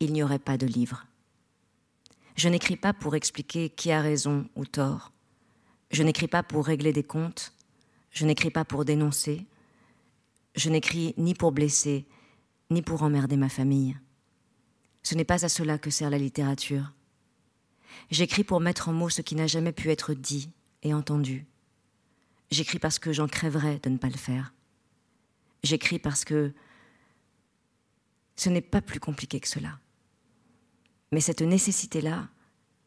il 0.00 0.12
n'y 0.12 0.22
aurait 0.22 0.38
pas 0.38 0.58
de 0.58 0.66
livre. 0.66 1.06
Je 2.36 2.48
n'écris 2.48 2.76
pas 2.76 2.92
pour 2.92 3.14
expliquer 3.14 3.70
qui 3.70 3.90
a 3.90 4.02
raison 4.02 4.46
ou 4.56 4.66
tort. 4.66 5.12
Je 5.90 6.02
n'écris 6.02 6.28
pas 6.28 6.42
pour 6.42 6.66
régler 6.66 6.92
des 6.92 7.04
comptes. 7.04 7.54
Je 8.10 8.26
n'écris 8.26 8.50
pas 8.50 8.64
pour 8.64 8.84
dénoncer. 8.84 9.46
Je 10.54 10.68
n'écris 10.68 11.14
ni 11.16 11.34
pour 11.34 11.52
blesser, 11.52 12.06
ni 12.70 12.82
pour 12.82 13.02
emmerder 13.02 13.36
ma 13.36 13.48
famille. 13.48 13.96
Ce 15.06 15.14
n'est 15.14 15.24
pas 15.24 15.44
à 15.44 15.48
cela 15.48 15.78
que 15.78 15.88
sert 15.88 16.10
la 16.10 16.18
littérature. 16.18 16.92
J'écris 18.10 18.42
pour 18.42 18.58
mettre 18.58 18.88
en 18.88 18.92
mots 18.92 19.08
ce 19.08 19.22
qui 19.22 19.36
n'a 19.36 19.46
jamais 19.46 19.70
pu 19.70 19.88
être 19.92 20.14
dit 20.14 20.50
et 20.82 20.92
entendu. 20.94 21.46
J'écris 22.50 22.80
parce 22.80 22.98
que 22.98 23.12
j'en 23.12 23.28
crèverais 23.28 23.78
de 23.78 23.88
ne 23.88 23.98
pas 23.98 24.08
le 24.08 24.16
faire. 24.16 24.52
J'écris 25.62 26.00
parce 26.00 26.24
que 26.24 26.52
ce 28.34 28.48
n'est 28.48 28.60
pas 28.60 28.80
plus 28.80 28.98
compliqué 28.98 29.38
que 29.38 29.46
cela. 29.46 29.78
Mais 31.12 31.20
cette 31.20 31.42
nécessité-là, 31.42 32.28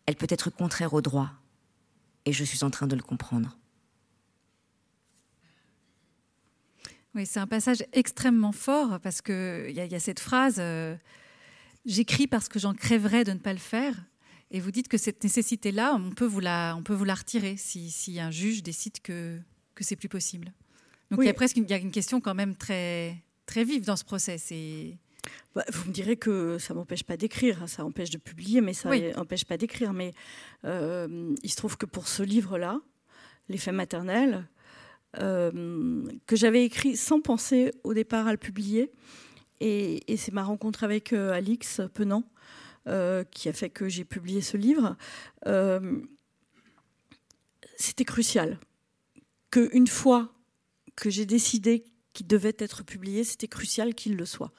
elle 0.06 0.18
peut 0.18 0.28
être 0.30 0.50
contraire 0.50 0.94
au 0.94 1.00
droit, 1.00 1.32
et 2.26 2.34
je 2.34 2.44
suis 2.44 2.66
en 2.66 2.70
train 2.70 2.88
de 2.88 2.98
le 2.98 3.02
comprendre. 3.02 3.58
Oui, 7.16 7.26
c'est 7.26 7.40
un 7.40 7.48
passage 7.48 7.86
extrêmement 7.94 8.52
fort 8.52 9.00
parce 9.00 9.22
qu'il 9.22 9.72
y, 9.72 9.96
a 9.96 10.00
cette 10.02 10.20
phrase 10.20 10.58
euh, 10.60 10.98
J'écris 11.86 12.28
parce 12.28 12.50
que 12.50 12.60
j'en 12.60 12.74
crèverais 12.74 13.24
de 13.24 13.32
ne 13.32 13.40
pas 13.40 13.54
le 13.54 13.60
faire. 13.60 13.96
Et 14.52 14.60
vous 14.60 14.72
dites 14.72 14.88
que 14.88 14.98
cette 14.98 15.24
nécessité-là, 15.24 15.96
on 15.96 16.10
peut 16.10 16.26
vous 16.26 16.40
la, 16.40 16.76
on 16.78 16.84
peut 16.84 16.94
vous 16.94 17.06
la 17.06 17.16
retirer 17.16 17.56
si, 17.58 17.92
si 17.92 18.20
un 18.20 18.32
juge 18.32 18.64
décide 18.64 19.00
que, 19.02 19.38
que 19.76 19.84
c'est 19.84 19.96
plus 19.96 20.10
possible. 20.10 20.54
Donc 21.12 21.20
oui. 21.20 21.26
il 21.26 21.28
y 21.28 21.32
a 21.32 21.34
presque 21.34 21.58
une, 21.58 21.66
il 21.66 21.70
y 21.70 21.74
a 21.74 21.78
une 21.78 21.92
question 21.92 22.20
quand 22.20 22.36
même 22.36 22.56
très, 22.56 23.16
très 23.46 23.64
vive 23.64 23.86
dans 23.86 23.96
ce 23.96 24.04
procès. 24.04 24.38
Et... 24.52 24.98
Bah, 25.54 25.66
vous 25.72 25.90
me 25.90 25.94
direz 25.94 26.18
que 26.18 26.58
ça 26.58 26.74
m'empêche 26.74 27.04
pas 27.04 27.18
d'écrire, 27.18 27.62
hein, 27.62 27.68
ça 27.68 27.86
empêche 27.86 28.10
de 28.10 28.18
publier, 28.18 28.62
mais 28.62 28.74
ça 28.74 28.90
oui. 28.90 29.14
empêche 29.16 29.46
pas 29.46 29.58
d'écrire. 29.58 29.94
Mais 29.94 30.14
euh, 30.66 31.36
il 31.44 31.50
se 31.52 31.56
trouve 31.56 31.78
que 31.78 31.86
pour 31.86 32.08
ce 32.08 32.24
livre-là, 32.24 32.80
Les 33.50 33.58
faits 33.58 33.74
maternels, 33.74 34.48
euh, 35.20 36.04
que 36.28 36.36
j'avais 36.36 36.64
écrit 36.64 36.96
sans 36.96 37.20
penser 37.20 37.72
au 37.84 37.96
départ 37.96 38.28
à 38.28 38.32
le 38.32 38.38
publier, 38.38 38.92
et, 39.60 40.18
c'est 40.18 40.32
ma 40.32 40.44
rencontre 40.44 40.84
avec 40.84 41.14
euh, 41.14 41.32
Alix 41.32 41.82
Penant 41.94 42.24
euh, 42.88 43.24
qui 43.32 43.50
a 43.50 43.54
fait 43.54 43.70
que 43.70 43.90
j'ai 43.90 44.06
publié 44.06 44.42
ce 44.42 44.58
livre. 44.58 44.96
Euh, 45.48 46.02
C'était 47.78 48.06
crucial 48.06 48.60
qu'une 49.52 49.88
fois 49.88 50.32
que 50.96 51.10
j'ai 51.10 51.26
décidé 51.26 51.84
qu'il 52.14 52.28
devait 52.28 52.56
être 52.60 52.84
publié, 52.84 53.24
c'était 53.24 53.48
crucial 53.48 53.96
qu'il 53.96 54.16
le 54.16 54.26
soit. 54.26 54.52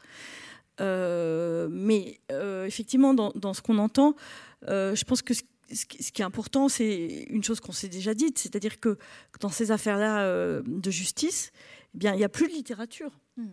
Mais 0.81 2.21
effectivement, 2.31 3.13
dans, 3.13 3.53
ce 3.53 3.61
qu'on 3.61 3.77
entend, 3.77 4.17
je 4.63 5.05
pense 5.05 5.21
que 5.21 5.35
ce, 5.35 5.43
qui 5.85 6.23
est 6.23 6.25
important, 6.25 6.71
c'est 6.71 7.27
une 7.29 7.45
chose 7.45 7.61
qu'on 7.61 7.73
s'est 7.73 7.89
déjà 7.89 8.15
dite, 8.15 8.39
c'est-à-dire 8.39 8.81
que 8.81 8.97
dans 9.41 9.51
ces 9.51 9.73
affaires-là 9.73 10.63
de 10.63 10.91
justice, 10.91 11.53
eh 11.95 11.99
bien, 11.99 12.15
il 12.15 12.19
n'y 12.19 12.25
a 12.25 12.31
plus 12.31 12.49
de 12.49 12.53
littérature. 12.53 13.13
Mm. 13.41 13.49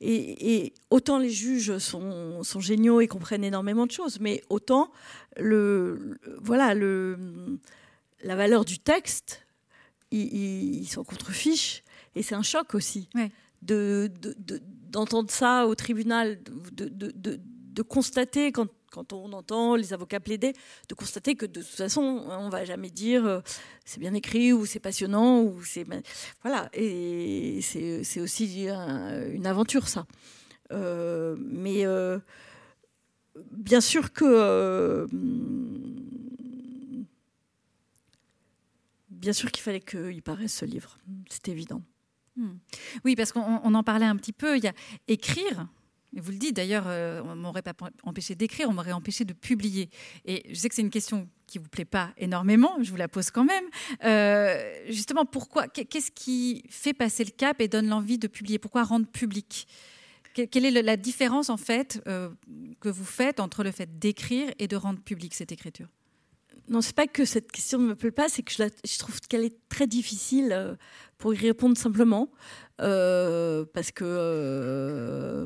Et, 0.00 0.54
et, 0.54 0.74
autant 0.90 1.18
les 1.18 1.30
juges 1.30 1.78
sont, 1.78 2.42
sont, 2.42 2.60
géniaux 2.60 3.00
et 3.00 3.06
comprennent 3.06 3.44
énormément 3.44 3.86
de 3.86 3.92
choses, 3.92 4.18
mais 4.20 4.42
autant 4.48 4.90
le, 5.36 6.18
le 6.22 6.38
voilà, 6.42 6.74
le, 6.74 7.58
la 8.22 8.36
valeur 8.36 8.64
du 8.64 8.78
texte, 8.78 9.46
ils, 10.10 10.80
ils 10.82 10.86
s'en 10.86 11.04
contrefichent. 11.04 11.82
Et 12.16 12.22
c'est 12.22 12.34
un 12.34 12.42
choc 12.42 12.74
aussi. 12.74 13.08
Ouais 13.14 13.30
de, 13.64 14.10
d'entendre 14.90 15.24
de, 15.24 15.28
de, 15.28 15.32
ça 15.32 15.66
au 15.66 15.74
tribunal, 15.74 16.38
de, 16.72 17.82
constater 17.82 18.52
quand, 18.52 18.68
quand, 18.94 19.12
on 19.12 19.32
entend 19.32 19.76
les 19.76 19.92
avocats 19.92 20.20
plaider, 20.20 20.52
de 20.88 20.94
constater 20.94 21.34
que 21.34 21.46
de 21.46 21.60
toute 21.60 21.68
façon, 21.68 22.24
on 22.28 22.48
va 22.48 22.64
jamais 22.64 22.90
dire 22.90 23.26
euh, 23.26 23.40
c'est 23.84 24.00
bien 24.00 24.14
écrit 24.14 24.52
ou 24.52 24.66
c'est 24.66 24.80
passionnant 24.80 25.42
ou 25.42 25.62
c'est 25.64 25.86
voilà. 26.42 26.68
Et 26.72 27.60
c'est 27.62 28.20
aussi 28.20 28.68
un, 28.68 29.30
une 29.30 29.46
aventure 29.46 29.88
ça. 29.88 30.06
Euh, 30.72 31.36
mais 31.38 31.84
euh, 31.84 32.18
bien 33.52 33.80
sûr 33.80 34.12
que 34.12 35.06
bien 39.10 39.32
sûr 39.32 39.50
qu'il 39.50 39.62
fallait 39.62 39.80
qu'il 39.80 40.22
paraisse 40.22 40.54
ce 40.54 40.64
livre, 40.64 40.98
c'est 41.28 41.48
évident. 41.48 41.82
Hmm. 42.36 42.56
Oui, 43.04 43.14
parce 43.16 43.32
qu'on 43.32 43.74
en 43.74 43.82
parlait 43.82 44.06
un 44.06 44.16
petit 44.16 44.32
peu. 44.32 44.56
Il 44.56 44.64
y 44.64 44.68
a 44.68 44.74
écrire. 45.08 45.66
Et 46.16 46.20
vous 46.20 46.30
le 46.30 46.38
dites 46.38 46.54
d'ailleurs, 46.54 46.84
euh, 46.86 47.20
on 47.24 47.34
m'aurait 47.34 47.62
pas 47.62 47.74
empêché 48.04 48.34
d'écrire, 48.34 48.68
on 48.68 48.72
m'aurait 48.72 48.92
empêché 48.92 49.24
de 49.24 49.32
publier. 49.32 49.90
Et 50.24 50.44
je 50.48 50.54
sais 50.54 50.68
que 50.68 50.74
c'est 50.74 50.82
une 50.82 50.90
question 50.90 51.28
qui 51.46 51.58
vous 51.58 51.68
plaît 51.68 51.84
pas 51.84 52.12
énormément, 52.16 52.76
je 52.82 52.90
vous 52.90 52.96
la 52.96 53.08
pose 53.08 53.30
quand 53.30 53.44
même. 53.44 53.64
Euh, 54.04 54.56
justement, 54.88 55.24
pourquoi 55.24 55.66
Qu'est-ce 55.68 56.10
qui 56.12 56.64
fait 56.68 56.94
passer 56.94 57.24
le 57.24 57.30
cap 57.30 57.60
et 57.60 57.68
donne 57.68 57.88
l'envie 57.88 58.18
de 58.18 58.28
publier? 58.28 58.58
Pourquoi 58.58 58.84
rendre 58.84 59.06
public? 59.06 59.66
Quelle 60.34 60.64
est 60.64 60.82
la 60.82 60.96
différence 60.96 61.48
en 61.48 61.56
fait 61.56 62.02
euh, 62.08 62.28
que 62.80 62.88
vous 62.88 63.04
faites 63.04 63.38
entre 63.38 63.62
le 63.62 63.70
fait 63.70 63.98
d'écrire 63.98 64.52
et 64.58 64.66
de 64.66 64.76
rendre 64.76 65.00
public 65.00 65.34
cette 65.34 65.52
écriture? 65.52 65.88
Non, 66.68 66.80
c'est 66.80 66.96
pas 66.96 67.06
que 67.06 67.24
cette 67.24 67.52
question 67.52 67.78
ne 67.78 67.88
me 67.88 67.94
plaît 67.94 68.10
pas, 68.10 68.28
c'est 68.28 68.42
que 68.42 68.52
je, 68.52 68.98
trouve 68.98 69.20
qu'elle 69.20 69.44
est 69.44 69.56
très 69.68 69.86
difficile 69.86 70.76
pour 71.18 71.34
y 71.34 71.36
répondre 71.36 71.76
simplement, 71.76 72.30
parce 72.78 73.92
que 73.92 75.44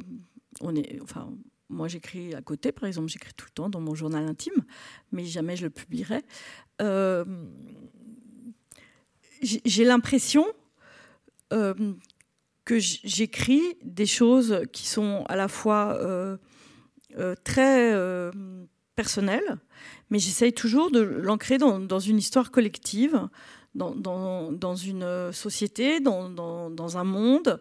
on 0.61 0.75
est, 0.75 1.01
enfin, 1.03 1.33
moi 1.69 1.89
j'écris 1.89 2.35
à 2.35 2.43
côté, 2.43 2.73
par 2.73 2.85
exemple, 2.85 3.09
j'écris 3.09 3.33
tout 3.37 3.47
le 3.47 3.53
temps 3.53 3.69
dans 3.69 3.81
mon 3.81 3.95
journal 3.95 4.27
intime, 4.27 4.65
mais 5.13 5.25
jamais 5.25 5.57
je 5.57 5.65
le 5.65 5.71
publierai. 5.71 6.23
Euh, 6.81 7.25
J'ai 9.43 9.85
l'impression 9.85 10.47
euh, 11.53 11.95
que 12.65 12.79
j'écris 12.79 13.63
des 13.83 14.07
choses 14.07 14.63
qui 14.73 14.87
sont 14.87 15.25
à 15.29 15.37
la 15.37 15.49
fois 15.49 15.97
euh, 16.01 16.37
très 17.45 17.95
personnelles 18.95 19.59
mais 20.11 20.19
j'essaye 20.19 20.53
toujours 20.53 20.91
de 20.91 21.01
l'ancrer 21.01 21.59
dans, 21.59 21.99
une 21.99 22.19
histoire 22.19 22.51
collective, 22.51 23.29
dans 23.75 24.75
une 24.75 25.33
société, 25.33 26.01
dans, 26.01 26.97
un 26.97 27.05
monde. 27.05 27.61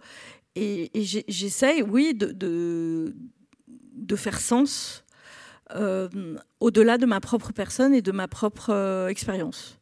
Et, 0.60 0.90
j'essaye, 1.28 1.84
oui, 1.84 2.16
de, 2.16 3.14
faire 4.16 4.40
sens 4.40 5.04
euh, 5.76 6.10
au-delà 6.60 6.98
de 6.98 7.06
ma 7.06 7.20
propre 7.20 7.52
personne 7.54 7.94
et 7.94 8.02
de 8.02 8.12
ma 8.12 8.28
propre 8.28 8.72
euh, 8.72 9.08
expérience. 9.08 9.78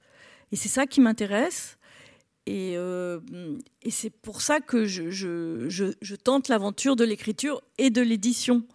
Et 0.51 0.57
c'est 0.57 0.67
ça 0.67 0.85
qui 0.85 0.99
m'intéresse. 0.99 1.77
Et, 2.45 2.73
euh, 2.75 3.19
c'est 3.89 4.09
pour 4.09 4.41
ça 4.41 4.59
que 4.59 4.85
je, 4.85 6.15
tente 6.15 6.49
l'aventure 6.49 6.97
de 6.97 7.05
l'écriture 7.05 7.61
et 7.77 7.89
de 7.89 8.01
l'édition 8.01 8.65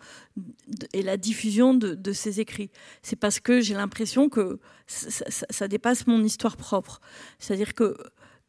et 0.94 1.02
la 1.02 1.18
diffusion 1.18 1.74
de, 1.74 2.12
ces 2.12 2.40
écrits. 2.40 2.70
C'est 3.02 3.16
parce 3.16 3.40
que 3.40 3.60
j'ai 3.60 3.74
l'impression 3.74 4.30
que 4.30 4.58
ça, 4.86 5.24
ça, 5.50 5.68
dépasse 5.68 6.06
mon 6.06 6.24
histoire 6.24 6.56
propre. 6.56 7.00
C'est-à-dire 7.38 7.74
que 7.74 7.94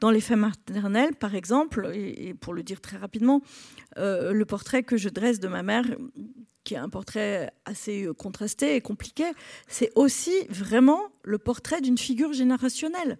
dans 0.01 0.11
les 0.11 0.19
faits 0.19 0.37
maternels, 0.37 1.15
par 1.15 1.35
exemple, 1.35 1.91
et, 1.93 2.33
pour 2.33 2.53
le 2.53 2.63
dire 2.63 2.81
très 2.81 2.97
rapidement, 2.97 3.41
euh, 3.97 4.33
le 4.33 4.45
portrait 4.45 4.83
que 4.83 4.97
je 4.97 5.07
dresse 5.07 5.39
de 5.39 5.47
ma 5.47 5.63
mère, 5.63 5.85
qui 6.63 6.73
est 6.73 6.77
un 6.77 6.89
portrait 6.89 7.51
assez 7.65 8.07
contrasté 8.17 8.75
et 8.75 8.81
compliqué, 8.81 9.23
c'est 9.67 9.91
aussi 9.95 10.33
vraiment 10.49 11.01
le 11.23 11.37
portrait 11.37 11.81
d'une 11.81 11.97
figure 11.97 12.33
générationnelle. 12.33 13.17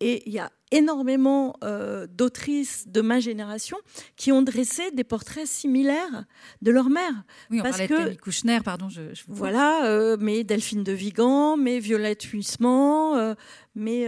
Et 0.00 0.22
il 0.26 0.32
y 0.32 0.38
a 0.38 0.50
énormément 0.72 1.54
euh, 1.62 2.06
d'autrices 2.06 2.88
de 2.88 3.00
ma 3.00 3.20
génération 3.20 3.76
qui 4.16 4.32
ont 4.32 4.42
dressé 4.42 4.90
des 4.90 5.04
portraits 5.04 5.46
similaires 5.46 6.24
de 6.60 6.70
leur 6.70 6.90
mère. 6.90 7.12
Oui, 7.50 7.60
on 7.60 7.62
parce 7.62 7.78
parlait 7.78 7.88
que, 7.88 8.10
de 8.10 8.14
Kouchner, 8.16 8.58
pardon, 8.64 8.88
je, 8.88 9.14
je 9.14 9.22
vous 9.26 9.34
Voilà, 9.34 9.86
euh, 9.86 10.16
mais 10.18 10.44
Delphine 10.44 10.82
de 10.82 10.92
Vigan, 10.92 11.56
mais 11.56 11.78
Violette 11.78 12.22
Huisman, 12.22 13.16
euh, 13.16 13.34
mais 13.74 14.06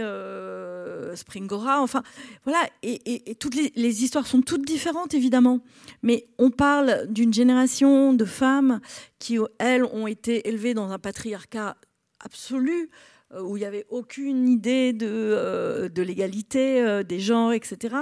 Springora, 1.15 1.81
enfin, 1.81 2.03
voilà, 2.43 2.59
et, 2.83 2.99
et, 3.05 3.31
et 3.31 3.35
toutes 3.35 3.55
les, 3.55 3.71
les, 3.75 4.03
histoires 4.03 4.27
sont 4.27 4.41
toutes 4.41 4.65
différentes, 4.65 5.13
évidemment. 5.13 5.61
Mais 6.03 6.27
on 6.37 6.49
parle 6.49 7.07
d'une 7.07 7.33
génération 7.33 8.13
de 8.13 8.25
femmes 8.25 8.81
qui, 9.19 9.37
elles, 9.59 9.85
ont 9.85 10.07
été 10.07 10.47
élevées 10.49 10.73
dans 10.73 10.91
un 10.91 10.99
patriarcat 10.99 11.77
absolu, 12.19 12.89
euh, 13.33 13.41
où 13.41 13.57
il 13.57 13.59
n'y 13.59 13.65
avait 13.65 13.85
aucune 13.89 14.47
idée 14.47 14.91
de, 14.93 15.07
euh, 15.07 15.89
de 15.89 16.01
l'égalité 16.01 16.81
euh, 16.81 17.03
des 17.03 17.19
genres, 17.19 17.53
etc. 17.53 17.95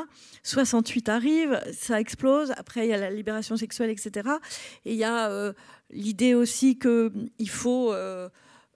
68 0.44 1.10
arrive, 1.10 1.62
ça 1.74 2.00
explose, 2.00 2.52
après 2.58 2.88
il 2.88 2.90
y 2.90 2.94
a 2.94 2.98
la 2.98 3.12
libération 3.12 3.58
sexuelle, 3.58 3.90
etc. 3.90 4.30
Et 4.86 4.94
il 4.94 4.98
y 4.98 5.04
a 5.04 5.54
l'idée 5.90 6.34
aussi 6.34 6.80
qu'il 6.80 7.50
faut 7.50 7.92
euh, 7.94 8.30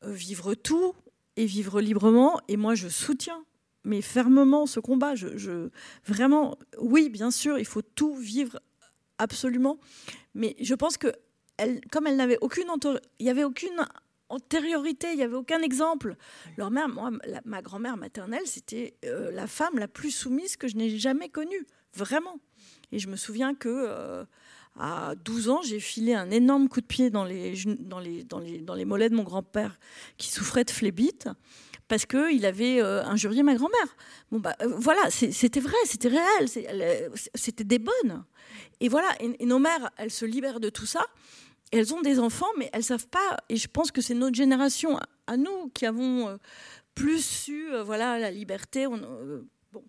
vivre 0.04 0.54
tout 0.56 0.94
et 1.38 1.46
vivre 1.46 1.80
librement, 1.80 2.39
et 2.48 2.58
moi 2.58 2.76
je 2.76 2.88
soutiens 2.88 3.44
mais 3.84 4.02
fermement 4.02 4.66
ce 4.66 4.80
combat. 4.80 5.16
Je, 5.16 5.70
vraiment, 6.06 6.58
oui, 6.78 7.10
bien 7.10 7.32
sûr, 7.32 7.58
il 7.58 7.66
faut 7.66 7.82
tout 7.82 8.16
vivre 8.16 8.60
absolument. 9.18 9.80
Mais 10.36 10.56
je 10.60 10.76
pense 10.76 10.98
que, 10.98 11.08
comme 11.92 12.08
elle 12.08 12.16
n'avait 12.16 12.38
aucune, 12.42 12.68
il 13.20 13.26
y 13.26 13.30
avait 13.30 13.44
aucune 13.44 13.86
antériorité, 14.32 15.08
il 15.12 15.18
n'y 15.18 15.24
avait 15.24 15.36
aucun 15.36 15.62
exemple. 15.62 16.16
Leur 16.58 16.72
mère, 16.72 16.90
moi, 16.90 17.12
ma 17.46 17.62
grand-mère 17.62 17.98
maternelle, 17.98 18.46
c'était 18.46 18.96
euh, 19.06 19.32
la 19.32 19.48
femme 19.48 19.78
la 19.78 19.88
plus 19.88 20.12
soumise 20.12 20.58
que 20.58 20.68
je 20.68 20.76
n'ai 20.76 20.98
jamais 20.98 21.30
connue, 21.30 21.66
vraiment. 21.94 22.40
Et 22.92 23.00
je 23.00 23.08
me 23.08 23.16
souviens 23.16 23.54
que 23.54 23.70
euh, 23.70 24.26
à 24.80 25.16
12 25.24 25.50
ans, 25.50 25.62
j'ai 25.62 25.80
filé 25.80 26.14
un 26.14 26.32
énorme 26.32 26.70
coup 26.70 26.82
de 26.82 26.86
pied 26.86 27.10
dans 27.10 27.26
les, 27.26 27.54
dans 27.80 28.00
les, 28.00 28.24
dans 28.24 28.40
les, 28.40 28.60
dans 28.60 28.76
les 28.76 28.86
mollets 28.86 29.10
de 29.10 29.16
mon 29.16 29.24
grand-père 29.24 29.80
qui 30.18 30.32
souffrait 30.32 30.64
de 30.64 30.72
phlébite 30.72 31.28
parce 31.88 32.06
qu'il 32.06 32.46
avait 32.46 32.82
euh, 32.82 33.04
injurié 33.04 33.44
ma 33.44 33.54
grand-mère. 33.56 33.98
Bon, 34.32 34.40
bah, 34.40 34.56
voilà, 34.78 35.10
c'était 35.10 35.60
vrai, 35.60 35.76
c'était 35.84 36.08
réel, 36.08 36.48
c'était 37.36 37.66
des 37.66 37.80
bonnes. 37.80 38.24
Et 38.80 38.88
voilà, 38.88 39.10
et, 39.20 39.46
nos 39.46 39.60
mères, 39.60 39.92
elles 39.98 40.10
se 40.10 40.24
libèrent 40.24 40.62
de 40.62 40.70
tout 40.70 40.86
ça 40.86 41.06
elles 41.72 41.93
ont 41.93 42.01
des 42.01 42.19
enfants, 42.19 42.51
mais 42.57 42.69
elles 42.74 42.84
savent 42.84 43.07
pas. 43.07 43.38
Et 43.49 43.55
je 43.55 43.67
pense 43.67 43.91
que 43.91 44.01
c'est 44.01 44.13
notre 44.13 44.36
génération, 44.36 44.99
à 45.28 45.38
nous, 45.38 45.69
qui 45.74 45.86
avons 45.86 46.28
euh, 46.28 46.38
plus 46.95 47.26
su, 47.26 47.72
euh, 47.72 47.84
voilà, 47.84 48.19
la 48.19 48.32
liberté. 48.32 48.86
Euh, 48.86 49.41
bon, 49.72 49.84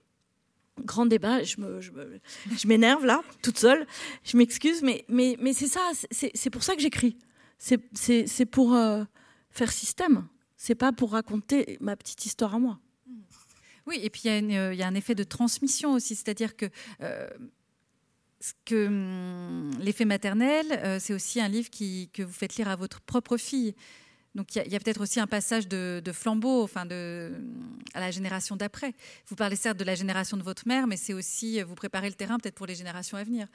grand 0.81 1.07
débat. 1.07 1.43
Je 1.43 1.61
me, 1.61 1.81
je 1.81 2.69
m'énerve 2.69 3.05
là, 3.05 3.23
toute 3.43 3.59
seule. 3.59 3.87
Je 4.25 4.37
m'excuse, 4.37 4.83
mais, 4.83 5.05
mais, 5.09 5.37
mais 5.41 5.53
c'est 5.53 5.67
ça. 5.67 5.91
C'est 6.11 6.51
pour 6.51 6.63
ça 6.63 6.75
que 6.75 6.81
j'écris. 6.81 7.17
C'est 7.59 8.47
pour 8.47 8.77
faire 9.51 9.73
système. 9.73 10.27
C'est 10.57 10.75
pas 10.77 10.93
pour 10.93 11.13
raconter 11.13 11.77
ma 11.81 11.97
petite 11.97 12.25
histoire 12.25 12.55
à 12.55 12.59
moi. 12.59 12.79
Oui, 13.87 13.99
et 14.01 14.11
puis 14.11 14.23
il 14.27 14.53
y, 14.53 14.83
a 14.83 14.87
un 14.87 14.95
effet 14.95 15.17
de 15.17 15.25
transmission 15.25 15.95
aussi, 15.95 16.15
c'est-à-dire 16.15 16.57
que 16.57 16.67
que 18.65 18.87
hum, 18.87 19.71
l'effet 19.81 20.05
maternel, 20.05 20.67
euh, 20.71 20.99
c'est 21.01 21.15
aussi 21.15 21.41
un 21.41 21.49
livre 21.49 21.71
que 21.71 22.23
vous 22.23 22.33
faites 22.33 22.57
lire 22.57 22.69
à 22.69 22.77
votre 22.77 23.01
propre 23.01 23.37
fille. 23.37 23.75
Donc 24.35 24.57
il 24.57 24.73
y 24.73 24.77
a, 24.77 24.81
peut-être 24.81 25.03
aussi 25.03 25.21
un 25.21 25.27
passage 25.27 25.69
de, 25.69 26.03
flambeau, 26.13 26.63
enfin 26.63 26.87
de, 26.87 27.33
à 27.93 28.01
la 28.01 28.11
génération 28.11 28.57
d'après. 28.57 28.95
Vous 29.27 29.37
parlez 29.37 29.57
certes 29.57 29.77
de 29.77 29.85
la 29.85 29.95
génération 29.95 30.39
de 30.39 30.43
votre 30.43 30.67
mère, 30.67 30.87
mais 30.87 30.97
c'est 30.97 31.13
aussi 31.13 31.61
vous 31.63 31.75
préparez 31.75 32.09
le 32.09 32.15
terrain 32.15 32.39
peut-être 32.39 32.55
pour 32.55 32.67
les 32.67 32.75
générations 32.75 33.19
à 33.19 33.25
venir. 33.25 33.47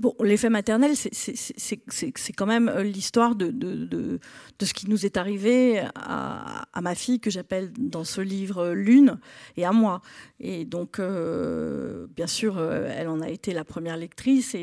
Bon, 0.00 0.14
l'effet 0.24 0.48
maternel, 0.48 0.92
c'est 0.96 2.32
quand 2.32 2.46
même 2.46 2.70
euh, 2.70 2.82
l'histoire 2.82 3.34
de, 3.34 4.18
ce 4.62 4.72
qui 4.72 4.88
nous 4.88 5.04
est 5.04 5.18
arrivé 5.18 5.84
à, 5.94 6.64
ma 6.80 6.94
fille, 6.94 7.20
que 7.20 7.28
j'appelle 7.28 7.70
dans 7.76 8.04
ce 8.04 8.22
livre 8.22 8.70
Lune, 8.70 9.20
et 9.58 9.66
à 9.66 9.72
moi. 9.72 10.00
Et 10.38 10.64
donc, 10.64 10.98
euh, 10.98 12.06
bien 12.16 12.26
sûr, 12.26 12.56
euh, 12.56 12.90
elle 12.96 13.08
en 13.08 13.20
a 13.20 13.28
été 13.28 13.52
la 13.52 13.62
première 13.62 13.98
lectrice. 13.98 14.56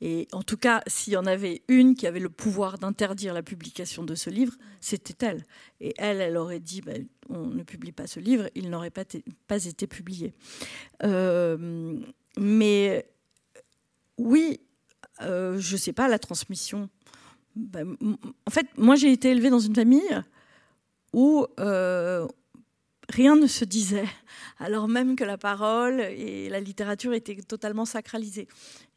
Et, 0.00 0.26
en 0.32 0.42
tout 0.42 0.56
cas, 0.56 0.80
s'il 0.86 1.12
y 1.12 1.18
en 1.18 1.26
avait 1.26 1.60
une 1.68 1.94
qui 1.94 2.06
avait 2.06 2.18
le 2.18 2.30
pouvoir 2.30 2.78
d'interdire 2.78 3.34
la 3.34 3.42
publication 3.42 4.04
de 4.04 4.14
ce 4.14 4.30
livre, 4.30 4.54
c'était 4.80 5.26
elle. 5.26 5.44
Et 5.80 5.92
elle, 5.98 6.22
elle 6.22 6.38
aurait 6.38 6.60
dit, 6.60 6.80
ben, 6.80 7.06
on 7.28 7.48
ne 7.48 7.62
publie 7.62 7.92
pas 7.92 8.06
ce 8.06 8.20
livre, 8.20 8.48
il 8.54 8.70
n'aurait 8.70 8.88
pas 8.88 9.04
été 9.66 9.86
publié. 9.86 10.32
mais 12.38 13.06
oui, 14.16 14.60
euh, 15.22 15.58
je 15.58 15.76
sais 15.76 15.92
pas, 15.92 16.08
la 16.08 16.18
transmission. 16.18 16.88
Ben, 17.56 17.96
en 18.46 18.50
fait, 18.50 18.66
moi, 18.76 18.96
j'ai 18.96 19.12
été 19.12 19.30
élevée 19.30 19.50
dans 19.50 19.58
une 19.58 19.74
famille 19.74 20.22
où 21.12 21.46
euh, 21.58 22.26
rien 23.08 23.36
ne 23.36 23.46
se 23.46 23.64
disait, 23.64 24.06
alors 24.58 24.88
même 24.88 25.16
que 25.16 25.24
la 25.24 25.38
parole 25.38 26.00
et 26.00 26.48
la 26.48 26.60
littérature 26.60 27.12
étaient 27.12 27.36
totalement 27.36 27.84
sacralisées. 27.84 28.48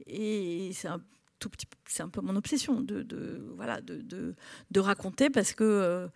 Et 0.06 0.72
c'est 0.74 0.88
un 0.88 1.02
tout 1.40 1.50
petit, 1.50 1.66
c'est 1.88 2.04
un 2.04 2.10
peu 2.10 2.22
mon 2.22 2.36
obsession 2.36 2.82
de, 2.82 3.44
voilà, 3.56 3.82
de, 3.82 4.36
de, 4.70 4.80
raconter 4.80 5.30
parce 5.32 5.54
que 5.54 5.64
euh, 5.64 6.08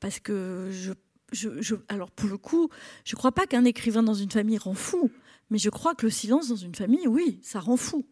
parce 0.00 0.20
que 0.20 0.70
je, 0.72 0.92
je, 1.32 1.60
je, 1.60 1.74
alors 1.88 2.10
pour 2.10 2.30
le 2.30 2.38
coup, 2.38 2.70
je 3.04 3.14
crois 3.14 3.32
pas 3.32 3.46
qu'un 3.46 3.64
écrivain 3.64 4.02
dans 4.02 4.14
une 4.14 4.30
famille 4.30 4.56
rend 4.56 4.74
fou, 4.74 5.10
mais 5.50 5.58
je 5.58 5.68
crois 5.68 5.94
que 5.94 6.06
le 6.06 6.10
silence 6.10 6.48
dans 6.48 6.56
une 6.56 6.74
famille, 6.74 7.06
oui, 7.06 7.40
ça 7.42 7.60
rend 7.60 7.76
fou 7.76 8.06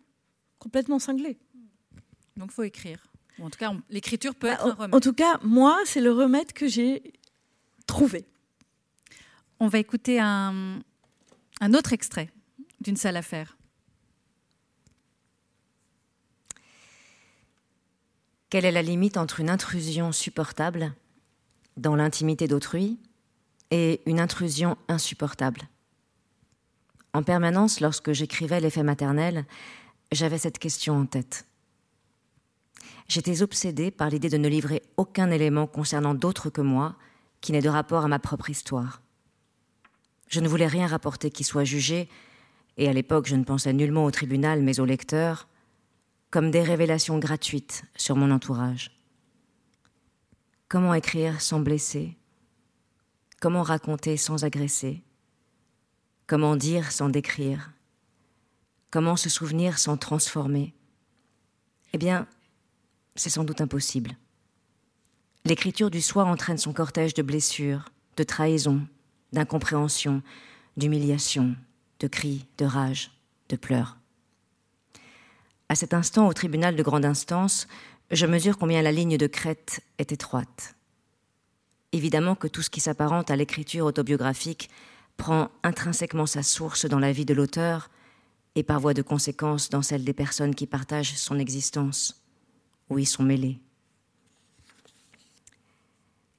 complètement 0.63 1.01
cinglé. 1.01 1.39
Donc 2.37 2.51
il 2.53 2.55
faut 2.55 2.63
écrire. 2.63 3.05
en 3.41 3.51
tout 3.51 3.59
cas, 3.59 3.73
l'écriture 3.91 4.37
peut 4.37 4.47
bah, 4.47 4.55
être 4.55 4.67
un 4.67 4.75
remède. 4.75 4.95
En 4.95 5.01
tout 5.01 5.13
cas, 5.13 5.41
moi, 5.43 5.77
c'est 5.85 6.01
le 6.01 6.13
remède 6.13 6.53
que 6.53 6.69
j'ai 6.69 7.13
trouvé. 7.89 8.25
On 9.59 9.67
va 9.67 9.79
écouter 9.81 10.21
un, 10.21 10.81
un 11.61 11.75
autre 11.75 11.93
extrait 11.93 12.31
d'une 12.81 12.97
salle 12.97 13.17
à 13.17 13.23
faire. 13.23 13.57
Quelle 18.49 18.65
est 18.65 18.73
la 18.73 18.83
limite 18.83 19.17
entre 19.17 19.41
une 19.41 19.51
intrusion 19.51 20.13
supportable 20.13 20.93
dans 21.77 21.97
l'intimité 21.97 22.47
d'autrui 22.47 23.01
et 23.73 24.01
une 24.07 24.21
intrusion 24.21 24.77
insupportable? 24.87 25.63
En 27.15 27.23
permanence, 27.23 27.81
lorsque 27.81 28.13
j'écrivais 28.13 28.61
l'effet 28.61 28.83
maternel, 28.83 29.45
j'avais 30.15 30.39
cette 30.39 30.59
question 30.59 30.97
en 30.97 31.07
tête. 31.07 31.47
J'étais 33.09 33.43
obsédée 33.43 33.91
par 33.91 34.09
l'idée 34.09 34.29
de 34.29 34.37
ne 34.37 34.49
livrer 34.49 34.83
aucun 34.97 35.31
élément 35.31 35.67
concernant 35.67 36.15
d'autres 36.15 36.51
que 36.51 36.61
moi 36.61 36.97
qui 37.41 37.53
n'ait 37.53 37.61
de 37.61 37.69
rapport 37.69 38.05
à 38.05 38.09
ma 38.09 38.19
propre 38.19 38.51
histoire. 38.51 39.03
Je 40.29 40.41
ne 40.41 40.49
voulais 40.49 40.67
rien 40.67 40.87
rapporter 40.87 41.31
qui 41.31 41.45
soit 41.45 41.65
jugé, 41.65 42.09
et 42.79 42.89
à 42.89 42.93
l'époque 42.93 43.27
je 43.27 43.37
ne 43.37 43.45
pensais 43.45 43.73
nullement 43.73 44.05
au 44.05 44.11
tribunal 44.11 44.63
mais 44.63 44.81
au 44.81 44.85
lecteur, 44.85 45.49
comme 46.31 46.51
des 46.51 46.63
révélations 46.63 47.19
gratuites 47.19 47.85
sur 47.97 48.17
mon 48.17 48.31
entourage. 48.31 48.91
Comment 50.69 50.95
écrire 50.95 51.43
sans 51.43 51.61
blesser? 51.61 52.17
Comment 53.41 53.63
raconter 53.63 54.17
sans 54.17 54.45
agresser? 54.45 55.03
Comment 56.27 56.57
dire 56.57 56.93
sans 56.93 57.11
décrire? 57.11 57.73
Comment 58.93 59.17
se 59.17 59.31
souvenir 59.31 59.79
sans 59.79 59.97
transformer? 59.97 60.75
Eh 61.95 61.99
bien, 61.99 62.27
c'est 63.17 63.31
sans 63.31 63.43
doute 63.43 63.63
impossible. 63.63 64.19
L'écriture 65.47 65.91
du 65.91 66.03
soi 66.03 66.25
entraîne 66.25 66.59
son 66.59 66.75
cortège 66.75 67.15
de 67.15 67.23
blessures, 67.23 67.89
de 68.19 68.23
trahisons, 68.23 68.83
d'incompréhension, 69.33 70.23
d'humiliation, 70.77 71.57
de 72.01 72.07
cris, 72.07 72.45
de 72.59 72.67
rage, 72.67 73.11
de 73.49 73.57
pleurs. 73.57 73.97
À 75.71 75.75
cet 75.75 75.95
instant, 75.95 76.29
au 76.29 76.35
tribunal 76.35 76.77
de 76.77 76.83
grande 76.83 77.07
instance, 77.07 77.69
je 78.11 78.27
mesure 78.27 78.59
combien 78.59 78.83
la 78.83 78.93
ligne 78.93 79.17
de 79.17 79.27
crête 79.27 79.81
est 79.97 80.13
étroite. 80.13 80.75
Évidemment 81.93 82.35
que 82.35 82.47
tout 82.47 82.61
ce 82.61 82.69
qui 82.69 82.81
s'apparente 82.81 83.31
à 83.31 83.37
l'écriture 83.37 83.87
autobiographique 83.87 84.69
prend 85.17 85.51
intrinsèquement 85.63 86.27
sa 86.27 86.43
source 86.43 86.85
dans 86.85 86.99
la 86.99 87.13
vie 87.13 87.25
de 87.25 87.33
l'auteur, 87.33 87.89
et 88.55 88.63
par 88.63 88.81
voie 88.81 88.95
de 88.95 89.03
conséquence 89.03 89.71
dans 89.71 89.83
celle 89.83 90.05
des 90.05 90.13
personnes 90.13 90.55
qui 90.55 90.67
partagent 90.67 91.17
son 91.17 91.39
existence 91.39 92.23
ou 92.91 92.99
y 92.99 93.07
sont 93.07 93.23
mêlées. 93.23 93.59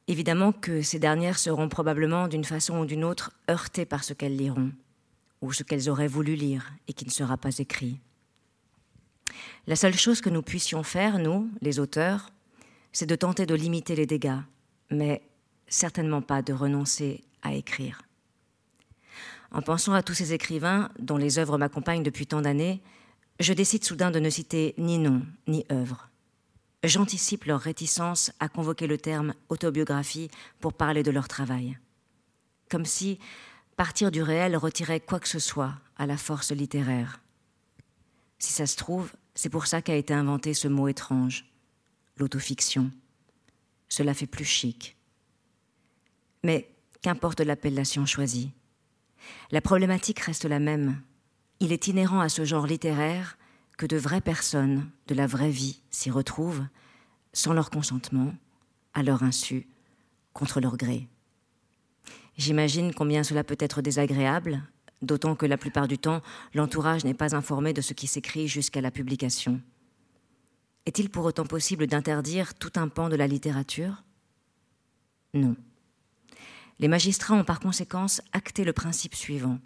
Évidemment 0.08 0.52
que 0.52 0.82
ces 0.82 1.00
dernières 1.00 1.40
seront 1.40 1.70
probablement 1.70 2.28
d'une 2.28 2.44
façon 2.44 2.80
ou 2.80 2.86
d'une 2.86 3.06
autre 3.06 3.32
heurtées 3.50 3.86
par 3.86 4.04
ce 4.04 4.14
qu'elles 4.14 4.36
liront, 4.36 4.72
ou 5.42 5.54
ce 5.54 5.64
qu'elles 5.64 5.90
auraient 5.90 6.08
voulu 6.08 6.36
lire 6.36 6.74
et 6.88 6.94
qui 6.94 7.06
ne 7.06 7.12
sera 7.12 7.38
pas 7.38 7.58
écrit. 7.58 8.00
La 9.66 9.78
seule 9.78 9.96
chose 9.96 10.20
que 10.20 10.30
nous 10.30 10.42
puissions 10.42 10.84
faire, 10.84 11.20
nous, 11.20 11.50
les 11.62 11.80
auteurs, 11.80 12.32
c'est 12.92 13.06
de 13.06 13.16
tenter 13.16 13.46
de 13.46 13.56
limiter 13.56 13.96
les 13.96 14.06
dégâts, 14.06 14.42
mais 14.92 15.22
certainement 15.68 16.22
pas 16.22 16.42
de 16.42 16.54
renoncer 16.54 17.24
à 17.42 17.54
écrire. 17.54 18.02
En 19.54 19.62
pensant 19.62 19.94
à 19.94 20.02
tous 20.02 20.16
ces 20.16 20.34
écrivains 20.34 20.90
dont 21.00 21.18
les 21.18 21.38
œuvres 21.38 21.60
m'accompagnent 21.60 22.04
depuis 22.04 22.26
tant 22.26 22.42
d'années, 22.42 22.82
je 23.40 23.54
décide 23.54 23.84
soudain 23.84 24.10
de 24.10 24.20
ne 24.20 24.30
citer 24.30 24.74
ni 24.78 24.98
nom 24.98 25.22
ni 25.48 25.66
œuvre. 25.72 26.10
J'anticipe 26.84 27.46
leur 27.46 27.62
réticence 27.62 28.32
à 28.40 28.50
convoquer 28.50 28.88
le 28.88 28.98
terme 28.98 29.34
autobiographie 29.50 30.30
pour 30.60 30.74
parler 30.74 31.04
de 31.04 31.12
leur 31.12 31.28
travail. 31.28 31.78
Comme 32.70 32.86
si 32.86 33.20
partir 33.78 34.12
du 34.12 34.22
réel 34.22 34.58
retirait 34.58 35.00
quoi 35.00 35.20
que 35.20 35.30
ce 35.30 35.40
soit 35.40 35.76
à 35.98 36.06
la 36.06 36.18
force 36.18 36.52
littéraire. 36.52 37.22
Si 38.40 38.52
ça 38.52 38.66
se 38.66 38.76
trouve, 38.76 39.14
c'est 39.36 39.50
pour 39.50 39.68
ça 39.68 39.82
qu'a 39.82 39.96
été 39.96 40.14
inventé 40.14 40.54
ce 40.54 40.68
mot 40.68 40.88
étrange, 40.88 41.46
l'autofiction. 42.18 42.92
Cela 43.88 44.14
fait 44.14 44.28
plus 44.28 44.46
chic. 44.46 44.98
Mais 46.44 46.70
qu'importe 47.02 47.40
l'appellation 47.40 48.06
choisie, 48.06 48.52
la 49.52 49.62
problématique 49.62 50.20
reste 50.20 50.46
la 50.46 50.60
même. 50.60 51.02
Il 51.60 51.72
est 51.72 51.88
inhérent 51.88 52.20
à 52.20 52.30
ce 52.30 52.46
genre 52.46 52.68
littéraire 52.68 53.38
que 53.78 53.86
de 53.86 53.98
vraies 53.98 54.22
personnes 54.22 54.90
de 55.08 55.16
la 55.16 55.28
vraie 55.28 55.50
vie 55.50 55.82
s'y 55.90 56.12
retrouvent, 56.12 56.66
sans 57.34 57.54
leur 57.54 57.70
consentement, 57.70 58.34
à 58.94 59.04
leur 59.04 59.24
insu, 59.24 59.68
contre 60.34 60.60
leur 60.62 60.78
gré. 60.78 61.08
J'imagine 62.38 62.94
combien 62.94 63.24
cela 63.24 63.44
peut 63.44 63.58
être 63.60 63.82
désagréable 63.82 64.64
d'autant 65.04 65.36
que 65.36 65.46
la 65.46 65.58
plupart 65.58 65.88
du 65.88 65.98
temps, 65.98 66.22
l'entourage 66.54 67.04
n'est 67.04 67.14
pas 67.14 67.36
informé 67.36 67.74
de 67.74 67.82
ce 67.82 67.94
qui 67.94 68.08
s'écrit 68.08 68.48
jusqu'à 68.48 68.82
la 68.82 68.92
publication. 68.92 69.62
Est-il 70.86 71.10
pour 71.10 71.26
autant 71.26 71.46
possible 71.46 71.88
d'interdire 71.88 72.54
tout 72.56 72.72
un 72.76 72.88
pan 72.88 73.10
de 73.10 73.16
la 73.16 73.28
littérature? 73.28 74.04
Non. 75.34 75.56
Les 76.80 76.88
magistrats 76.88 77.36
ont 77.36 77.44
par 77.44 77.60
conséquence 77.60 78.22
acté 78.32 78.64
le 78.64 78.74
principe 78.74 79.16
suivant. 79.16 79.60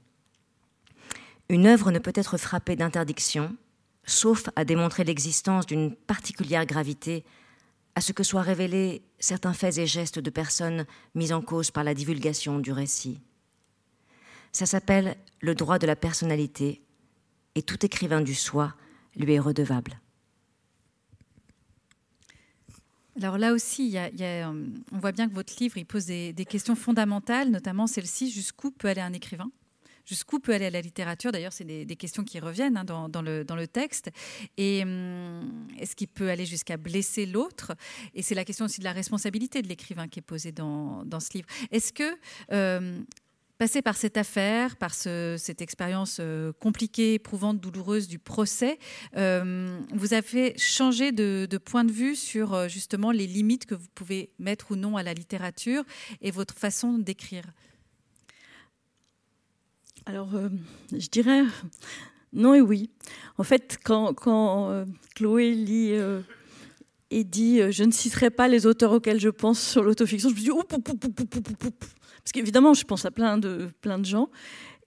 Une 1.49 1.65
œuvre 1.65 1.91
ne 1.91 1.99
peut 1.99 2.13
être 2.13 2.37
frappée 2.37 2.75
d'interdiction, 2.75 3.55
sauf 4.03 4.49
à 4.55 4.65
démontrer 4.65 5.03
l'existence 5.03 5.65
d'une 5.65 5.95
particulière 5.95 6.65
gravité, 6.65 7.23
à 7.95 8.01
ce 8.01 8.11
que 8.11 8.23
soient 8.23 8.41
révélés 8.41 9.01
certains 9.19 9.53
faits 9.53 9.77
et 9.77 9.87
gestes 9.87 10.19
de 10.19 10.29
personnes 10.29 10.85
mises 11.15 11.33
en 11.33 11.41
cause 11.41 11.71
par 11.71 11.83
la 11.83 11.93
divulgation 11.93 12.59
du 12.59 12.71
récit. 12.71 13.21
Ça 14.51 14.65
s'appelle 14.65 15.17
le 15.39 15.55
droit 15.55 15.79
de 15.79 15.87
la 15.87 15.95
personnalité, 15.95 16.81
et 17.55 17.61
tout 17.63 17.85
écrivain 17.85 18.21
du 18.21 18.35
soi 18.35 18.75
lui 19.15 19.33
est 19.33 19.39
redevable. 19.39 19.99
Alors 23.17 23.39
là 23.39 23.53
aussi, 23.53 23.97
euh, 23.97 24.53
on 24.91 24.99
voit 24.99 25.11
bien 25.11 25.27
que 25.27 25.33
votre 25.33 25.53
livre 25.59 25.81
pose 25.83 26.05
des, 26.05 26.45
questions 26.47 26.75
fondamentales, 26.75 27.49
notamment 27.49 27.87
celle-ci 27.87 28.29
jusqu'où 28.29 28.69
peut 28.69 28.87
aller 28.87 29.01
un 29.01 29.13
écrivain? 29.13 29.51
Jusqu'où 30.05 30.39
peut 30.39 30.53
aller 30.53 30.69
la 30.69 30.81
littérature? 30.81 31.31
D'ailleurs, 31.31 31.51
c'est 31.51 31.65
des, 31.65 31.95
questions 31.95 32.23
qui 32.23 32.39
reviennent 32.39 32.77
hein, 32.77 32.85
dans, 32.85 33.21
le, 33.21 33.43
dans, 33.43 33.55
le, 33.55 33.67
texte. 33.67 34.11
Et 34.55 34.83
hum, 34.83 35.67
est-ce 35.79 35.95
qu'il 35.95 36.07
peut 36.07 36.29
aller 36.29 36.45
jusqu'à 36.45 36.77
blesser 36.77 37.25
l'autre? 37.25 37.73
Et 38.13 38.21
c'est 38.21 38.35
la 38.35 38.45
question 38.45 38.65
aussi 38.65 38.79
de 38.79 38.85
la 38.85 38.93
responsabilité 38.93 39.61
de 39.63 39.67
l'écrivain 39.67 40.07
qui 40.07 40.19
est 40.19 40.21
posée 40.21 40.51
dans, 40.51 41.03
ce 41.19 41.33
livre. 41.33 41.47
Est-ce 41.71 41.91
que 41.91 42.17
euh, 42.53 43.01
Passer 43.57 43.81
par 43.81 43.97
cette 43.97 44.17
affaire, 44.17 44.75
par 44.75 44.93
cette 44.93 45.61
expérience 45.63 46.17
euh, 46.19 46.53
compliquée, 46.59 47.15
éprouvante, 47.15 47.59
douloureuse 47.59 48.07
du 48.07 48.19
procès, 48.19 48.77
euh, 49.15 49.79
vous 49.95 50.13
a 50.13 50.21
fait 50.21 50.53
changer 50.59 51.11
de, 51.11 51.47
point 51.57 51.83
de 51.83 51.91
vue 51.91 52.15
sur 52.15 52.53
euh, 52.53 52.67
justement 52.67 53.09
les 53.09 53.25
limites 53.25 53.65
que 53.65 53.73
vous 53.73 53.87
pouvez 53.95 54.29
mettre 54.37 54.73
ou 54.73 54.75
non 54.75 54.95
à 54.95 55.01
la 55.01 55.15
littérature 55.15 55.83
et 56.21 56.29
votre 56.29 56.53
façon 56.53 56.99
d'écrire 56.99 57.45
Alors, 60.05 60.29
je 60.95 61.07
dirais 61.07 61.41
non 62.33 62.53
et 62.53 62.61
oui. 62.61 62.91
En 63.39 63.43
fait, 63.43 63.79
quand, 63.83 64.13
Chloé 65.15 65.55
lit 65.55 65.93
et 67.09 67.23
dit 67.23 67.61
Je 67.71 67.83
ne 67.83 67.91
citerai 67.91 68.29
pas 68.29 68.47
les 68.47 68.67
auteurs 68.67 68.91
auxquels 68.91 69.19
je 69.19 69.29
pense 69.29 69.59
sur 69.59 69.81
l'autofiction, 69.81 70.29
je 70.29 70.35
me 70.35 70.39
dis 70.39 70.51
parce 72.27 72.33
qu'évidemment, 72.33 72.73
je 72.73 72.83
pense 72.83 73.05
à 73.05 73.11
plein 73.11 73.37
de, 73.37 73.69
plein 73.79 73.97
de 73.97 74.03
gens. 74.03 74.29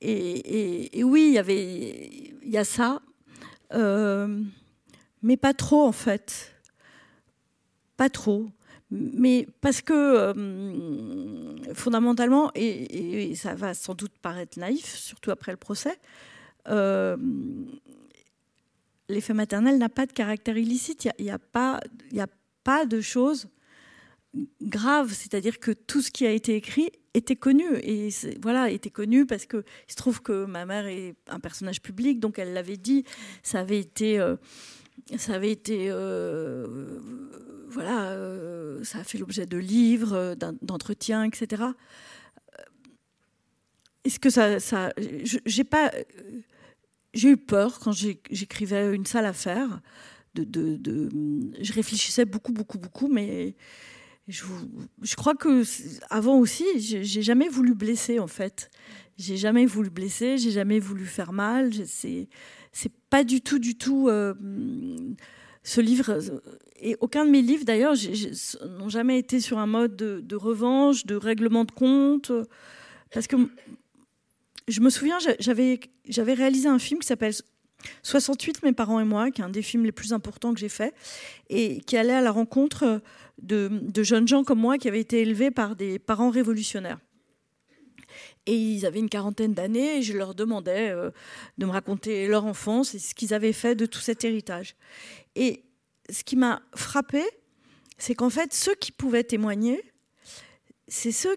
Et, 0.03 1.03
oui, 1.03 1.35
il 1.35 1.51
y 1.51 2.39
il 2.43 2.51
y 2.51 2.59
a 2.59 2.65
ça, 2.65 3.01
euh, 3.73 4.43
mais 5.23 5.39
pas 5.39 5.55
trop 5.55 5.85
en 5.85 5.93
fait, 5.93 6.55
pas 7.97 8.11
trop. 8.11 8.51
Mais 8.91 9.49
parce 9.63 9.81
que 9.81 9.95
euh, 9.95 11.73
fondamentalement, 11.73 12.51
et, 12.55 13.35
ça 13.37 13.55
va 13.55 13.73
sans 13.73 13.95
doute 13.95 14.13
paraître 14.21 14.59
naïf, 14.59 14.95
surtout 14.95 15.31
après 15.31 15.53
le 15.53 15.57
procès, 15.57 15.99
euh, 16.69 17.17
l'effet 19.09 19.33
maternel 19.33 19.79
n'a 19.79 19.89
pas 19.89 20.05
de 20.05 20.13
caractère 20.13 20.59
illicite. 20.59 21.09
Il 21.19 21.25
n'y 21.25 21.31
a, 21.31 21.39
a, 21.55 21.81
a 22.19 22.27
pas 22.65 22.85
de 22.85 23.01
choses 23.01 23.49
graves. 24.63 25.13
C'est-à-dire 25.13 25.59
que 25.59 25.71
tout 25.73 26.03
ce 26.03 26.11
qui 26.11 26.27
a 26.27 26.31
été 26.31 26.55
écrit 26.57 26.91
était 27.15 27.37
connu. 27.37 27.65
Et 27.83 28.11
voilà 28.43 28.71
était 28.71 28.91
connu 28.91 29.27
parce 29.27 29.47
que 29.47 29.65
il 29.89 29.93
se 29.93 29.97
trouve 29.97 30.23
que 30.23 30.45
ma 30.45 30.67
mère 30.67 30.87
est 30.87 31.17
un 31.29 31.41
personnage 31.41 31.83
public 31.83 32.21
donc 32.21 32.39
elle 32.39 32.53
l'avait 32.53 32.77
dit. 32.77 33.05
Ça 33.43 33.61
avait 33.61 33.81
été 33.81 34.19
euh, 34.19 34.37
ça 35.17 35.35
avait 35.35 35.51
été 35.51 35.87
euh, 35.91 37.01
voilà 37.69 38.11
euh, 38.11 38.83
ça 38.85 38.99
a 38.99 39.05
fait 39.05 39.19
l'objet 39.19 39.47
de 39.47 39.57
livres 39.57 40.35
d'entretiens 40.63 41.25
etc 41.25 41.65
est-ce 44.05 44.19
que 44.19 44.31
ça 44.31 44.61
ça 44.61 44.93
j'ai 45.47 45.65
pas 45.65 45.91
j'ai 47.15 47.31
eu 47.31 47.37
peur 47.37 47.81
quand 47.81 47.93
j'écrivais 47.93 48.95
une 48.95 49.07
sale 49.07 49.27
affaire 49.27 49.81
de, 50.35 50.45
de, 50.45 50.77
de, 50.77 51.09
je 51.61 51.73
réfléchissais 51.73 52.25
beaucoup 52.25 52.53
beaucoup 52.53 52.79
beaucoup 52.79 53.09
mais 53.09 53.57
je, 54.29 55.17
crois 55.17 55.35
que 55.35 55.63
avant 56.09 56.39
aussi, 56.39 56.65
j'ai 56.77 57.23
jamais 57.23 57.49
voulu 57.49 57.75
blesser 57.75 58.19
en 58.19 58.27
fait. 58.27 58.71
J'ai 59.19 59.37
jamais 59.37 59.67
voulu 59.67 59.91
blesser, 59.91 60.39
j'ai 60.39 60.51
jamais 60.51 60.79
voulu 60.79 61.05
faire 61.05 61.33
mal. 61.33 61.73
C'est 61.87 62.29
c'est 62.73 62.93
pas 63.11 63.25
du 63.25 63.41
tout, 63.41 63.59
du 63.59 63.77
tout 63.77 64.09
euh, 64.09 64.35
ce 65.63 65.81
livre. 65.81 66.19
Et 66.81 66.97
aucun 67.01 67.25
de 67.25 67.31
mes 67.31 67.43
livres 67.43 67.65
d'ailleurs 67.65 67.95
n'ont 68.79 68.89
jamais 68.89 69.19
été 69.19 69.41
sur 69.41 69.59
un 69.59 69.67
mode 69.67 69.97
de, 69.97 70.37
revanche, 70.37 71.05
de 71.05 71.17
règlement 71.17 71.65
de 71.65 71.73
compte, 71.73 72.33
parce 73.13 73.27
que 73.27 73.37
je 74.69 74.81
me 74.81 74.89
souviens, 74.89 75.19
j'avais 75.41 75.81
j'avais 76.09 76.35
réalisé 76.35 76.69
un 76.69 76.79
film 76.79 77.01
qui 77.01 77.07
s'appelle 77.07 77.35
68, 78.03 78.63
mes 78.63 78.73
parents 78.73 79.01
et 79.01 79.05
moi, 79.05 79.31
qui 79.31 79.41
est 79.41 79.45
un 79.45 79.51
des 79.51 79.63
films 79.63 79.85
les 79.85 79.93
plus 79.93 80.13
importants 80.13 80.55
que 80.55 80.61
j'ai 80.61 80.69
fait, 80.69 80.95
et 81.49 81.81
qui 81.81 81.97
allait 81.97 82.15
à 82.15 82.21
la 82.21 82.31
rencontre 82.31 83.03
de, 83.43 84.03
jeunes 84.03 84.29
gens 84.29 84.45
comme 84.45 84.61
moi 84.61 84.79
qui 84.79 84.89
avaient 84.89 85.01
été 85.01 85.21
élevés 85.21 85.51
par 85.51 85.77
des 85.77 85.99
parents 85.99 86.31
révolutionnaires. 86.31 86.99
Et 88.47 88.55
ils 88.55 88.87
avaient 88.87 88.99
une 88.99 89.09
quarantaine 89.09 89.55
d'années 89.55 89.99
et 89.99 90.03
je 90.03 90.17
leur 90.17 90.35
demandais 90.35 90.91
euh, 90.91 91.11
de 91.59 91.67
me 91.67 91.71
raconter 91.71 92.27
leur 92.27 92.45
enfance 92.45 92.95
et 92.95 92.99
ce 92.99 93.15
qu'ils 93.15 93.35
avaient 93.35 93.53
fait 93.53 93.75
de 93.75 93.87
tout 93.87 94.01
cet 94.01 94.25
héritage. 94.25 94.75
Et 95.37 95.65
ce 96.09 96.25
qui 96.25 96.37
m'a 96.37 96.63
frappé, 96.75 97.23
c'est 97.99 98.15
qu'en 98.15 98.31
fait, 98.31 98.53
ceux 98.53 98.75
qui 98.75 98.93
pouvaient 98.93 99.25
témoigner, 99.25 99.81
c'est 100.89 101.13
ceux 101.13 101.37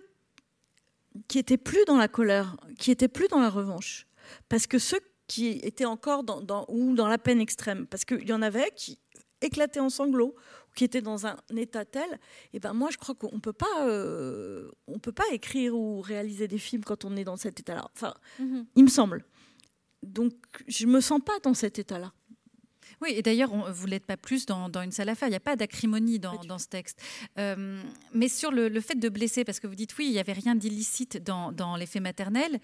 qui 1.28 1.38
étaient 1.38 1.58
plus 1.58 1.84
dans 1.86 1.98
la 1.98 2.08
colère, 2.08 2.58
qui 2.80 2.90
étaient 2.90 3.08
plus 3.08 3.28
dans 3.28 3.40
la 3.40 3.50
revanche. 3.50 4.08
Parce 4.50 4.66
que 4.66 4.80
ceux 4.80 5.00
qui 5.28 5.60
étaient 5.64 5.86
encore 5.86 6.24
dans, 6.24 6.66
ou 6.70 6.96
dans 6.96 7.08
la 7.08 7.18
peine 7.18 7.40
extrême, 7.40 7.86
parce 7.88 8.06
qu'il 8.06 8.28
y 8.28 8.34
en 8.34 8.42
avait 8.42 8.72
qui 8.76 9.00
éclataient 9.42 9.80
en 9.80 9.90
sanglots, 9.90 10.36
qui 10.76 10.84
était 10.84 11.02
dans 11.02 11.26
un 11.28 11.38
état 11.56 11.86
tel, 11.86 12.10
et 12.12 12.18
eh 12.58 12.60
ben 12.60 12.74
moi 12.74 12.90
je 12.92 12.98
crois 12.98 13.16
qu'on 13.16 13.40
peut 13.40 13.54
pas, 13.54 13.88
euh, 13.88 14.70
on 14.88 15.00
peut 15.00 15.12
pas 15.12 15.24
écrire 15.32 15.76
ou 15.76 16.02
réaliser 16.02 16.48
des 16.48 16.58
films 16.58 16.84
quand 16.84 17.06
on 17.06 17.16
est 17.16 17.24
dans 17.24 17.38
cet 17.38 17.60
état-là. 17.60 17.86
Enfin, 17.96 18.14
mhm. 18.40 18.66
il 18.76 18.84
me 18.84 18.90
semble. 18.90 19.26
Donc 20.02 20.34
je 20.68 20.86
me 20.86 21.02
sens 21.02 21.22
pas 21.24 21.40
dans 21.44 21.54
cet 21.54 21.80
état-là. 21.80 22.12
Oui, 23.02 23.14
et 23.16 23.22
d'ailleurs, 23.22 23.72
vous 23.72 23.86
l'êtes 23.88 24.06
pas 24.06 24.18
plus 24.18 24.46
dans, 24.46 24.70
une 24.82 24.92
salle 24.92 25.10
à 25.10 25.16
faire. 25.16 25.28
Il 25.28 25.32
n'y 25.32 25.38
a 25.38 25.42
pas 25.42 25.56
d'acrimonie 25.56 26.20
dans, 26.20 26.42
dans, 26.46 26.60
ce 26.60 26.68
texte. 26.68 27.02
Euh, 27.38 27.82
mais 28.14 28.30
sur 28.30 28.52
le, 28.52 28.80
fait 28.80 28.96
de 28.96 29.10
blesser, 29.10 29.44
parce 29.44 29.60
que 29.60 29.68
vous 29.68 29.76
dites 29.76 29.98
oui, 29.98 30.06
il 30.06 30.12
n'y 30.12 30.20
avait 30.20 30.34
rien 30.34 30.56
d'illicite 30.56 31.22
dans, 31.22 31.52
dans 31.52 31.76
l'effet 31.76 32.00
maternel 32.00 32.60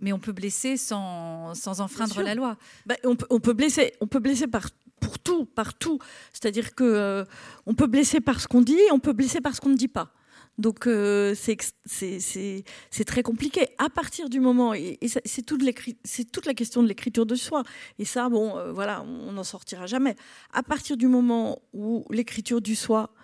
mais 0.00 0.12
on 0.12 0.18
peut 0.18 0.32
blesser 0.32 0.76
sans, 0.76 1.54
sans 1.54 1.80
enfreindre 1.80 2.22
la 2.22 2.34
loi. 2.34 2.56
Bah, 2.86 2.96
on, 3.04 3.16
peut, 3.16 3.26
on, 3.30 3.38
peut, 3.38 3.52
blesser, 3.52 3.92
on 4.00 4.06
peut 4.06 4.18
blesser 4.18 4.46
par 4.46 4.70
pour 5.00 5.18
tout, 5.18 5.46
partout. 5.46 5.98
C'est-à-dire 6.32 6.74
que 6.74 6.84
euh, 6.84 7.24
on 7.66 7.74
peut 7.74 7.86
blesser 7.86 8.20
par 8.20 8.40
ce 8.40 8.46
qu'on 8.46 8.62
dit, 8.62 8.78
on 8.92 8.98
peut 8.98 9.12
blesser 9.12 9.40
par 9.40 9.54
ce 9.54 9.60
qu'on 9.60 9.70
ne 9.70 9.76
dit 9.76 9.88
pas. 9.88 10.12
Donc 10.58 10.86
euh, 10.86 11.34
c'est 11.34 13.04
très 13.06 13.22
compliqué. 13.22 13.68
À 13.78 13.88
partir 13.88 14.28
du 14.28 14.40
moment, 14.40 14.74
et, 14.74 14.98
c'est 15.24 15.42
toute, 15.42 15.62
la 15.62 16.54
question 16.54 16.82
de 16.82 16.88
l'écriture 16.88 17.24
de 17.24 17.34
soi, 17.34 17.62
et 17.98 18.04
ça, 18.04 18.28
bon, 18.28 18.58
euh, 18.58 18.72
voilà, 18.72 19.02
on 19.02 19.32
n'en 19.32 19.44
sortira 19.44 19.86
jamais. 19.86 20.16
À 20.52 20.62
partir 20.62 20.96
du 20.96 21.06
moment 21.06 21.62
où 21.72 22.04
l'écriture 22.10 22.60
du 22.60 22.76
soi, 22.76 23.14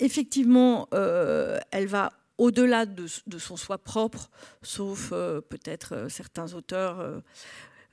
effectivement, 0.00 0.88
elle 0.92 1.86
va 1.86 2.12
au-delà 2.36 2.86
de, 2.86 3.06
de, 3.26 3.38
son 3.38 3.56
soi 3.56 3.76
propre, 3.76 4.30
sauf 4.62 5.10
peut-être 5.10 6.06
certains 6.08 6.54
auteurs 6.54 7.22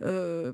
euh, 0.04 0.54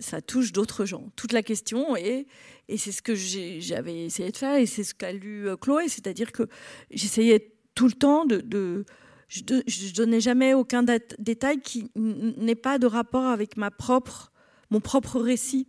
ça 0.00 0.22
touche 0.22 0.52
d'autres 0.52 0.84
gens. 0.84 1.10
Toute 1.16 1.32
la 1.32 1.42
question 1.42 1.96
est, 1.96 2.26
et 2.68 2.78
c'est 2.78 2.92
ce 2.92 3.02
que 3.02 3.14
j'avais 3.14 4.04
essayé 4.04 4.30
de 4.30 4.36
faire, 4.36 4.56
et 4.56 4.66
c'est 4.66 4.84
ce 4.84 4.94
qu'a 4.94 5.12
lu 5.12 5.48
euh, 5.48 5.56
Chloé, 5.56 5.88
c'est-à-dire 5.88 6.32
que 6.32 6.44
j'essayais 6.90 7.52
tout 7.74 7.86
le 7.86 7.92
temps 7.92 8.24
de, 8.24 8.84
je, 9.28 9.42
ne 9.42 9.94
donnais 9.94 10.20
jamais 10.20 10.54
aucun 10.54 10.84
détail 11.18 11.60
qui 11.60 11.90
n'ait 11.94 12.54
pas 12.54 12.78
de 12.78 12.86
rapport 12.86 13.26
avec 13.26 13.56
ma 13.56 13.70
propre, 13.70 14.32
mon 14.70 14.80
propre 14.80 15.20
récit. 15.20 15.68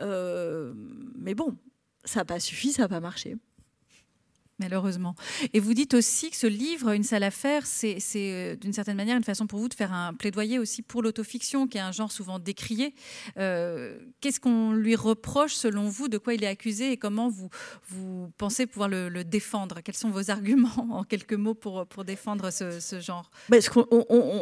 Euh, 0.00 0.72
mais 1.16 1.34
bon, 1.34 1.56
ça 2.04 2.20
n'a 2.20 2.24
pas 2.24 2.40
suffi, 2.40 2.72
ça 2.72 2.82
n'a 2.82 2.88
pas 2.88 3.00
marché. 3.00 3.36
Malheureusement. 4.58 5.14
Et 5.52 5.60
vous 5.60 5.74
dites 5.74 5.94
aussi 5.94 6.30
que 6.30 6.36
ce 6.36 6.46
livre, 6.46 6.92
Une 6.92 7.02
salle 7.02 7.22
à 7.22 7.30
faire, 7.30 7.66
c'est 7.66 7.98
euh, 8.16 8.56
d'une 8.56 8.72
certaine 8.72 8.96
manière 8.96 9.16
une 9.16 9.24
façon 9.24 9.46
pour 9.46 9.58
vous 9.58 9.68
de 9.68 9.74
faire 9.74 9.92
un 9.92 10.14
plaidoyer 10.14 10.58
aussi 10.58 10.82
pour 10.82 11.02
l'autofiction, 11.02 11.66
qui 11.66 11.78
est 11.78 11.80
un 11.80 11.92
genre 11.92 12.12
souvent 12.12 12.38
décrié. 12.38 12.94
Euh, 13.38 13.98
qu'est-ce 14.20 14.40
qu'on 14.40 14.72
lui 14.72 14.96
reproche 14.96 15.54
selon 15.54 15.88
vous 15.88 16.08
De 16.08 16.18
quoi 16.18 16.34
il 16.34 16.44
est 16.44 16.48
accusé 16.48 16.92
et 16.92 16.96
comment 16.96 17.28
vous, 17.28 17.48
vous 17.88 18.30
pensez 18.38 18.66
pouvoir 18.66 18.88
le, 18.88 19.24
défendre? 19.24 19.80
Quels 19.82 19.96
sont 19.96 20.10
vos 20.10 20.30
arguments 20.30 20.68
en 20.90 21.04
quelques 21.04 21.34
mots 21.34 21.54
pour, 21.54 21.86
pour 21.86 22.04
défendre 22.04 22.50
ce, 22.50 23.00
genre? 23.00 23.30
Ben, 23.48 23.60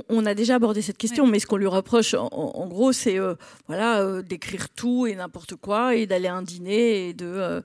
on, 0.08 0.26
a 0.26 0.34
déjà 0.34 0.56
abordé 0.56 0.82
cette 0.82 0.98
question, 0.98 1.26
mais 1.26 1.38
ce 1.38 1.46
qu'on 1.46 1.56
lui 1.56 1.66
reproche 1.66 2.14
en, 2.14 2.66
gros, 2.66 2.92
c'est 2.92 3.18
euh, 3.18 3.34
voilà, 3.66 4.22
d'écrire 4.22 4.68
tout 4.70 5.06
et 5.06 5.14
n'importe 5.14 5.56
quoi 5.56 5.94
et 5.94 6.06
d'aller 6.06 6.28
à 6.28 6.34
un 6.34 6.42
dîner 6.42 7.08
et 7.08 7.14
de, 7.14 7.62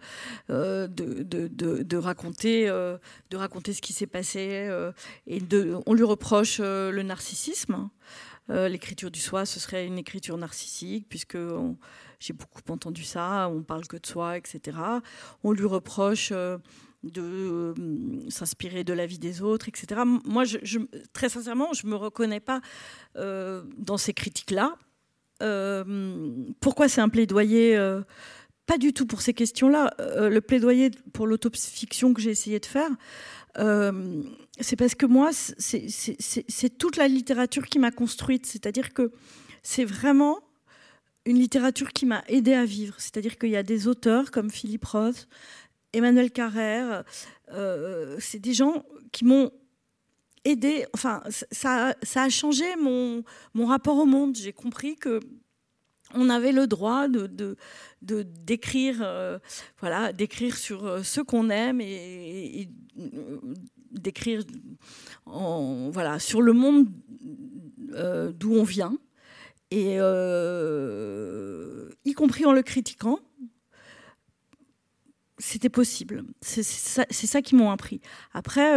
de, 0.49 0.87
de, 0.87 1.47
de 1.83 1.97
raconter 1.97 2.36
euh, 2.45 2.97
de 3.31 3.37
raconter 3.37 3.73
ce 3.73 3.81
qui 3.81 3.93
s'est 3.93 4.07
passé. 4.07 4.67
Euh, 4.69 4.91
et 5.25 5.39
de, 5.39 5.75
on 5.85 5.93
lui 5.93 6.03
reproche 6.03 6.59
euh, 6.59 6.91
le 6.91 7.03
narcissisme. 7.03 7.89
L'écriture 8.49 9.11
du 9.11 9.19
soi, 9.19 9.45
ce 9.45 9.59
serait 9.59 9.85
une 9.85 9.97
écriture 9.97 10.37
narcissique, 10.37 11.07
puisque 11.09 11.37
j'ai 12.17 12.31
beaucoup 12.31 12.61
entendu 12.69 13.03
ça, 13.03 13.49
on 13.49 13.61
parle 13.61 13.85
que 13.87 13.97
de 13.97 14.05
soi, 14.05 14.37
etc. 14.37 14.77
On 15.43 15.51
lui 15.51 15.65
reproche 15.65 16.31
de 17.03 17.73
s'inspirer 18.29 18.85
de 18.85 18.93
la 18.93 19.05
vie 19.05 19.19
des 19.19 19.41
autres, 19.41 19.67
etc. 19.67 20.03
Moi, 20.23 20.45
je, 20.45 20.79
très 21.11 21.27
sincèrement, 21.27 21.73
je 21.73 21.85
ne 21.87 21.91
me 21.91 21.97
reconnais 21.97 22.39
pas 22.39 22.61
dans 23.15 23.97
ces 23.97 24.13
critiques-là. 24.13 24.77
pourquoi 26.61 26.87
c'est 26.87 27.01
un 27.01 27.09
plaidoyer 27.09 27.77
pas 28.67 28.77
du 28.77 28.93
tout 28.93 29.07
pour 29.07 29.21
ces 29.21 29.33
questions-là. 29.33 29.95
Euh, 29.99 30.29
le 30.29 30.41
plaidoyer 30.41 30.91
pour 31.13 31.25
l'autofiction 31.25 32.13
que 32.13 32.21
j'ai 32.21 32.31
essayé 32.31 32.59
de 32.59 32.65
faire, 32.65 32.91
euh, 33.57 34.21
c'est 34.59 34.75
parce 34.75 34.93
que 34.93 35.07
moi, 35.07 35.31
c'est 35.31 36.77
toute 36.77 36.97
la 36.97 37.07
littérature 37.07 37.65
qui 37.65 37.79
m'a 37.79 37.91
construite. 37.91 38.45
C'est-à-dire 38.45 38.93
que 38.93 39.11
c'est 39.63 39.85
vraiment 39.85 40.39
une 41.25 41.39
littérature 41.39 41.93
qui 41.93 42.05
m'a 42.05 42.23
aidé 42.27 42.53
à 42.53 42.65
vivre. 42.65 42.95
C'est-à-dire 42.99 43.37
qu'il 43.37 43.49
y 43.49 43.57
a 43.57 43.63
des 43.63 43.87
auteurs 43.87 44.31
comme 44.31 44.51
Philippe 44.51 44.85
Roth, 44.85 45.27
Emmanuel 45.93 46.29
Carrère, 46.29 47.03
euh, 47.53 48.17
c'est 48.19 48.39
des 48.39 48.53
gens 48.53 48.83
qui 49.13 49.23
m'ont 49.23 49.49
aidé. 50.43 50.85
Enfin, 50.93 51.23
ça, 51.51 51.95
ça, 52.03 52.23
a 52.23 52.29
changé 52.29 52.65
mon, 52.75 53.23
mon 53.53 53.65
rapport 53.65 53.97
au 53.97 54.05
monde. 54.05 54.35
J'ai 54.35 54.53
compris 54.53 54.97
que 54.97 55.21
on 56.13 56.29
avait 56.29 56.51
le 56.51 56.67
droit 56.67 57.07
de, 57.07 57.57
d'écrire 58.01 58.99
euh, 59.01 59.39
voilà 59.79 60.13
d'écrire 60.13 60.55
sur 60.55 60.85
euh, 60.85 61.03
ce 61.03 61.21
qu'on 61.21 61.49
aime 61.49 61.81
et, 61.81 62.69
euh, 62.97 63.39
d'écrire 63.91 64.43
voilà 65.25 66.19
sur 66.19 66.41
le 66.41 66.53
monde 66.53 66.87
d'où 68.37 68.53
on 68.53 68.63
vient. 68.63 68.97
Et 69.71 69.97
y 72.05 72.13
compris 72.13 72.45
en 72.45 72.53
le 72.53 72.61
critiquant 72.61 73.19
c'était 75.39 75.69
possible. 75.69 76.23
C'est 76.41 76.63
ça, 76.63 77.05
ça, 77.11 77.41
qui 77.43 77.55
m'ont 77.55 77.69
appris. 77.69 78.01
Après 78.33 78.75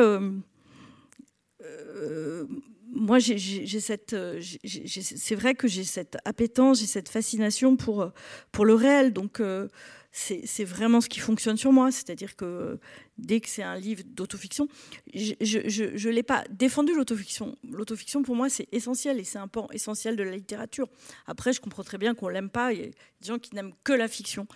moi, 2.92 3.18
j'ai 3.18 3.80
cette, 3.80 4.14
euh, 4.14 4.40
c'est 4.64 5.34
vrai 5.34 5.54
que 5.54 5.68
j'ai 5.68 5.84
cette 5.84 6.16
appétence, 6.24 6.80
j'ai 6.80 6.86
cette 6.86 7.08
fascination 7.08 7.76
pour, 7.76 8.02
euh, 8.02 8.10
pour 8.52 8.64
le 8.64 8.74
réel. 8.74 9.12
Donc, 9.12 9.40
euh, 9.40 9.68
c'est 10.12 10.64
vraiment 10.64 11.00
ce 11.00 11.08
qui 11.08 11.20
fonctionne 11.20 11.56
sur 11.56 11.72
moi. 11.72 11.92
C'est-à-dire 11.92 12.34
que 12.34 12.80
dès 13.16 13.40
que 13.40 13.48
c'est 13.48 13.62
un 13.62 13.76
livre 13.76 14.02
d'autofiction, 14.06 14.66
je 15.14 16.08
ne 16.08 16.10
l'ai 16.10 16.24
pas 16.24 16.44
défendu 16.50 16.94
l'autofiction. 16.94 17.56
L'autofiction, 17.70 18.22
pour 18.22 18.34
moi, 18.34 18.48
c'est 18.48 18.66
essentiel 18.72 19.20
et 19.20 19.24
c'est 19.24 19.38
un 19.38 19.48
pan 19.48 19.68
essentiel 19.72 20.16
de 20.16 20.24
la 20.24 20.32
littérature. 20.32 20.88
Après, 21.26 21.52
je 21.52 21.60
comprends 21.60 21.84
très 21.84 21.98
bien 21.98 22.14
qu'on 22.14 22.28
l'aime 22.28 22.50
pas. 22.50 22.72
Il 22.72 22.80
y 22.80 22.82
a 22.82 22.86
des 22.86 22.94
gens 23.22 23.38
qui 23.38 23.54
n'aiment 23.54 23.74
que 23.84 23.92
la 23.92 24.08
fiction. 24.08 24.48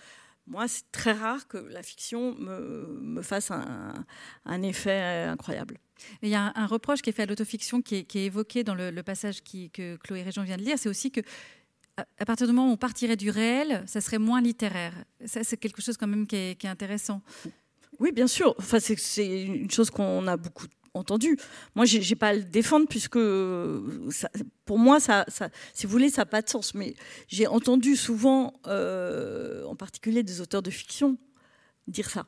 Moi, 0.47 0.69
c'est 0.69 0.91
très 0.93 1.13
rare 1.13 1.49
que 1.49 1.57
la 1.57 1.83
fiction 1.83 2.35
me, 2.35 2.99
me 3.01 3.23
fasse 3.23 3.51
un, 3.51 3.95
un 4.45 4.63
effet 4.63 5.25
incroyable. 5.29 5.79
Il 6.23 6.29
y 6.29 6.35
a 6.35 6.53
un, 6.55 6.67
reproche 6.67 7.03
qui 7.03 7.11
est 7.11 7.13
fait 7.13 7.23
à 7.23 7.27
l'autofiction 7.27 7.81
qui 7.81 7.97
est, 7.97 8.17
évoqué 8.17 8.65
dans 8.65 8.75
le, 8.75 9.03
passage 9.03 9.43
que 9.43 9.97
Chloé 9.97 10.23
Région 10.23 10.43
vient 10.43 10.57
de 10.57 10.63
lire, 10.63 10.79
c'est 10.79 10.89
aussi 10.89 11.11
que 11.11 11.21
à 12.19 12.25
partir 12.25 12.47
du 12.47 12.53
moment 12.53 12.69
où 12.69 12.73
on 12.73 12.77
partirait 12.77 13.17
du 13.17 13.31
réel, 13.31 13.85
ça 13.87 14.01
serait 14.01 14.19
moins 14.19 14.41
littéraire. 14.41 14.93
Ça, 15.27 15.45
c'est 15.45 15.57
quelque 15.57 15.81
chose 15.81 15.97
quand 15.97 16.09
même 16.09 16.27
qui 16.27 16.37
est, 16.37 16.65
intéressant. 16.65 17.23
Oui, 18.01 18.11
bien 18.11 18.27
sûr. 18.27 18.55
Enfin, 18.59 18.81
c'est 18.81 19.43
une 19.45 19.71
chose 19.71 19.91
qu'on 19.91 20.27
a 20.27 20.37
beaucoup 20.37 20.67
entendu. 20.95 21.37
Moi, 21.75 21.85
je 21.85 21.99
n'ai 21.99 22.17
pas 22.17 22.29
à 22.29 22.35
le 22.35 22.43
défendre 22.43 22.87
puisque 22.89 23.19
pour 24.65 24.79
moi, 24.79 25.01
ça, 25.01 25.27
si 25.75 25.87
vous 25.87 25.93
voulez, 25.93 26.11
ça 26.11 26.23
n'a 26.23 26.27
pas 26.27 26.43
de 26.43 26.49
sens. 26.49 26.75
Mais 26.75 26.95
j'ai 27.29 27.47
entendu 27.47 27.97
souvent, 27.97 28.55
euh, 28.67 29.65
en 29.65 29.77
particulier 29.77 30.23
des 30.23 30.41
auteurs 30.41 30.63
de 30.63 30.71
fiction, 30.71 31.19
dire 31.87 32.11
ça 32.11 32.27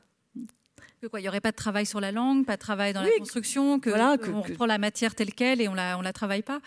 il 1.15 1.21
n'y 1.21 1.27
aurait 1.27 1.41
pas 1.41 1.51
de 1.51 1.55
travail 1.55 1.85
sur 1.85 1.99
la 1.99 2.11
langue, 2.11 2.45
pas 2.45 2.55
de 2.55 2.61
travail 2.61 2.91
dans 2.91 3.03
la 3.03 3.09
construction, 3.19 3.79
que, 3.79 3.89
voilà, 3.89 4.17
on 4.33 4.41
reprend 4.41 4.65
la 4.65 4.79
matière 4.79 5.13
telle 5.13 5.33
qu'elle 5.33 5.61
et 5.61 5.67
on 5.67 5.75
la, 5.75 5.97
on 5.97 6.01
la 6.01 6.11
travaille 6.11 6.41
pas. 6.41 6.59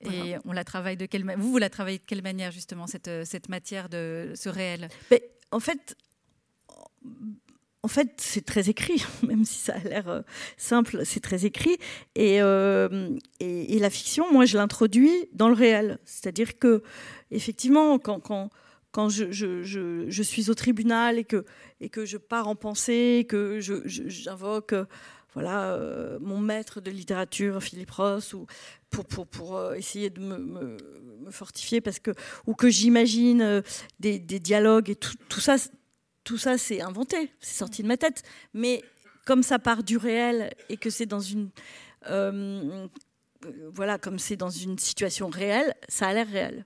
Et 0.00 0.36
on 0.46 0.52
la 0.52 0.64
travaille 0.64 0.96
de 0.96 1.04
quelle 1.04 1.24
vous 1.36 1.50
vous 1.50 1.58
la 1.58 1.68
travaillez 1.68 1.98
de 1.98 2.04
quelle 2.06 2.22
manière 2.22 2.52
justement 2.52 2.86
cette, 2.86 3.10
cette 3.26 3.50
matière 3.50 3.90
de 3.90 4.32
ce 4.34 4.48
réel? 4.48 4.88
Mais, 5.10 5.22
En 5.52 5.60
fait, 5.60 5.94
en 7.82 7.88
fait, 7.88 8.12
c'est 8.18 8.44
très 8.44 8.68
écrit, 8.68 9.02
même 9.26 9.44
si 9.44 9.58
ça 9.58 9.74
a 9.74 9.88
l'air 9.88 10.08
euh, 10.08 10.20
simple, 10.56 11.02
c'est 11.04 11.20
très 11.20 11.46
écrit. 11.46 11.78
Et, 12.14 12.42
euh, 12.42 13.16
et, 13.40 13.78
la 13.78 13.90
fiction, 13.90 14.30
moi, 14.32 14.44
je 14.44 14.58
l'introduis 14.58 15.28
dans 15.32 15.48
le 15.48 15.54
réel. 15.54 15.98
C'est-à-dire 16.04 16.58
que, 16.58 16.82
effectivement, 17.30 17.98
quand, 17.98 19.08
je, 19.08 20.22
suis 20.22 20.50
au 20.50 20.54
tribunal 20.54 21.18
et 21.18 21.24
que, 21.24 21.44
je 22.04 22.18
pars 22.18 22.48
en 22.48 22.54
pensée, 22.54 23.26
que 23.28 23.60
j'invoque 23.60 24.74
voilà, 25.32 25.74
euh, 25.74 26.18
mon 26.20 26.40
maître 26.40 26.80
de 26.80 26.90
littérature, 26.90 27.62
Philippe 27.62 27.92
Ross, 27.92 28.34
ou 28.34 28.46
pour, 28.90 29.74
essayer 29.74 30.10
de 30.10 30.20
me, 30.20 30.76
fortifier, 31.30 31.80
parce 31.80 32.00
que, 32.00 32.10
ou 32.46 32.54
que 32.54 32.68
j'imagine 32.68 33.62
des, 34.00 34.18
dialogues 34.18 34.90
et 34.90 34.96
tout 34.96 35.40
ça, 35.40 35.56
tout 36.24 36.38
ça 36.38 36.58
c'est 36.58 36.80
inventé, 36.80 37.32
c'est 37.40 37.58
sorti 37.58 37.82
de 37.82 37.88
ma 37.88 37.96
tête. 37.96 38.22
Mais 38.54 38.82
comme 39.24 39.42
ça 39.42 39.58
part 39.58 39.82
du 39.82 39.96
réel 39.96 40.52
et 40.68 40.76
que 40.76 40.90
c'est 40.90 41.06
dans 41.06 41.20
une. 41.20 41.50
voilà, 43.74 43.98
comme 43.98 44.18
c'est 44.18 44.36
dans 44.36 44.50
une 44.50 44.78
situation 44.78 45.28
réelle, 45.28 45.74
ça 45.88 46.08
a 46.08 46.14
l'air 46.14 46.28
réel. 46.28 46.64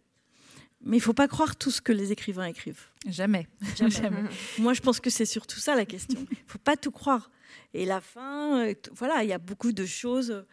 Mais 0.84 0.98
il 0.98 1.00
faut 1.00 1.14
pas 1.14 1.28
croire 1.28 1.56
tout 1.56 1.70
ce 1.70 1.80
que 1.80 1.92
les 1.92 2.12
écrivains 2.12 2.44
écrivent. 2.44 2.84
Jamais. 3.08 3.48
Jamais. 3.76 4.24
Moi, 4.58 4.74
je 4.74 4.82
pense 4.82 5.00
que 5.00 5.08
c'est 5.08 5.24
surtout 5.24 5.58
ça 5.58 5.74
la 5.74 5.86
question. 5.86 6.26
Il 6.30 6.36
faut 6.46 6.58
pas 6.58 6.76
tout 6.76 6.90
croire. 6.90 7.30
Et 7.72 7.86
la 7.86 8.00
fin, 8.00 8.66
euh, 8.66 8.74
voilà, 8.92 9.22
il 9.22 9.30
y 9.30 9.32
a 9.32 9.38
beaucoup 9.38 9.72
de 9.72 9.86
choses 9.86 10.44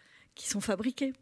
qui 0.42 0.48
sont 0.48 0.60
fabriqués. 0.60 1.14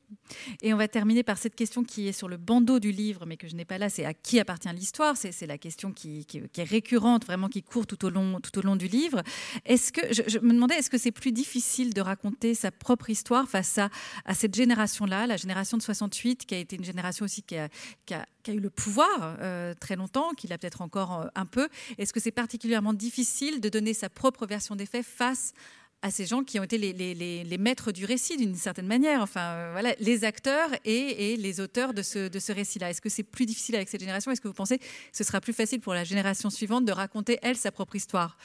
Et 0.62 0.74
on 0.74 0.78
va 0.78 0.88
terminer 0.88 1.24
par 1.24 1.38
cette 1.38 1.54
question 1.54 1.84
qui 1.84 2.08
est 2.08 2.14
sur 2.14 2.30
le 2.30 2.38
bandeau 2.38 2.80
du 2.80 2.94
livre, 2.94 3.26
mais 3.26 3.36
que 3.36 3.50
je 3.50 3.56
n'ai 3.56 3.66
pas 3.66 3.78
là, 3.78 3.90
c'est 3.90 4.06
à 4.06 4.14
qui 4.14 4.40
appartient 4.40 4.70
l'histoire? 4.74 5.18
C'est 5.18 5.46
la 5.46 5.58
question 5.58 5.92
qui, 5.92 6.26
est 6.34 6.64
récurrente, 6.64 7.26
vraiment 7.26 7.50
qui 7.50 7.62
court 7.62 7.86
tout 7.86 8.06
au 8.06 8.10
long, 8.10 8.76
du 8.78 8.88
livre. 8.88 9.22
Est-ce 9.66 9.92
que 9.92 10.02
je, 10.14 10.40
me 10.40 10.54
demandais, 10.54 10.76
est-ce 10.76 10.90
que 10.90 10.98
c'est 10.98 11.12
plus 11.12 11.34
difficile 11.34 11.94
de 11.94 12.00
raconter 12.00 12.56
sa 12.56 12.72
propre 12.72 13.10
histoire 13.10 13.50
face 13.50 13.78
à, 13.78 13.90
cette 14.34 14.56
génération-là, 14.56 15.28
la 15.28 15.36
génération 15.36 15.76
de 15.76 15.82
68, 15.84 16.46
qui 16.46 16.56
a 16.56 16.58
été 16.58 16.78
une 16.78 16.86
génération 16.86 17.26
aussi 17.26 17.44
qui 17.44 17.58
a, 17.58 17.68
qui 18.06 18.14
a, 18.14 18.26
eu 18.48 18.60
le 18.60 18.70
pouvoir 18.70 19.38
euh, 19.42 19.74
très 19.80 19.98
longtemps, 19.98 20.32
qui 20.32 20.48
l'a 20.48 20.58
peut-être 20.58 20.82
encore 20.82 21.22
euh, 21.22 21.28
un 21.36 21.46
peu? 21.46 21.68
Est-ce 21.98 22.14
que 22.14 22.22
c'est 22.22 22.32
particulièrement 22.32 22.94
difficile 22.94 23.60
de 23.60 23.68
donner 23.68 23.94
sa 23.94 24.10
propre 24.10 24.48
version 24.48 24.78
des 24.78 24.86
faits 24.86 25.06
face 25.06 25.52
à 25.52 25.79
ces 26.10 26.26
gens 26.26 26.44
qui 26.44 26.60
ont 26.60 26.64
été 26.64 26.78
les, 26.78 26.94
les, 26.94 27.58
maîtres 27.58 27.92
du 27.92 28.06
récit 28.06 28.38
d'une 28.38 28.56
certaine 28.56 28.88
manière, 28.88 29.22
enfin 29.22 29.42
euh, 29.42 29.70
voilà, 29.74 29.94
les 30.00 30.24
acteurs 30.24 30.70
et, 30.86 31.34
et, 31.34 31.38
les 31.38 31.60
auteurs 31.60 31.94
de 31.94 32.02
ce, 32.02 32.30
de 32.30 32.40
ce 32.40 32.54
récit-là. 32.54 32.90
Est-ce 32.90 33.02
que 33.02 33.10
c'est 33.10 33.24
plus 33.24 33.46
difficile 33.46 33.76
avec 33.76 33.90
cette 33.90 34.00
génération? 34.00 34.32
Est-ce 34.32 34.40
que 34.40 34.48
vous 34.48 34.54
pensez 34.54 34.80
que 34.80 34.86
ce 35.12 35.26
sera 35.26 35.42
plus 35.42 35.54
facile 35.54 35.82
pour 35.82 35.94
la 35.94 36.06
génération 36.06 36.50
suivante 36.50 36.86
de 36.86 36.94
raconter, 36.94 37.38
elle, 37.42 37.58
sa 37.58 37.72
propre 37.72 37.98
histoire? 37.98 38.38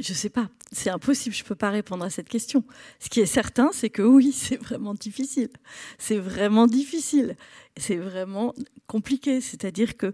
Je 0.00 0.12
sais 0.12 0.30
pas, 0.30 0.48
c'est 0.70 0.90
impossible, 0.90 1.34
je 1.34 1.42
peux 1.42 1.56
pas 1.56 1.70
répondre 1.70 2.04
à 2.04 2.10
cette 2.10 2.28
question. 2.28 2.64
Ce 3.00 3.08
qui 3.08 3.20
est 3.20 3.26
certain, 3.26 3.70
c'est 3.72 3.90
que 3.90 4.02
oui, 4.02 4.32
c'est 4.36 4.56
vraiment 4.56 4.94
difficile. 4.94 5.50
C'est 5.98 6.18
vraiment 6.18 6.66
difficile. 6.66 7.36
C'est 7.76 7.96
vraiment 7.96 8.54
compliqué. 8.86 9.40
C'est-à-dire 9.40 9.96
que 9.96 10.12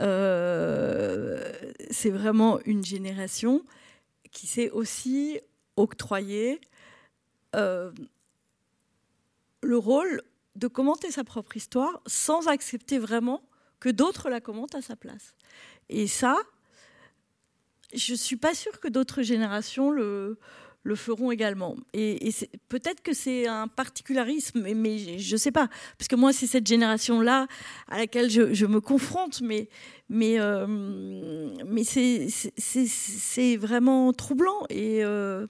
euh, 0.00 1.52
c'est 1.90 2.10
vraiment 2.10 2.60
une 2.64 2.84
génération 2.84 3.64
qui 4.32 4.46
s'est 4.46 4.70
aussi 4.70 5.40
octroyer 5.80 6.60
euh, 7.56 7.90
le 9.62 9.76
rôle 9.76 10.22
de 10.56 10.66
commenter 10.68 11.10
sa 11.10 11.24
propre 11.24 11.56
histoire 11.56 12.00
sans 12.06 12.48
accepter 12.48 12.98
vraiment 12.98 13.42
que 13.78 13.88
d'autres 13.88 14.28
la 14.28 14.40
commentent 14.40 14.74
à 14.74 14.82
sa 14.82 14.96
place. 14.96 15.34
Et 15.88 16.06
ça, 16.06 16.36
je 17.94 18.12
ne 18.12 18.16
suis 18.16 18.36
pas 18.36 18.54
sûre 18.54 18.78
que 18.78 18.88
d'autres 18.88 19.22
générations 19.22 19.90
le, 19.90 20.38
le 20.82 20.94
feront 20.94 21.30
également. 21.30 21.76
Et, 21.92 22.30
peut-être 22.68 23.02
que 23.02 23.12
c'est 23.12 23.46
un 23.46 23.68
particularisme, 23.68 24.60
mais, 24.74 25.18
je 25.18 25.32
ne 25.32 25.38
sais 25.38 25.52
pas. 25.52 25.68
Parce 25.98 26.08
que 26.08 26.16
moi, 26.16 26.32
c'est 26.32 26.46
cette 26.46 26.66
génération-là 26.66 27.46
à 27.88 27.98
laquelle 27.98 28.30
je, 28.30 28.66
me 28.66 28.80
confronte, 28.80 29.40
mais, 29.42 29.68
mais, 30.08 30.40
euh, 30.40 30.66
mais 31.66 31.84
c'est 31.84 33.56
vraiment 33.56 34.12
troublant 34.12 34.64
et, 34.70 35.04
euh, 35.04 35.46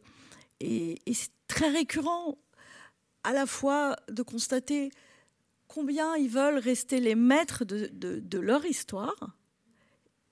et, 0.60 0.96
c'est 1.12 1.30
très 1.48 1.70
récurrent 1.70 2.38
à 3.24 3.32
la 3.32 3.46
fois 3.46 3.96
de 4.08 4.22
constater 4.22 4.90
combien 5.68 6.16
ils 6.16 6.28
veulent 6.28 6.58
rester 6.58 7.00
les 7.00 7.14
maîtres 7.14 7.64
de, 7.64 8.38
leur 8.38 8.64
histoire 8.64 9.36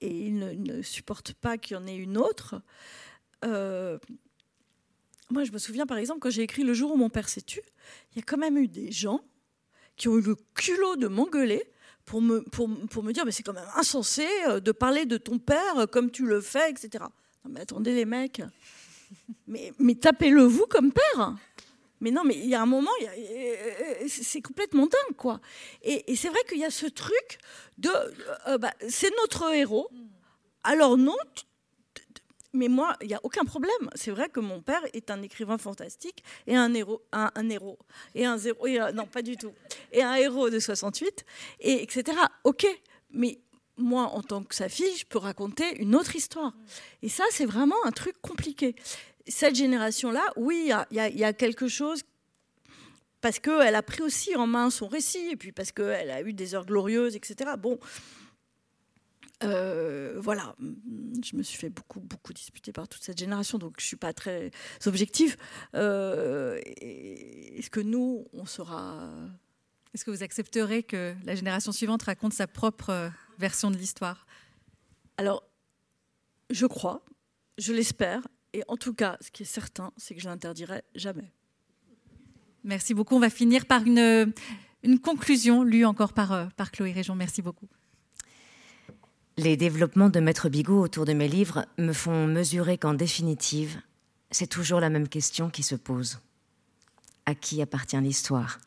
et 0.00 0.26
ils 0.26 0.38
ne, 0.38 0.82
supportent 0.82 1.34
pas 1.34 1.58
qu'il 1.58 1.76
y 1.76 1.80
en 1.80 1.86
ait 1.86 1.96
une 1.96 2.16
autre. 2.18 2.62
Euh, 3.44 3.98
moi, 5.30 5.44
je 5.44 5.52
me 5.52 5.58
souviens, 5.58 5.86
par 5.86 5.98
exemple, 5.98 6.20
quand 6.20 6.30
j'ai 6.30 6.42
écrit 6.42 6.62
Le 6.62 6.72
jour 6.72 6.92
où 6.92 6.96
mon 6.96 7.10
père 7.10 7.28
s'est 7.28 7.42
tué, 7.42 7.62
il 8.12 8.18
y 8.18 8.20
a 8.20 8.22
quand 8.22 8.38
même 8.38 8.56
eu 8.56 8.68
des 8.68 8.92
gens 8.92 9.20
qui 9.96 10.08
ont 10.08 10.16
eu 10.16 10.22
le 10.22 10.36
culot 10.54 10.96
de 10.96 11.08
m'engueuler 11.08 11.64
pour 12.04 12.22
me, 12.22 12.42
pour, 12.42 12.70
pour 12.88 13.02
me 13.02 13.12
dire 13.12 13.26
mais 13.26 13.32
c'est 13.32 13.42
quand 13.42 13.52
même 13.52 13.68
insensé 13.74 14.26
euh, 14.46 14.60
de 14.60 14.72
parler 14.72 15.04
de 15.04 15.18
ton 15.18 15.38
père 15.38 15.86
comme 15.90 16.10
tu 16.10 16.24
le 16.26 16.40
fais, 16.40 16.70
etc. 16.70 17.04
Non, 17.44 17.50
mais 17.50 17.60
attendez, 17.60 17.94
les 17.94 18.06
mecs, 18.06 18.40
mais, 19.46 19.72
mais 19.78 19.94
tapez-le 19.94 20.42
vous 20.42 20.66
comme 20.66 20.92
père. 20.92 21.34
Mais 22.00 22.11
non, 22.11 22.22
mais 22.24 22.36
il 22.36 22.46
y 22.46 22.54
a 22.54 22.62
un 22.62 22.66
moment, 22.66 22.90
euh, 23.02 24.06
c'est 24.06 24.40
complètement 24.40 24.86
dingue, 24.86 25.16
quoi. 25.16 25.40
Et, 25.82 26.14
c'est 26.14 26.28
vrai 26.28 26.38
qu'il 26.48 26.59
y 26.59 26.64
a 26.64 26.70
ce 26.70 26.86
truc 26.86 27.38
de, 27.76 27.90
euh, 28.46 28.59
bah, 28.59 28.72
c'est 28.88 29.11
notre 29.22 29.52
héros. 29.52 29.88
Alors 30.62 30.96
non, 30.96 31.16
mais 32.52 32.68
moi, 32.68 32.96
il 33.02 33.09
n'y 33.09 33.14
a 33.14 33.20
aucun 33.22 33.44
problème. 33.44 33.90
C'est 33.94 34.11
vrai 34.11 34.28
que 34.28 34.40
mon 34.40 34.61
père 34.61 34.82
est 34.92 35.11
un 35.11 35.22
écrivain 35.22 35.59
fantastique 35.59 36.22
et 36.46 36.56
un 36.56 36.72
héros, 36.74 37.02
un, 37.12 37.48
héros 37.50 37.78
et 38.14 38.24
un 38.24 38.38
zéro, 38.38 38.66
euh, 38.66 38.92
non 38.92 39.06
pas 39.06 39.22
du 39.22 39.36
tout, 39.36 39.52
et 39.92 40.02
un 40.02 40.14
héros 40.14 40.50
de 40.50 40.59
68, 40.59 41.24
et 41.61 41.82
etc. 41.82 42.16
Ok, 42.44 42.66
mais 43.11 43.40
moi, 43.78 44.04
en 44.14 44.22
tant 44.22 44.42
que 44.42 44.54
sa 44.54 44.68
fille, 44.68 44.96
je 44.96 45.06
peux 45.06 45.18
raconter 45.18 45.80
une 45.80 45.94
autre 45.94 46.16
histoire. 46.16 46.52
Et 47.02 47.08
ça, 47.08 47.24
c'est 47.30 47.46
vraiment 47.46 47.76
un 47.84 47.92
truc 47.92 48.14
compliqué. 48.20 48.74
Cette 49.26 49.54
génération-là, 49.54 50.22
oui, 50.36 50.70
il 50.90 50.96
y, 50.96 51.24
a 51.24 51.32
quelque 51.32 51.68
chose 51.68 52.02
parce 53.20 53.38
qu'elle 53.38 53.74
a 53.74 53.82
pris 53.82 54.02
aussi 54.02 54.36
en 54.36 54.46
main 54.46 54.70
son 54.70 54.86
récit, 54.88 55.30
et 55.32 55.36
puis 55.36 55.52
parce 55.52 55.72
qu'elle 55.72 56.10
a 56.10 56.22
eu 56.22 56.32
des 56.32 56.54
heures 56.54 56.66
glorieuses, 56.66 57.16
etc. 57.16 57.52
Bon, 57.58 57.78
euh, 59.44 60.14
voilà, 60.18 60.56
je 61.22 61.36
me 61.36 61.42
suis 61.42 61.58
fait 61.58 61.70
beaucoup, 61.70 62.00
beaucoup 62.00 62.32
disputer 62.32 62.72
par 62.72 62.88
toute 62.88 63.02
cette 63.02 63.18
génération, 63.18 63.58
donc 63.58 63.74
je 63.78 63.86
suis 63.86 63.96
pas 63.96 64.12
très 64.12 64.50
objective. 64.86 65.36
Euh, 65.74 66.60
est-ce 66.64 67.70
que 67.70 67.80
nous, 67.80 68.26
on 68.32 68.46
sera... 68.46 69.10
Est-ce 69.95 70.05
que 70.05 70.11
vous 70.11 70.22
accepterez 70.22 70.82
que 70.82 71.14
la 71.24 71.34
génération 71.34 71.72
suivante 71.72 72.03
raconte 72.03 72.32
sa 72.32 72.47
propre 72.47 72.91
euh, 72.91 73.09
version 73.39 73.70
de 73.70 73.76
l'histoire? 73.76 74.26
Alors, 75.16 75.43
je 76.51 76.66
crois, 76.66 77.05
je 77.57 77.72
l'espère, 77.72 78.26
et 78.53 78.62
en 78.68 78.76
tout 78.76 78.95
cas, 78.95 79.16
ce 79.20 79.30
qui 79.30 79.43
est 79.43 79.47
certain, 79.47 79.93
c'est 79.97 80.14
que 80.14 80.20
je 80.20 80.28
l'interdirai 80.28 80.82
jamais. 80.95 81.32
Merci 82.64 82.95
beaucoup. 82.95 83.16
On 83.16 83.20
va 83.20 83.30
finir 83.30 83.66
par 83.66 83.82
une, 83.84 84.32
une 84.82 84.99
conclusion 84.99 85.62
lue 85.62 85.84
encore 85.84 86.12
par, 86.12 86.53
par 86.53 86.70
Chloé 86.70 86.93
Région. 86.93 87.14
Merci 87.14 87.43
beaucoup. 87.43 87.68
Les 89.36 89.57
développements 89.57 90.11
de 90.11 90.20
Maître 90.20 90.49
Bigot 90.49 90.80
autour 90.80 91.05
de 91.05 91.12
mes 91.12 91.28
livres 91.28 91.64
me 91.78 91.93
font 91.93 92.26
mesurer 92.26 92.76
qu'en 92.76 92.95
définitive, 92.95 93.80
c'est 94.30 94.49
toujours 94.49 94.80
la 94.80 94.91
même 94.91 95.09
question 95.09 95.49
qui 95.49 95.62
se 95.62 95.76
pose. 95.76 96.18
À 97.24 97.34
qui 97.34 97.62
appartient 97.62 98.01
l'histoire? 98.01 98.59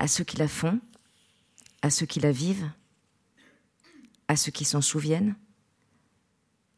À 0.00 0.08
ceux 0.08 0.24
qui 0.24 0.38
la 0.38 0.48
font 0.48 0.80
À 1.82 1.90
ceux 1.90 2.06
qui 2.06 2.20
la 2.20 2.32
vivent 2.32 2.70
À 4.28 4.36
ceux 4.36 4.50
qui 4.50 4.64
s'en 4.64 4.80
souviennent 4.80 5.36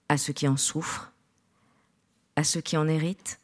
À 0.08 0.18
ceux 0.18 0.32
qui 0.32 0.48
en 0.48 0.56
souffrent 0.56 1.12
À 2.34 2.42
ceux 2.42 2.60
qui 2.60 2.76
en 2.76 2.88
héritent 2.88 3.38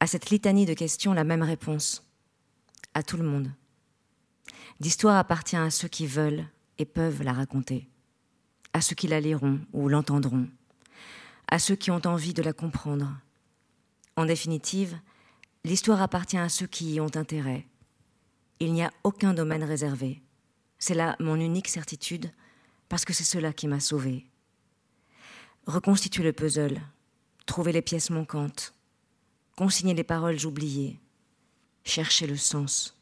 À 0.00 0.06
cette 0.06 0.28
litanie 0.28 0.66
de 0.66 0.74
questions, 0.74 1.14
la 1.14 1.24
même 1.24 1.42
réponse. 1.42 2.04
À 2.92 3.02
tout 3.02 3.16
le 3.16 3.24
monde. 3.24 3.50
L'histoire 4.80 5.16
appartient 5.16 5.56
à 5.56 5.70
ceux 5.70 5.88
qui 5.88 6.06
veulent 6.06 6.44
et 6.76 6.84
peuvent 6.84 7.22
la 7.22 7.32
raconter, 7.32 7.88
à 8.74 8.82
ceux 8.82 8.96
qui 8.96 9.08
la 9.08 9.20
liront 9.20 9.60
ou 9.72 9.88
l'entendront, 9.88 10.46
à 11.50 11.58
ceux 11.58 11.74
qui 11.74 11.90
ont 11.90 12.04
envie 12.04 12.34
de 12.34 12.42
la 12.42 12.52
comprendre. 12.52 13.18
En 14.14 14.26
définitive, 14.26 14.98
l'histoire 15.64 16.02
appartient 16.02 16.36
à 16.36 16.50
ceux 16.50 16.66
qui 16.66 16.92
y 16.92 17.00
ont 17.00 17.16
intérêt. 17.16 17.66
Il 18.60 18.72
n'y 18.72 18.82
a 18.82 18.92
aucun 19.04 19.34
domaine 19.34 19.64
réservé. 19.64 20.22
C'est 20.78 20.94
là 20.94 21.16
mon 21.20 21.36
unique 21.36 21.68
certitude, 21.68 22.30
parce 22.88 23.04
que 23.04 23.12
c'est 23.12 23.24
cela 23.24 23.52
qui 23.52 23.68
m'a 23.68 23.80
sauvé. 23.80 24.26
Reconstituer 25.66 26.24
le 26.24 26.32
puzzle, 26.32 26.80
trouver 27.46 27.72
les 27.72 27.82
pièces 27.82 28.10
manquantes, 28.10 28.74
consigner 29.56 29.94
les 29.94 30.04
paroles 30.04 30.46
oubliées, 30.46 31.00
chercher 31.84 32.26
le 32.26 32.36
sens 32.36 32.98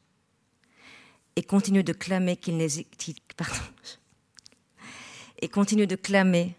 et 1.37 1.43
continue 1.43 1.85
de 1.85 1.93
clamer 1.93 2.37
qu'il 2.37 2.57
n'existe 2.57 2.89
et 5.41 5.49
continue 5.49 5.87
de 5.87 5.97
clamer 5.97 6.57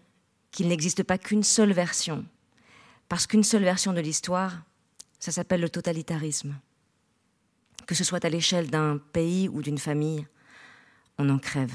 qu'il 0.52 0.68
n'existe 0.68 1.02
pas 1.02 1.18
qu'une 1.18 1.42
seule 1.42 1.72
version, 1.72 2.24
parce 3.08 3.26
qu'une 3.26 3.42
seule 3.42 3.64
version 3.64 3.92
de 3.92 4.00
l'histoire, 4.00 4.62
ça 5.18 5.32
s'appelle 5.32 5.60
le 5.60 5.68
totalitarisme. 5.68 6.56
Que 7.88 7.94
ce 7.94 8.04
soit 8.04 8.24
à 8.24 8.28
l'échelle 8.28 8.70
d'un 8.70 8.98
pays 8.98 9.48
ou 9.48 9.62
d'une 9.62 9.78
famille, 9.78 10.26
on 11.16 11.28
en 11.30 11.38
crève. 11.38 11.72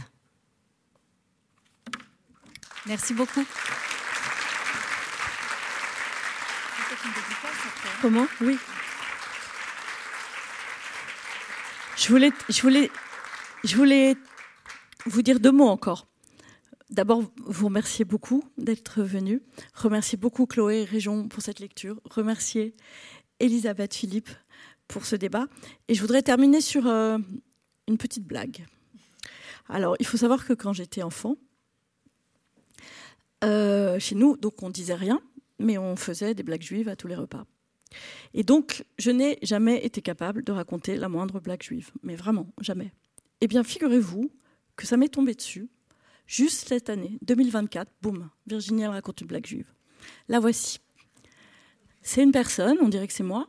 Merci 2.86 3.14
beaucoup. 3.16 3.44
Comment? 8.02 8.28
Oui. 8.42 8.58
Je 11.98 12.10
voulais, 12.10 12.32
je, 12.48 12.62
voulais, 12.62 12.92
je 13.64 13.76
voulais 13.76 14.16
vous 15.08 15.24
dire 15.24 15.40
deux 15.40 15.52
mots 15.52 15.70
encore. 15.70 16.06
D'abord, 16.92 17.24
vous 17.46 17.66
remercier 17.66 18.06
beaucoup 18.06 18.44
d'être 18.60 19.02
venu. 19.02 19.42
Remercier 19.74 20.18
beaucoup 20.18 20.46
Chloé 20.46 20.84
Région 20.84 21.28
pour 21.28 21.42
cette 21.42 21.60
lecture. 21.60 22.00
Remercier 22.06 22.76
Elisabeth 23.40 23.96
Philippe 23.96 24.30
pour 24.88 25.06
ce 25.06 25.16
débat. 25.16 25.48
Et 25.88 25.96
je 25.96 26.02
voudrais 26.02 26.22
terminer 26.22 26.62
sur 26.62 26.88
euh, 26.88 27.18
une 27.88 27.98
petite 27.98 28.26
blague. 28.26 28.66
Alors, 29.70 29.96
il 30.00 30.06
faut 30.06 30.18
savoir 30.18 30.46
que 30.46 30.54
quand 30.54 30.74
j'étais 30.74 31.04
enfant, 31.04 31.36
euh, 33.44 34.00
chez 34.00 34.16
nous, 34.16 34.38
donc 34.38 34.62
on 34.64 34.70
disait 34.70 34.96
rien, 34.96 35.22
mais 35.60 35.78
on 35.78 35.96
faisait 35.96 36.34
des 36.34 36.44
blagues 36.44 36.62
juives 36.62 36.90
à 36.90 36.96
tous 36.96 37.08
les 37.08 37.16
repas. 37.16 37.46
Et 38.34 38.44
donc, 38.44 38.86
je 38.98 39.12
n'ai 39.12 39.38
jamais 39.42 39.86
été 39.86 40.02
capable 40.02 40.44
de 40.44 40.52
raconter 40.52 40.98
la 40.98 41.10
moindre 41.10 41.40
blague 41.40 41.62
juive, 41.62 41.92
mais 42.02 42.16
vraiment, 42.16 42.48
jamais. 42.60 42.92
Eh 43.42 43.48
bien, 43.48 43.64
figurez-vous 43.64 44.32
que 44.76 44.88
ça 44.88 44.98
m'est 44.98 45.10
tombé 45.10 45.36
dessus, 45.36 45.70
juste 46.26 46.68
cette 46.68 46.90
année, 46.90 47.20
2024, 47.22 47.92
boum, 48.02 48.30
Virginie, 48.48 48.84
elle 48.84 48.90
raconte 48.90 49.22
une 49.22 49.28
blague 49.28 49.46
juive. 49.46 49.72
La 50.28 50.40
voici. 50.40 50.80
C'est 52.02 52.24
une 52.24 52.32
personne, 52.32 52.78
on 52.82 52.90
dirait 52.90 53.08
que 53.08 53.14
c'est 53.14 53.24
moi. 53.24 53.48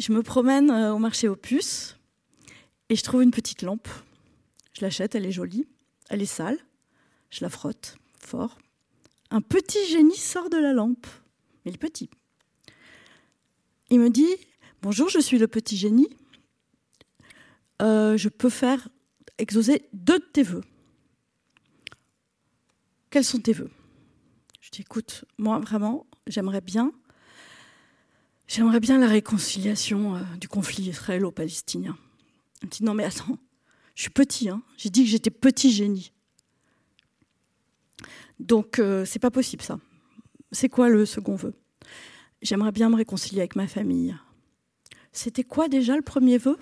Je 0.00 0.12
me 0.12 0.22
promène 0.22 0.70
euh, 0.70 0.94
au 0.94 0.98
marché 0.98 1.28
aux 1.28 1.36
puces 1.36 1.98
et 2.88 2.96
je 2.96 3.02
trouve 3.02 3.22
une 3.22 3.32
petite 3.32 3.60
lampe. 3.60 3.86
Je 4.72 4.80
l'achète, 4.80 5.14
elle 5.14 5.26
est 5.26 5.30
jolie, 5.30 5.66
elle 6.08 6.22
est 6.22 6.26
sale. 6.26 6.58
Je 7.28 7.44
la 7.44 7.50
frotte 7.50 7.98
fort. 8.18 8.56
Un 9.30 9.42
petit 9.42 9.86
génie 9.90 10.16
sort 10.16 10.48
de 10.48 10.56
la 10.56 10.72
lampe. 10.72 11.06
Mais 11.64 11.72
est 11.72 11.76
petit. 11.76 12.08
Il 13.90 14.00
me 14.00 14.08
dit 14.08 14.34
Bonjour, 14.80 15.10
je 15.10 15.18
suis 15.18 15.36
le 15.36 15.48
petit 15.48 15.76
génie. 15.76 16.08
Euh, 17.82 18.16
je 18.16 18.30
peux 18.30 18.48
faire 18.48 18.88
exaucer 19.36 19.86
deux 19.92 20.18
de 20.18 20.24
tes 20.24 20.42
vœux. 20.42 20.64
Quels 23.10 23.24
sont 23.24 23.38
tes 23.38 23.52
vœux? 23.52 23.70
Je 24.62 24.70
dis 24.70 24.80
Écoute, 24.80 25.26
moi 25.36 25.58
vraiment, 25.58 26.06
j'aimerais 26.26 26.62
bien. 26.62 26.90
J'aimerais 28.50 28.80
bien 28.80 28.98
la 28.98 29.06
réconciliation 29.06 30.16
euh, 30.16 30.20
du 30.40 30.48
conflit 30.48 30.82
israélo-palestinien. 30.88 31.96
Il 32.60 32.66
me 32.66 32.70
dit 32.72 32.82
Non, 32.82 32.94
mais 32.94 33.04
attends, 33.04 33.38
je 33.94 34.02
suis 34.02 34.10
petit, 34.10 34.48
hein. 34.48 34.60
j'ai 34.76 34.90
dit 34.90 35.04
que 35.04 35.08
j'étais 35.08 35.30
petit 35.30 35.70
génie. 35.70 36.12
Donc, 38.40 38.80
euh, 38.80 39.04
c'est 39.04 39.20
pas 39.20 39.30
possible 39.30 39.62
ça. 39.62 39.78
C'est 40.50 40.68
quoi 40.68 40.88
le 40.88 41.06
second 41.06 41.36
vœu? 41.36 41.54
J'aimerais 42.42 42.72
bien 42.72 42.90
me 42.90 42.96
réconcilier 42.96 43.38
avec 43.38 43.54
ma 43.54 43.68
famille. 43.68 44.16
C'était 45.12 45.44
quoi 45.44 45.68
déjà 45.68 45.94
le 45.94 46.02
premier 46.02 46.36
vœu? 46.36 46.58